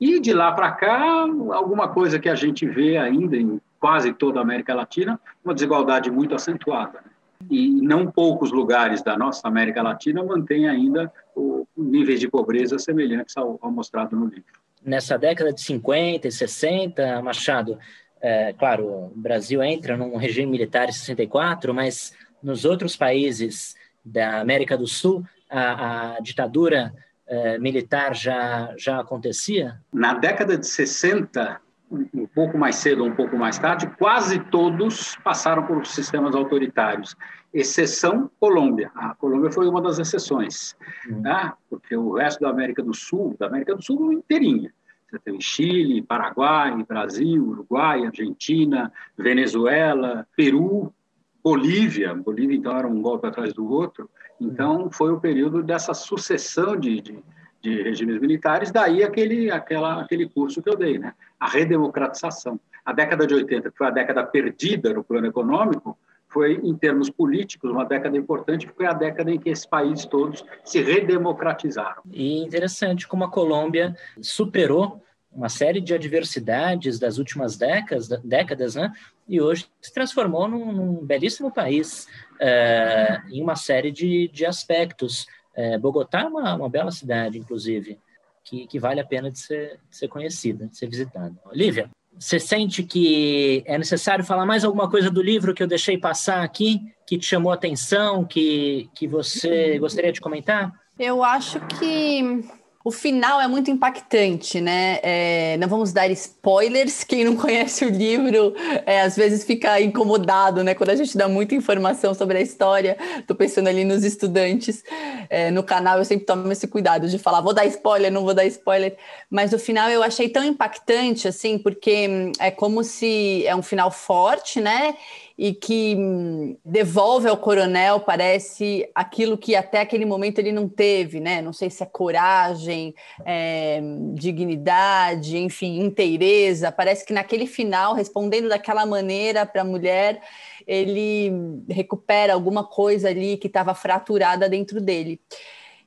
E 0.00 0.18
de 0.18 0.32
lá 0.32 0.50
para 0.50 0.72
cá, 0.72 1.26
alguma 1.52 1.86
coisa 1.88 2.18
que 2.18 2.28
a 2.28 2.34
gente 2.34 2.66
vê 2.66 2.96
ainda 2.96 3.36
em 3.36 3.60
quase 3.80 4.12
toda 4.12 4.38
a 4.38 4.42
América 4.42 4.74
Latina, 4.74 5.18
uma 5.42 5.54
desigualdade 5.54 6.10
muito 6.10 6.34
acentuada. 6.34 7.00
Né? 7.02 7.10
E 7.50 7.70
não 7.80 8.06
poucos 8.06 8.52
lugares 8.52 9.02
da 9.02 9.16
nossa 9.16 9.48
América 9.48 9.82
Latina 9.82 10.22
mantêm 10.22 10.68
ainda 10.68 11.10
o, 11.34 11.66
níveis 11.76 12.20
de 12.20 12.28
pobreza 12.28 12.78
semelhantes 12.78 13.36
ao, 13.36 13.58
ao, 13.62 13.72
mostrado 13.72 14.14
no 14.14 14.26
livro. 14.26 14.60
Nessa 14.84 15.16
década 15.18 15.52
de 15.52 15.62
50 15.62 16.28
e 16.28 16.32
60, 16.32 17.22
Machado, 17.22 17.78
é, 18.20 18.52
claro, 18.52 18.86
o 18.86 19.12
Brasil 19.16 19.62
entra 19.62 19.96
num 19.96 20.16
regime 20.16 20.50
militar 20.50 20.88
em 20.88 20.92
64, 20.92 21.72
mas 21.72 22.12
nos 22.42 22.66
outros 22.66 22.96
países 22.96 23.74
da 24.04 24.40
América 24.40 24.76
do 24.76 24.86
Sul, 24.86 25.24
a, 25.48 26.16
a 26.16 26.20
ditadura 26.20 26.92
é, 27.26 27.58
militar 27.58 28.14
já, 28.14 28.74
já 28.76 29.00
acontecia? 29.00 29.80
Na 29.92 30.14
década 30.14 30.58
de 30.58 30.66
60, 30.66 31.60
um 31.90 32.26
pouco 32.26 32.56
mais 32.56 32.76
cedo 32.76 33.02
ou 33.02 33.08
um 33.08 33.14
pouco 33.14 33.36
mais 33.36 33.58
tarde, 33.58 33.90
quase 33.98 34.38
todos 34.38 35.16
passaram 35.24 35.66
por 35.66 35.84
sistemas 35.86 36.34
autoritários, 36.34 37.16
exceção 37.52 38.30
Colômbia. 38.38 38.90
A 38.94 39.14
Colômbia 39.14 39.50
foi 39.50 39.66
uma 39.66 39.82
das 39.82 39.98
exceções, 39.98 40.76
uhum. 41.08 41.22
tá? 41.22 41.56
porque 41.68 41.96
o 41.96 42.14
resto 42.14 42.40
da 42.40 42.50
América 42.50 42.82
do 42.82 42.94
Sul, 42.94 43.34
da 43.38 43.46
América 43.46 43.74
do 43.74 43.82
Sul 43.82 44.12
inteirinha, 44.12 44.72
você 45.10 45.18
tem 45.18 45.40
Chile, 45.40 46.02
Paraguai, 46.02 46.84
Brasil, 46.84 47.44
Uruguai, 47.44 48.06
Argentina, 48.06 48.92
Venezuela, 49.18 50.24
Peru, 50.36 50.94
Bolívia. 51.42 52.14
Bolívia, 52.14 52.56
então, 52.56 52.76
era 52.76 52.86
um 52.86 53.02
golpe 53.02 53.26
atrás 53.26 53.52
do 53.52 53.68
outro. 53.68 54.08
Então, 54.40 54.88
foi 54.88 55.10
o 55.10 55.18
período 55.18 55.64
dessa 55.64 55.94
sucessão 55.94 56.76
de, 56.76 57.00
de 57.00 57.24
de 57.60 57.82
regimes 57.82 58.20
militares, 58.20 58.70
daí 58.70 59.02
aquele, 59.02 59.50
aquela, 59.50 60.00
aquele 60.00 60.28
curso 60.28 60.62
que 60.62 60.70
eu 60.70 60.76
dei, 60.76 60.98
né? 60.98 61.14
a 61.38 61.48
redemocratização. 61.48 62.58
A 62.84 62.92
década 62.92 63.26
de 63.26 63.34
80, 63.34 63.70
que 63.70 63.76
foi 63.76 63.86
a 63.86 63.90
década 63.90 64.24
perdida 64.24 64.92
no 64.92 65.04
plano 65.04 65.26
econômico, 65.26 65.98
foi, 66.30 66.60
em 66.62 66.74
termos 66.74 67.10
políticos, 67.10 67.70
uma 67.70 67.84
década 67.84 68.16
importante, 68.16 68.64
porque 68.64 68.84
foi 68.84 68.86
a 68.86 68.92
década 68.92 69.30
em 69.30 69.38
que 69.38 69.50
esses 69.50 69.66
países 69.66 70.06
todos 70.06 70.44
se 70.64 70.80
redemocratizaram. 70.80 72.02
E 72.10 72.38
interessante 72.38 73.06
como 73.06 73.24
a 73.24 73.30
Colômbia 73.30 73.96
superou 74.22 75.02
uma 75.32 75.48
série 75.48 75.80
de 75.80 75.94
adversidades 75.94 76.98
das 76.98 77.18
últimas 77.18 77.56
décadas, 77.56 78.08
décadas 78.24 78.74
né? 78.74 78.92
e 79.28 79.40
hoje 79.40 79.66
se 79.80 79.92
transformou 79.92 80.48
num, 80.48 80.72
num 80.72 81.06
belíssimo 81.06 81.52
país 81.52 82.06
uh, 82.34 83.28
em 83.30 83.42
uma 83.42 83.54
série 83.54 83.92
de, 83.92 84.28
de 84.28 84.44
aspectos. 84.44 85.26
É, 85.60 85.78
Bogotá 85.78 86.22
é 86.22 86.24
uma, 86.24 86.54
uma, 86.54 86.68
bela 86.70 86.90
cidade, 86.90 87.38
inclusive, 87.38 87.98
que, 88.42 88.66
que 88.66 88.78
vale 88.78 88.98
a 88.98 89.04
pena 89.04 89.30
de 89.30 89.38
ser, 89.38 89.78
de 89.90 89.96
ser 89.96 90.08
conhecida, 90.08 90.66
de 90.66 90.76
ser 90.76 90.88
visitada. 90.88 91.34
Olivia, 91.44 91.90
você 92.18 92.40
sente 92.40 92.82
que 92.82 93.62
é 93.66 93.76
necessário 93.76 94.24
falar 94.24 94.46
mais 94.46 94.64
alguma 94.64 94.88
coisa 94.88 95.10
do 95.10 95.22
livro 95.22 95.52
que 95.52 95.62
eu 95.62 95.66
deixei 95.66 95.98
passar 95.98 96.42
aqui, 96.42 96.80
que 97.06 97.18
te 97.18 97.26
chamou 97.26 97.52
a 97.52 97.56
atenção, 97.56 98.24
que, 98.24 98.88
que 98.94 99.06
você 99.06 99.78
gostaria 99.78 100.12
de 100.12 100.20
comentar? 100.20 100.72
Eu 100.98 101.22
acho 101.22 101.60
que 101.78 102.42
o 102.82 102.90
final 102.90 103.38
é 103.40 103.46
muito 103.46 103.70
impactante, 103.70 104.58
né? 104.58 105.00
É, 105.02 105.56
não 105.58 105.68
vamos 105.68 105.92
dar 105.92 106.10
spoilers. 106.10 107.04
Quem 107.04 107.24
não 107.24 107.36
conhece 107.36 107.84
o 107.84 107.90
livro, 107.90 108.54
é, 108.86 109.02
às 109.02 109.14
vezes 109.14 109.44
fica 109.44 109.78
incomodado, 109.80 110.64
né? 110.64 110.74
Quando 110.74 110.88
a 110.88 110.96
gente 110.96 111.16
dá 111.16 111.28
muita 111.28 111.54
informação 111.54 112.14
sobre 112.14 112.38
a 112.38 112.40
história. 112.40 112.96
Estou 113.18 113.36
pensando 113.36 113.68
ali 113.68 113.84
nos 113.84 114.02
estudantes. 114.02 114.82
É, 115.28 115.50
no 115.50 115.62
canal 115.62 115.98
eu 115.98 116.04
sempre 116.06 116.24
tomo 116.24 116.50
esse 116.50 116.66
cuidado 116.66 117.06
de 117.06 117.18
falar, 117.18 117.42
vou 117.42 117.52
dar 117.52 117.66
spoiler, 117.66 118.10
não 118.10 118.24
vou 118.24 118.32
dar 118.32 118.46
spoiler. 118.46 118.96
Mas 119.28 119.52
o 119.52 119.58
final 119.58 119.90
eu 119.90 120.02
achei 120.02 120.30
tão 120.30 120.42
impactante, 120.42 121.28
assim, 121.28 121.58
porque 121.58 122.08
hum, 122.08 122.32
é 122.40 122.50
como 122.50 122.82
se 122.82 123.46
é 123.46 123.54
um 123.54 123.62
final 123.62 123.90
forte, 123.90 124.58
né? 124.58 124.96
E 125.42 125.54
que 125.54 125.96
hum, 125.98 126.54
devolve 126.62 127.26
ao 127.26 127.36
coronel, 127.38 128.00
parece, 128.00 128.86
aquilo 128.94 129.38
que 129.38 129.56
até 129.56 129.80
aquele 129.80 130.04
momento 130.04 130.38
ele 130.38 130.52
não 130.52 130.68
teve, 130.68 131.18
né? 131.18 131.40
Não 131.40 131.50
sei 131.50 131.70
se 131.70 131.82
é 131.82 131.86
coragem, 131.86 132.94
é, 133.24 133.80
dignidade, 134.12 135.38
enfim, 135.38 135.80
inteireza. 135.80 136.70
Parece 136.70 137.06
que 137.06 137.14
naquele 137.14 137.46
final, 137.46 137.94
respondendo 137.94 138.50
daquela 138.50 138.84
maneira 138.84 139.46
para 139.46 139.62
a 139.62 139.64
mulher, 139.64 140.20
ele 140.66 141.32
recupera 141.70 142.34
alguma 142.34 142.62
coisa 142.62 143.08
ali 143.08 143.38
que 143.38 143.46
estava 143.46 143.72
fraturada 143.74 144.46
dentro 144.46 144.78
dele. 144.78 145.18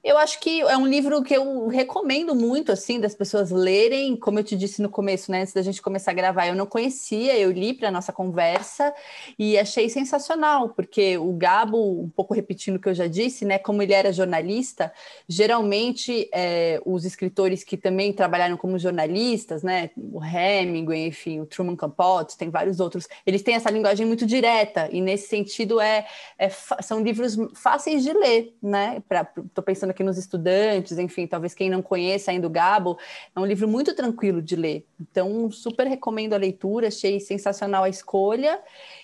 Eu 0.03 0.17
acho 0.17 0.41
que 0.41 0.59
é 0.59 0.75
um 0.75 0.85
livro 0.85 1.23
que 1.23 1.33
eu 1.33 1.67
recomendo 1.67 2.35
muito, 2.35 2.73
assim, 2.73 2.99
das 2.99 3.15
pessoas 3.15 3.51
lerem. 3.51 4.17
Como 4.17 4.37
eu 4.37 4.43
te 4.43 4.53
disse 4.53 4.81
no 4.81 4.89
começo, 4.89 5.31
né, 5.31 5.43
antes 5.43 5.53
da 5.53 5.61
gente 5.61 5.81
começar 5.81 6.11
a 6.11 6.13
gravar, 6.13 6.45
eu 6.45 6.55
não 6.55 6.65
conhecia, 6.65 7.37
eu 7.39 7.49
li 7.49 7.73
para 7.73 7.89
nossa 7.89 8.11
conversa 8.11 8.93
e 9.39 9.57
achei 9.57 9.87
sensacional, 9.87 10.67
porque 10.67 11.17
o 11.17 11.31
Gabo, 11.31 12.01
um 12.01 12.09
pouco 12.09 12.33
repetindo 12.33 12.75
o 12.75 12.79
que 12.81 12.89
eu 12.89 12.93
já 12.93 13.07
disse, 13.07 13.45
né, 13.45 13.57
como 13.57 13.81
ele 13.81 13.93
era 13.93 14.11
jornalista, 14.11 14.91
geralmente 15.25 16.29
é, 16.33 16.81
os 16.85 17.05
escritores 17.05 17.63
que 17.63 17.77
também 17.77 18.11
trabalharam 18.11 18.57
como 18.57 18.77
jornalistas, 18.77 19.63
né, 19.63 19.89
o 19.95 20.21
Hemingway, 20.21 21.07
enfim, 21.07 21.39
o 21.39 21.45
Truman 21.45 21.77
Capote, 21.77 22.37
tem 22.37 22.49
vários 22.49 22.81
outros, 22.81 23.07
eles 23.25 23.41
têm 23.41 23.55
essa 23.55 23.71
linguagem 23.71 24.05
muito 24.05 24.25
direta 24.25 24.89
e 24.91 24.99
nesse 24.99 25.29
sentido 25.29 25.79
é, 25.79 26.05
é 26.37 26.49
são 26.81 27.01
livros 27.01 27.37
fáceis 27.55 28.03
de 28.03 28.11
ler, 28.11 28.53
né? 28.61 29.01
Estou 29.45 29.63
pensando 29.63 29.92
aqui 29.93 30.03
nos 30.03 30.17
estudantes, 30.17 30.97
enfim, 30.97 31.25
talvez 31.25 31.53
quem 31.53 31.69
não 31.69 31.81
conheça 31.81 32.31
ainda 32.31 32.47
o 32.47 32.49
Gabo, 32.49 32.97
é 33.35 33.39
um 33.39 33.45
livro 33.45 33.67
muito 33.67 33.95
tranquilo 33.95 34.41
de 34.41 34.55
ler. 34.55 34.85
Então, 34.99 35.49
super 35.49 35.87
recomendo 35.87 36.33
a 36.33 36.37
leitura, 36.37 36.87
achei 36.87 37.19
sensacional 37.19 37.83
a 37.83 37.89
escolha. 37.89 38.59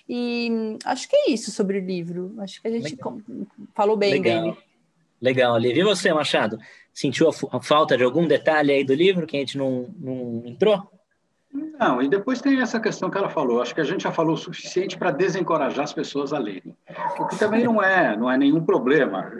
E 0.08 0.76
acho 0.84 1.08
que 1.08 1.16
é 1.16 1.30
isso 1.30 1.50
sobre 1.50 1.78
o 1.78 1.84
livro. 1.84 2.34
Acho 2.38 2.60
que 2.60 2.68
a 2.68 2.70
gente 2.70 2.90
Legal. 2.90 3.18
falou 3.74 3.96
bem 3.96 4.12
Legal. 4.12 4.42
dele. 4.42 4.56
Legal, 5.20 5.54
Olivia. 5.54 5.82
E 5.82 5.84
você, 5.84 6.12
Machado? 6.12 6.58
Sentiu 6.92 7.28
a, 7.28 7.56
a, 7.56 7.60
falta 7.60 7.96
de 7.96 8.02
algum 8.02 8.26
detalhe 8.26 8.72
aí 8.72 8.84
do 8.84 8.94
livro 8.94 9.26
que 9.26 9.36
a 9.36 9.40
gente 9.40 9.56
não, 9.58 9.88
não 9.98 10.42
entrou? 10.46 10.90
Não, 11.52 12.00
e 12.00 12.08
depois 12.08 12.40
tem 12.40 12.60
essa 12.60 12.80
questão 12.80 13.10
que 13.10 13.18
ela 13.18 13.28
falou. 13.28 13.60
Acho 13.60 13.74
que 13.74 13.80
a 13.80 13.84
gente 13.84 14.02
já 14.02 14.12
falou 14.12 14.34
o 14.34 14.38
suficiente 14.38 14.96
para 14.96 15.10
desencorajar 15.10 15.84
as 15.84 15.92
pessoas 15.92 16.32
a 16.32 16.38
lerem. 16.38 16.76
O 17.18 17.26
que 17.26 17.38
também 17.38 17.64
não 17.64 17.82
é, 17.82 18.16
não 18.16 18.30
é 18.30 18.38
nenhum 18.38 18.64
problema. 18.64 19.30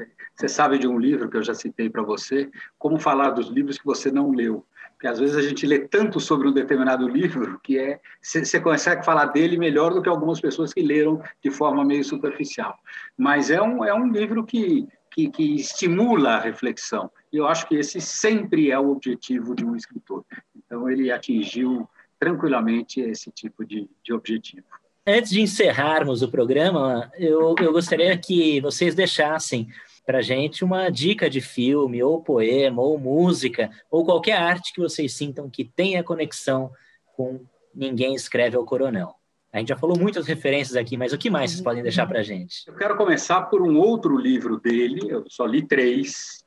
Você 0.41 0.49
sabe 0.49 0.79
de 0.79 0.89
um 0.89 0.99
livro 0.99 1.29
que 1.29 1.37
eu 1.37 1.43
já 1.43 1.53
citei 1.53 1.91
para 1.91 2.03
você, 2.03 2.51
como 2.79 2.99
falar 2.99 3.29
dos 3.29 3.49
livros 3.49 3.77
que 3.77 3.85
você 3.85 4.11
não 4.11 4.31
leu. 4.31 4.65
Porque 4.93 5.07
às 5.07 5.19
vezes 5.19 5.37
a 5.37 5.43
gente 5.43 5.67
lê 5.67 5.81
tanto 5.81 6.19
sobre 6.19 6.49
um 6.49 6.53
determinado 6.53 7.07
livro 7.07 7.61
que 7.63 7.79
é 7.79 8.01
você 8.23 8.59
consegue 8.59 9.05
falar 9.05 9.27
dele 9.27 9.59
melhor 9.59 9.93
do 9.93 10.01
que 10.01 10.09
algumas 10.09 10.41
pessoas 10.41 10.73
que 10.73 10.81
leram 10.81 11.23
de 11.45 11.51
forma 11.51 11.85
meio 11.85 12.03
superficial. 12.03 12.75
Mas 13.19 13.51
é 13.51 13.61
um, 13.61 13.85
é 13.85 13.93
um 13.93 14.11
livro 14.11 14.43
que, 14.43 14.89
que, 15.11 15.29
que 15.29 15.57
estimula 15.57 16.31
a 16.37 16.41
reflexão. 16.41 17.11
E 17.31 17.37
eu 17.37 17.47
acho 17.47 17.69
que 17.69 17.75
esse 17.75 18.01
sempre 18.01 18.71
é 18.71 18.79
o 18.79 18.93
objetivo 18.93 19.55
de 19.55 19.63
um 19.63 19.77
escritor. 19.77 20.25
Então 20.57 20.89
ele 20.89 21.13
atingiu 21.13 21.87
tranquilamente 22.19 22.99
esse 22.99 23.31
tipo 23.31 23.63
de, 23.63 23.87
de 24.03 24.15
objetivo. 24.15 24.65
Antes 25.07 25.33
de 25.33 25.43
encerrarmos 25.43 26.23
o 26.23 26.31
programa, 26.31 27.11
eu, 27.19 27.55
eu 27.61 27.73
gostaria 27.73 28.17
que 28.17 28.59
vocês 28.63 28.95
deixassem 28.95 29.69
para 30.11 30.23
gente 30.23 30.65
uma 30.65 30.91
dica 30.91 31.31
de 31.31 31.41
filme, 31.41 32.03
ou 32.03 32.21
poema, 32.21 32.83
ou 32.83 32.99
música, 32.99 33.71
ou 33.89 34.05
qualquer 34.05 34.33
arte 34.33 34.73
que 34.73 34.81
vocês 34.81 35.13
sintam 35.13 35.49
que 35.49 35.65
tenha 35.65 36.03
conexão 36.03 36.73
com 37.15 37.47
Ninguém 37.73 38.13
Escreve 38.13 38.57
ao 38.57 38.65
Coronel. 38.65 39.15
A 39.53 39.59
gente 39.61 39.69
já 39.69 39.77
falou 39.77 39.97
muitas 39.97 40.27
referências 40.27 40.75
aqui, 40.75 40.97
mas 40.97 41.13
o 41.13 41.19
que 41.19 41.31
mais 41.31 41.53
vocês 41.53 41.63
podem 41.63 41.85
deixar 41.85 42.09
para 42.09 42.25
gente? 42.25 42.65
Eu 42.67 42.75
quero 42.75 42.97
começar 42.97 43.43
por 43.43 43.63
um 43.63 43.79
outro 43.79 44.19
livro 44.19 44.59
dele, 44.59 45.09
eu 45.09 45.25
só 45.29 45.47
li 45.47 45.63
três. 45.63 46.45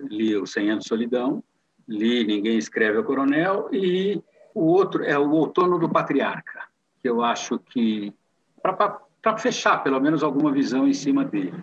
Li 0.00 0.36
O 0.36 0.44
Cem 0.44 0.70
Anos 0.70 0.84
de 0.84 0.88
Solidão, 0.90 1.42
li 1.88 2.22
Ninguém 2.26 2.58
Escreve 2.58 2.98
o 2.98 3.04
Coronel, 3.04 3.70
e 3.72 4.22
o 4.54 4.66
outro 4.66 5.02
é 5.02 5.18
o 5.18 5.30
Outono 5.30 5.78
do 5.78 5.88
Patriarca, 5.88 6.64
que 7.00 7.08
eu 7.08 7.22
acho 7.22 7.58
que, 7.58 8.12
para 8.60 9.00
fechar 9.36 9.82
pelo 9.82 10.00
menos 10.00 10.22
alguma 10.22 10.52
visão 10.52 10.86
em 10.86 10.92
cima 10.94 11.24
dele. 11.24 11.54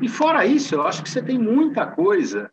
E 0.00 0.08
fora 0.08 0.46
isso, 0.46 0.74
eu 0.74 0.86
acho 0.86 1.02
que 1.02 1.10
você 1.10 1.22
tem 1.22 1.38
muita 1.38 1.86
coisa 1.86 2.50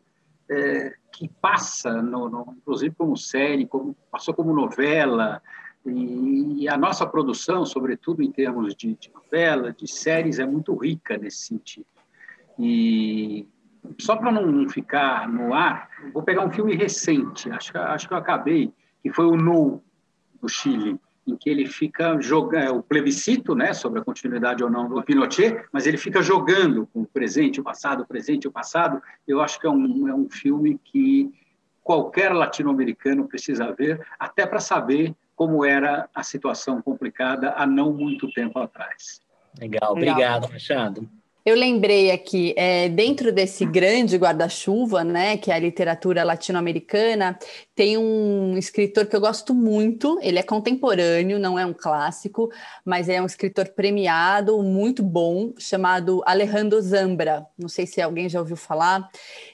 é, 0.49 0.93
que 1.11 1.29
passa, 1.41 2.01
no, 2.01 2.29
no, 2.29 2.55
inclusive 2.57 2.95
como 2.95 3.15
série, 3.17 3.65
como, 3.65 3.95
passou 4.11 4.33
como 4.33 4.53
novela, 4.53 5.41
e, 5.85 6.63
e, 6.63 6.69
a 6.69 6.77
nossa 6.77 7.05
produção, 7.05 7.65
sobretudo 7.65 8.21
em 8.21 8.31
termos 8.31 8.75
de, 8.75 8.93
de 8.95 9.11
novela, 9.13 9.71
de 9.71 9.87
séries, 9.87 10.39
é 10.39 10.45
muito 10.45 10.75
rica 10.75 11.17
nesse 11.17 11.45
sentido. 11.45 11.85
E 12.59 13.47
só 13.97 14.17
para 14.17 14.31
não 14.31 14.67
ficar 14.67 15.29
no 15.29 15.53
ar, 15.53 15.89
vou 16.13 16.23
pegar 16.23 16.45
um 16.45 16.51
filme 16.51 16.75
recente, 16.75 17.49
acho, 17.49 17.77
acho 17.77 18.07
que 18.07 18.13
eu 18.13 18.17
acabei, 18.17 18.73
que 19.01 19.13
foi 19.13 19.25
o 19.25 19.37
No, 19.37 19.81
do 20.41 20.49
Chile, 20.49 20.99
em 21.27 21.35
que 21.35 21.49
ele 21.49 21.67
fica 21.67 22.19
jogando 22.21 22.63
é, 22.63 22.71
o 22.71 22.81
plebiscito, 22.81 23.53
né, 23.53 23.73
sobre 23.73 23.99
a 23.99 24.03
continuidade 24.03 24.63
ou 24.63 24.69
não 24.69 24.87
do 24.87 25.03
Pinochet, 25.03 25.65
mas 25.71 25.85
ele 25.85 25.97
fica 25.97 26.21
jogando 26.21 26.87
com 26.87 27.01
o 27.01 27.05
presente, 27.05 27.59
o 27.59 27.63
passado, 27.63 28.03
o 28.03 28.07
presente, 28.07 28.47
o 28.47 28.51
passado. 28.51 29.01
Eu 29.27 29.41
acho 29.41 29.59
que 29.59 29.67
é 29.67 29.69
um, 29.69 30.07
é 30.07 30.13
um 30.13 30.29
filme 30.29 30.79
que 30.83 31.29
qualquer 31.83 32.33
latino-americano 32.33 33.27
precisa 33.27 33.71
ver, 33.73 34.05
até 34.17 34.45
para 34.45 34.59
saber 34.59 35.13
como 35.35 35.63
era 35.63 36.09
a 36.15 36.23
situação 36.23 36.81
complicada 36.81 37.53
há 37.55 37.65
não 37.67 37.93
muito 37.93 38.31
tempo 38.31 38.57
atrás. 38.59 39.21
Legal, 39.59 39.91
obrigado, 39.91 40.49
Machado. 40.49 41.09
Eu 41.47 41.55
lembrei 41.55 42.11
aqui, 42.11 42.53
é, 42.57 42.89
dentro 42.89 43.31
desse 43.31 43.65
grande 43.65 44.17
guarda-chuva, 44.17 45.01
né, 45.05 45.37
que 45.37 45.49
é 45.49 45.55
a 45.55 45.59
literatura 45.59 46.21
latino-americana, 46.21 47.39
tem 47.73 47.97
um 47.97 48.57
escritor 48.57 49.05
que 49.05 49.15
eu 49.15 49.21
gosto 49.21 49.53
muito. 49.53 50.19
Ele 50.21 50.37
é 50.37 50.43
contemporâneo, 50.43 51.39
não 51.39 51.57
é 51.57 51.65
um 51.65 51.73
clássico, 51.73 52.51
mas 52.83 53.07
é 53.07 53.21
um 53.21 53.25
escritor 53.25 53.69
premiado, 53.69 54.61
muito 54.61 55.01
bom, 55.01 55.53
chamado 55.57 56.21
Alejandro 56.25 56.81
Zambra. 56.81 57.47
Não 57.57 57.69
sei 57.69 57.87
se 57.87 58.01
alguém 58.01 58.27
já 58.27 58.41
ouviu 58.41 58.57
falar. 58.57 59.09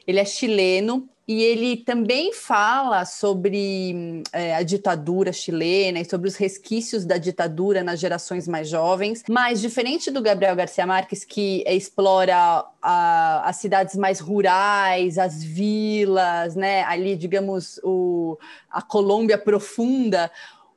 Ele 0.08 0.20
é 0.20 0.26
chileno 0.26 1.08
e 1.26 1.42
ele 1.42 1.78
também 1.78 2.34
fala 2.34 3.06
sobre 3.06 4.24
é, 4.34 4.56
a 4.56 4.62
ditadura 4.62 5.32
chilena 5.32 6.00
e 6.00 6.06
sobre 6.06 6.28
os 6.28 6.36
resquícios 6.36 7.06
da 7.06 7.18
ditadura 7.18 7.82
nas 7.82 8.00
gerações 8.00 8.46
mais 8.46 8.68
jovens. 8.68 9.24
Mas, 9.30 9.62
diferente 9.62 10.12
do 10.12 10.22
Gabriel 10.22 10.56
Garcia 10.56 10.86
Marques, 10.86 11.24
que 11.24 11.64
explora 11.66 12.66
a, 12.82 13.50
as 13.50 13.56
cidades 13.56 13.96
mais 13.96 14.20
rurais, 14.20 15.18
as 15.18 15.42
vilas, 15.42 16.56
né? 16.56 16.84
ali, 16.84 17.16
digamos, 17.16 17.80
o, 17.84 18.38
a 18.70 18.82
Colômbia 18.82 19.38
profunda, 19.38 20.30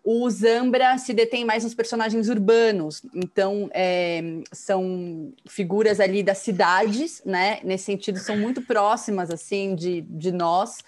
o 0.09 0.31
Zambra 0.31 0.97
se 0.99 1.13
detém 1.13 1.45
mais 1.45 1.65
nos 1.65 1.75
personagens 1.75 2.29
urbanos, 2.29 3.03
então 3.13 3.69
é, 3.75 4.23
são 4.53 5.33
figuras 5.49 5.99
ali 5.99 6.23
das 6.23 6.39
cidades, 6.39 7.21
né? 7.27 7.59
Nesse 7.65 7.87
sentido, 7.87 8.21
são 8.21 8.37
muito 8.37 8.63
próximas 8.63 9.33
assim 9.33 9.75
de, 9.75 10.03
de 10.03 10.31
nós. 10.31 10.79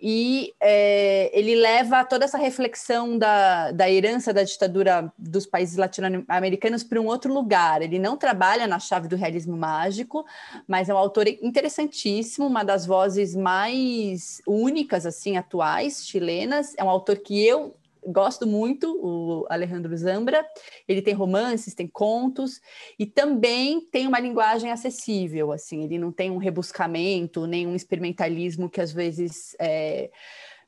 E 0.00 0.54
é, 0.60 1.30
ele 1.38 1.56
leva 1.56 2.02
toda 2.04 2.24
essa 2.24 2.38
reflexão 2.38 3.18
da, 3.18 3.70
da 3.70 3.90
herança 3.90 4.32
da 4.32 4.44
ditadura 4.44 5.12
dos 5.18 5.44
países 5.44 5.76
latino-americanos 5.76 6.82
para 6.82 7.00
um 7.00 7.06
outro 7.06 7.34
lugar. 7.34 7.82
Ele 7.82 7.98
não 7.98 8.16
trabalha 8.16 8.66
na 8.66 8.78
chave 8.78 9.08
do 9.08 9.16
realismo 9.16 9.58
mágico, 9.58 10.24
mas 10.66 10.88
é 10.88 10.94
um 10.94 10.98
autor 10.98 11.28
interessantíssimo, 11.28 12.46
uma 12.46 12.64
das 12.64 12.86
vozes 12.86 13.36
mais 13.36 14.40
únicas 14.46 15.04
assim 15.04 15.36
atuais 15.36 16.06
chilenas. 16.06 16.74
É 16.78 16.84
um 16.84 16.88
autor 16.88 17.18
que 17.18 17.44
eu 17.44 17.74
gosto 18.04 18.46
muito, 18.46 18.98
o 19.02 19.46
Alejandro 19.48 19.96
Zambra. 19.96 20.44
Ele 20.86 21.02
tem 21.02 21.14
romances, 21.14 21.74
tem 21.74 21.86
contos 21.86 22.60
e 22.98 23.06
também 23.06 23.80
tem 23.90 24.06
uma 24.06 24.20
linguagem 24.20 24.70
acessível. 24.70 25.52
Assim, 25.52 25.84
ele 25.84 25.98
não 25.98 26.12
tem 26.12 26.30
um 26.30 26.38
rebuscamento, 26.38 27.46
nem 27.46 27.66
um 27.66 27.74
experimentalismo 27.74 28.68
que 28.68 28.80
às 28.80 28.92
vezes 28.92 29.56
é, 29.60 30.10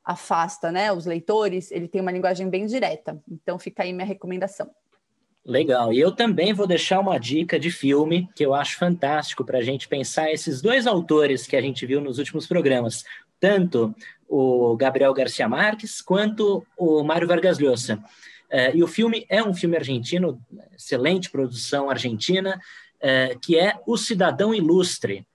afasta, 0.05 0.73
né, 0.73 0.93
os 0.93 1.07
leitores. 1.07 1.71
Ele 1.71 1.89
tem 1.89 2.01
uma 2.01 2.13
linguagem 2.13 2.49
bem 2.49 2.67
direta. 2.67 3.23
Então, 3.31 3.59
fica 3.59 3.83
aí 3.83 3.93
minha 3.93 4.07
recomendação. 4.07 4.71
Legal. 5.45 5.93
E 5.93 5.99
eu 5.99 6.13
também 6.13 6.53
vou 6.53 6.67
deixar 6.67 7.01
uma 7.01 7.19
dica 7.19 7.59
de 7.59 7.71
filme 7.71 8.29
que 8.35 8.45
eu 8.45 8.55
acho 8.55 8.79
fantástico 8.79 9.45
para 9.45 9.59
a 9.59 9.63
gente 9.63 9.89
pensar 9.89 10.31
esses 10.31 10.61
dois 10.61 10.87
autores 10.87 11.47
que 11.47 11.57
a 11.57 11.63
gente 11.63 11.87
viu 11.87 12.01
nos 12.01 12.19
últimos 12.19 12.47
programas, 12.47 13.05
tanto 13.39 13.95
o 14.31 14.77
Gabriel 14.77 15.13
Garcia 15.13 15.49
Marques 15.49 16.01
quanto 16.01 16.65
o 16.79 17.03
Mário 17.03 17.27
Vargas 17.27 17.59
Llosa. 17.59 17.97
Uh, 18.49 18.77
e 18.77 18.83
o 18.83 18.87
filme 18.87 19.27
é 19.29 19.43
um 19.43 19.53
filme 19.53 19.77
argentino, 19.77 20.41
excelente 20.73 21.29
produção 21.29 21.91
argentina, 21.91 22.61
uh, 22.97 23.39
que 23.41 23.59
é 23.59 23.75
O 23.87 23.97
Cidadão 23.97 24.55
Ilustre, 24.55 25.27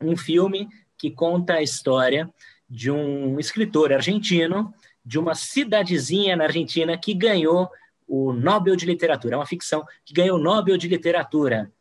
um 0.00 0.14
filme 0.14 0.68
que 0.96 1.10
conta 1.10 1.54
a 1.54 1.62
história 1.62 2.28
de 2.68 2.90
um 2.90 3.40
escritor 3.40 3.92
argentino 3.92 4.74
de 5.04 5.18
uma 5.18 5.34
cidadezinha 5.34 6.36
na 6.36 6.44
Argentina 6.44 6.98
que 6.98 7.14
ganhou 7.14 7.70
o 8.06 8.32
Nobel 8.32 8.76
de 8.76 8.84
Literatura, 8.84 9.34
é 9.34 9.38
uma 9.38 9.46
ficção 9.46 9.84
que 10.04 10.12
ganhou 10.12 10.38
o 10.38 10.42
Nobel 10.42 10.76
de 10.76 10.86
Literatura. 10.86 11.72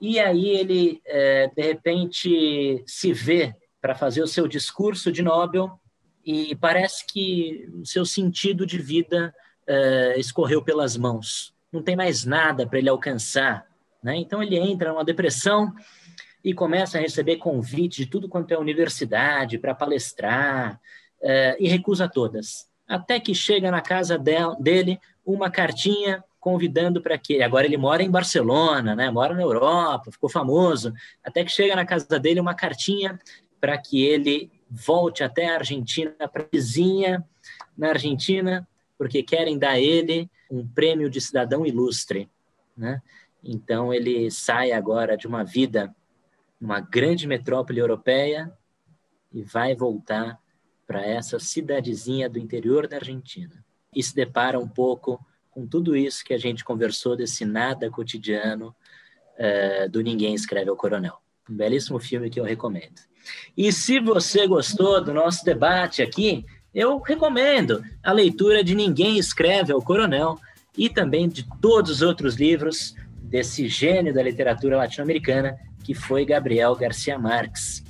E 0.00 0.18
aí 0.18 0.48
ele, 0.48 1.00
uh, 1.06 1.54
de 1.54 1.62
repente, 1.62 2.82
se 2.86 3.12
vê 3.12 3.54
para 3.80 3.94
fazer 3.94 4.22
o 4.22 4.28
seu 4.28 4.48
discurso 4.48 5.12
de 5.12 5.22
Nobel 5.22 5.78
e 6.24 6.54
parece 6.56 7.06
que 7.06 7.68
o 7.80 7.86
seu 7.86 8.04
sentido 8.04 8.64
de 8.64 8.78
vida 8.78 9.34
uh, 9.68 10.18
escorreu 10.18 10.62
pelas 10.62 10.96
mãos. 10.96 11.54
Não 11.72 11.82
tem 11.82 11.96
mais 11.96 12.24
nada 12.24 12.66
para 12.66 12.78
ele 12.78 12.88
alcançar. 12.88 13.66
Né? 14.02 14.16
Então 14.16 14.42
ele 14.42 14.58
entra 14.58 14.90
numa 14.90 15.04
depressão 15.04 15.72
e 16.44 16.52
começa 16.52 16.98
a 16.98 17.00
receber 17.00 17.36
convite 17.36 18.04
de 18.04 18.06
tudo 18.06 18.28
quanto 18.28 18.52
é 18.52 18.58
universidade 18.58 19.58
para 19.58 19.74
palestrar 19.74 20.80
uh, 21.20 21.56
e 21.58 21.68
recusa 21.68 22.08
todas. 22.08 22.68
Até 22.86 23.18
que 23.18 23.34
chega 23.34 23.70
na 23.70 23.80
casa 23.80 24.18
dele 24.18 25.00
uma 25.24 25.50
cartinha 25.50 26.22
convidando 26.38 27.00
para 27.00 27.16
que 27.16 27.40
agora 27.40 27.64
ele 27.64 27.76
mora 27.76 28.02
em 28.02 28.10
Barcelona, 28.10 28.96
né? 28.96 29.08
Mora 29.10 29.32
na 29.32 29.42
Europa, 29.42 30.10
ficou 30.10 30.28
famoso. 30.28 30.92
Até 31.22 31.44
que 31.44 31.52
chega 31.52 31.76
na 31.76 31.86
casa 31.86 32.18
dele 32.18 32.40
uma 32.40 32.52
cartinha 32.52 33.18
para 33.60 33.78
que 33.78 34.04
ele 34.04 34.50
volte 34.72 35.22
até 35.22 35.48
a 35.48 35.56
Argentina, 35.56 36.14
para 36.32 36.48
vizinha 36.50 37.22
na 37.76 37.90
Argentina, 37.90 38.66
porque 38.96 39.22
querem 39.22 39.58
dar 39.58 39.72
a 39.72 39.80
ele 39.80 40.30
um 40.50 40.66
prêmio 40.66 41.10
de 41.10 41.20
cidadão 41.20 41.66
ilustre. 41.66 42.30
Né? 42.76 43.02
Então, 43.44 43.92
ele 43.92 44.30
sai 44.30 44.72
agora 44.72 45.16
de 45.16 45.26
uma 45.26 45.44
vida 45.44 45.94
numa 46.58 46.80
grande 46.80 47.26
metrópole 47.26 47.80
europeia 47.80 48.50
e 49.32 49.42
vai 49.42 49.74
voltar 49.74 50.40
para 50.86 51.04
essa 51.04 51.38
cidadezinha 51.38 52.28
do 52.28 52.38
interior 52.38 52.86
da 52.86 52.96
Argentina. 52.96 53.64
E 53.94 54.02
se 54.02 54.14
depara 54.14 54.58
um 54.58 54.68
pouco 54.68 55.24
com 55.50 55.66
tudo 55.66 55.94
isso 55.94 56.24
que 56.24 56.32
a 56.32 56.38
gente 56.38 56.64
conversou 56.64 57.16
desse 57.16 57.44
nada 57.44 57.90
cotidiano 57.90 58.74
uh, 59.38 59.88
do 59.90 60.00
Ninguém 60.00 60.34
Escreve 60.34 60.70
ao 60.70 60.76
Coronel. 60.76 61.18
Um 61.48 61.56
belíssimo 61.56 61.98
filme 61.98 62.30
que 62.30 62.40
eu 62.40 62.44
recomendo. 62.44 63.00
E 63.56 63.72
se 63.72 64.00
você 64.00 64.46
gostou 64.46 65.02
do 65.02 65.12
nosso 65.12 65.44
debate 65.44 66.02
aqui, 66.02 66.44
eu 66.74 66.98
recomendo 66.98 67.84
a 68.02 68.12
leitura 68.12 68.64
de 68.64 68.74
Ninguém 68.74 69.18
Escreve 69.18 69.72
ao 69.72 69.82
Coronel 69.82 70.38
e 70.76 70.88
também 70.88 71.28
de 71.28 71.46
todos 71.60 71.90
os 71.90 72.02
outros 72.02 72.36
livros 72.36 72.94
desse 73.22 73.68
gênio 73.68 74.14
da 74.14 74.22
literatura 74.22 74.76
latino-americana, 74.76 75.56
que 75.84 75.94
foi 75.94 76.24
Gabriel 76.24 76.74
Garcia 76.74 77.18
Marques. 77.18 77.84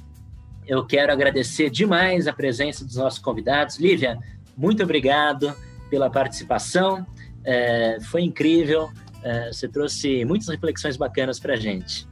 Eu 0.66 0.84
quero 0.84 1.12
agradecer 1.12 1.70
demais 1.70 2.26
a 2.26 2.32
presença 2.32 2.84
dos 2.84 2.96
nossos 2.96 3.18
convidados. 3.18 3.78
Lívia, 3.78 4.18
muito 4.56 4.82
obrigado 4.82 5.54
pela 5.90 6.08
participação. 6.10 7.06
É, 7.44 7.98
foi 8.02 8.22
incrível. 8.22 8.90
É, 9.22 9.52
você 9.52 9.68
trouxe 9.68 10.24
muitas 10.24 10.48
reflexões 10.48 10.96
bacanas 10.96 11.38
para 11.38 11.54
a 11.54 11.56
gente. 11.56 12.06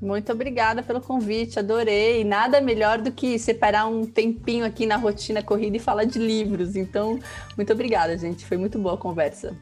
Muito 0.00 0.30
obrigada 0.30 0.82
pelo 0.82 1.00
convite, 1.00 1.58
adorei. 1.58 2.22
Nada 2.22 2.60
melhor 2.60 2.98
do 2.98 3.10
que 3.10 3.38
separar 3.38 3.86
um 3.86 4.06
tempinho 4.06 4.64
aqui 4.64 4.86
na 4.86 4.96
rotina 4.96 5.42
corrida 5.42 5.76
e 5.76 5.80
falar 5.80 6.04
de 6.04 6.20
livros. 6.20 6.76
Então, 6.76 7.18
muito 7.56 7.72
obrigada, 7.72 8.16
gente. 8.16 8.44
Foi 8.44 8.56
muito 8.56 8.78
boa 8.78 8.94
a 8.94 8.98
conversa. 8.98 9.56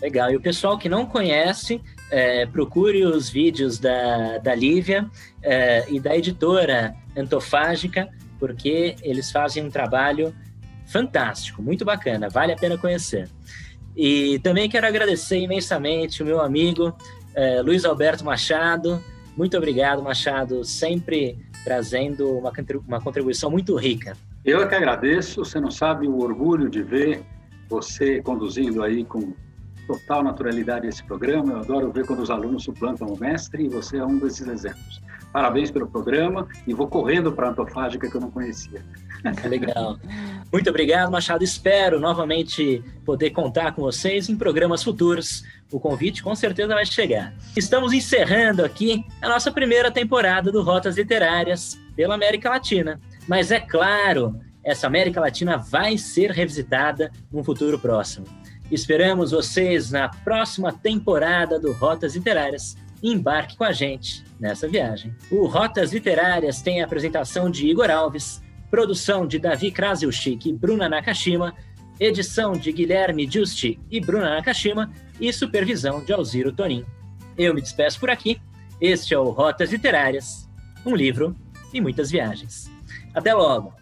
Legal. 0.00 0.32
E 0.32 0.36
o 0.36 0.40
pessoal 0.40 0.78
que 0.78 0.88
não 0.88 1.04
conhece, 1.04 1.80
é, 2.10 2.46
procure 2.46 3.04
os 3.04 3.28
vídeos 3.28 3.78
da, 3.78 4.38
da 4.38 4.54
Lívia 4.54 5.08
é, 5.42 5.84
e 5.88 6.00
da 6.00 6.16
editora 6.16 6.96
Antofágica, 7.16 8.08
porque 8.38 8.96
eles 9.02 9.30
fazem 9.30 9.64
um 9.64 9.70
trabalho 9.70 10.34
fantástico, 10.86 11.62
muito 11.62 11.84
bacana, 11.84 12.28
vale 12.28 12.52
a 12.52 12.56
pena 12.56 12.76
conhecer. 12.76 13.28
E 13.96 14.38
também 14.40 14.68
quero 14.68 14.86
agradecer 14.86 15.38
imensamente 15.38 16.22
o 16.22 16.26
meu 16.26 16.40
amigo 16.40 16.96
é, 17.34 17.62
Luiz 17.62 17.84
Alberto 17.84 18.24
Machado, 18.24 19.02
muito 19.36 19.56
obrigado, 19.56 20.02
Machado, 20.02 20.64
sempre 20.64 21.38
trazendo 21.64 22.38
uma, 22.38 22.52
uma 22.86 23.00
contribuição 23.00 23.50
muito 23.50 23.76
rica 23.76 24.16
Eu 24.44 24.62
é 24.62 24.66
que 24.66 24.74
agradeço. 24.74 25.44
Você 25.44 25.60
não 25.60 25.70
sabe 25.70 26.08
o 26.08 26.20
orgulho 26.20 26.68
de 26.68 26.82
ver 26.82 27.22
você 27.68 28.20
conduzindo 28.20 28.82
aí 28.82 29.04
com 29.04 29.32
total 29.86 30.22
naturalidade 30.22 30.86
esse 30.86 31.02
programa. 31.04 31.52
Eu 31.52 31.58
adoro 31.58 31.92
ver 31.92 32.06
quando 32.06 32.20
os 32.20 32.30
alunos 32.30 32.64
suplantam 32.64 33.08
o 33.08 33.18
mestre 33.18 33.64
e 33.64 33.68
você 33.68 33.98
é 33.98 34.04
um 34.04 34.18
desses 34.18 34.46
exemplos. 34.46 35.00
Parabéns 35.32 35.70
pelo 35.70 35.86
programa 35.86 36.46
e 36.66 36.74
vou 36.74 36.88
correndo 36.88 37.32
para 37.32 37.48
a 37.48 37.50
Antofágica 37.50 38.08
que 38.08 38.14
eu 38.14 38.20
não 38.20 38.30
conhecia. 38.30 38.84
Legal. 39.48 39.98
Muito 40.52 40.68
obrigado, 40.68 41.10
Machado. 41.10 41.42
Espero 41.42 41.98
novamente 41.98 42.84
poder 43.06 43.30
contar 43.30 43.72
com 43.72 43.80
vocês 43.80 44.28
em 44.28 44.36
programas 44.36 44.82
futuros. 44.82 45.42
O 45.72 45.80
convite 45.80 46.22
com 46.22 46.34
certeza 46.34 46.74
vai 46.74 46.84
chegar. 46.84 47.32
Estamos 47.56 47.94
encerrando 47.94 48.62
aqui 48.62 49.02
a 49.22 49.30
nossa 49.30 49.50
primeira 49.50 49.90
temporada 49.90 50.52
do 50.52 50.62
Rotas 50.62 50.98
Literárias 50.98 51.80
pela 51.96 52.16
América 52.16 52.50
Latina. 52.50 53.00
Mas 53.26 53.50
é 53.50 53.58
claro, 53.58 54.38
essa 54.62 54.86
América 54.86 55.22
Latina 55.22 55.56
vai 55.56 55.96
ser 55.96 56.30
revisitada 56.30 57.10
no 57.32 57.42
futuro 57.42 57.78
próximo. 57.78 58.26
Esperamos 58.70 59.30
vocês 59.30 59.90
na 59.90 60.10
próxima 60.10 60.70
temporada 60.70 61.58
do 61.58 61.72
Rotas 61.72 62.14
Literárias. 62.14 62.76
Embarque 63.02 63.56
com 63.56 63.64
a 63.64 63.72
gente 63.72 64.22
nessa 64.38 64.68
viagem. 64.68 65.14
O 65.30 65.46
Rotas 65.46 65.94
Literárias 65.94 66.60
tem 66.60 66.82
a 66.82 66.84
apresentação 66.84 67.50
de 67.50 67.66
Igor 67.66 67.90
Alves, 67.90 68.42
produção 68.72 69.26
de 69.26 69.38
Davi 69.38 69.70
Krasiushik 69.70 70.48
e 70.48 70.52
Bruna 70.54 70.88
Nakashima, 70.88 71.54
edição 72.00 72.52
de 72.52 72.72
Guilherme 72.72 73.30
Giusti 73.30 73.78
e 73.90 74.00
Bruna 74.00 74.30
Nakashima 74.30 74.90
e 75.20 75.30
supervisão 75.30 76.02
de 76.02 76.10
Alziro 76.10 76.50
Tonin. 76.50 76.82
Eu 77.36 77.52
me 77.52 77.60
despeço 77.60 78.00
por 78.00 78.08
aqui. 78.08 78.40
Este 78.80 79.12
é 79.12 79.18
o 79.18 79.28
Rotas 79.28 79.70
Literárias, 79.70 80.48
um 80.86 80.96
livro 80.96 81.36
e 81.70 81.82
muitas 81.82 82.10
viagens. 82.10 82.72
Até 83.14 83.34
logo! 83.34 83.81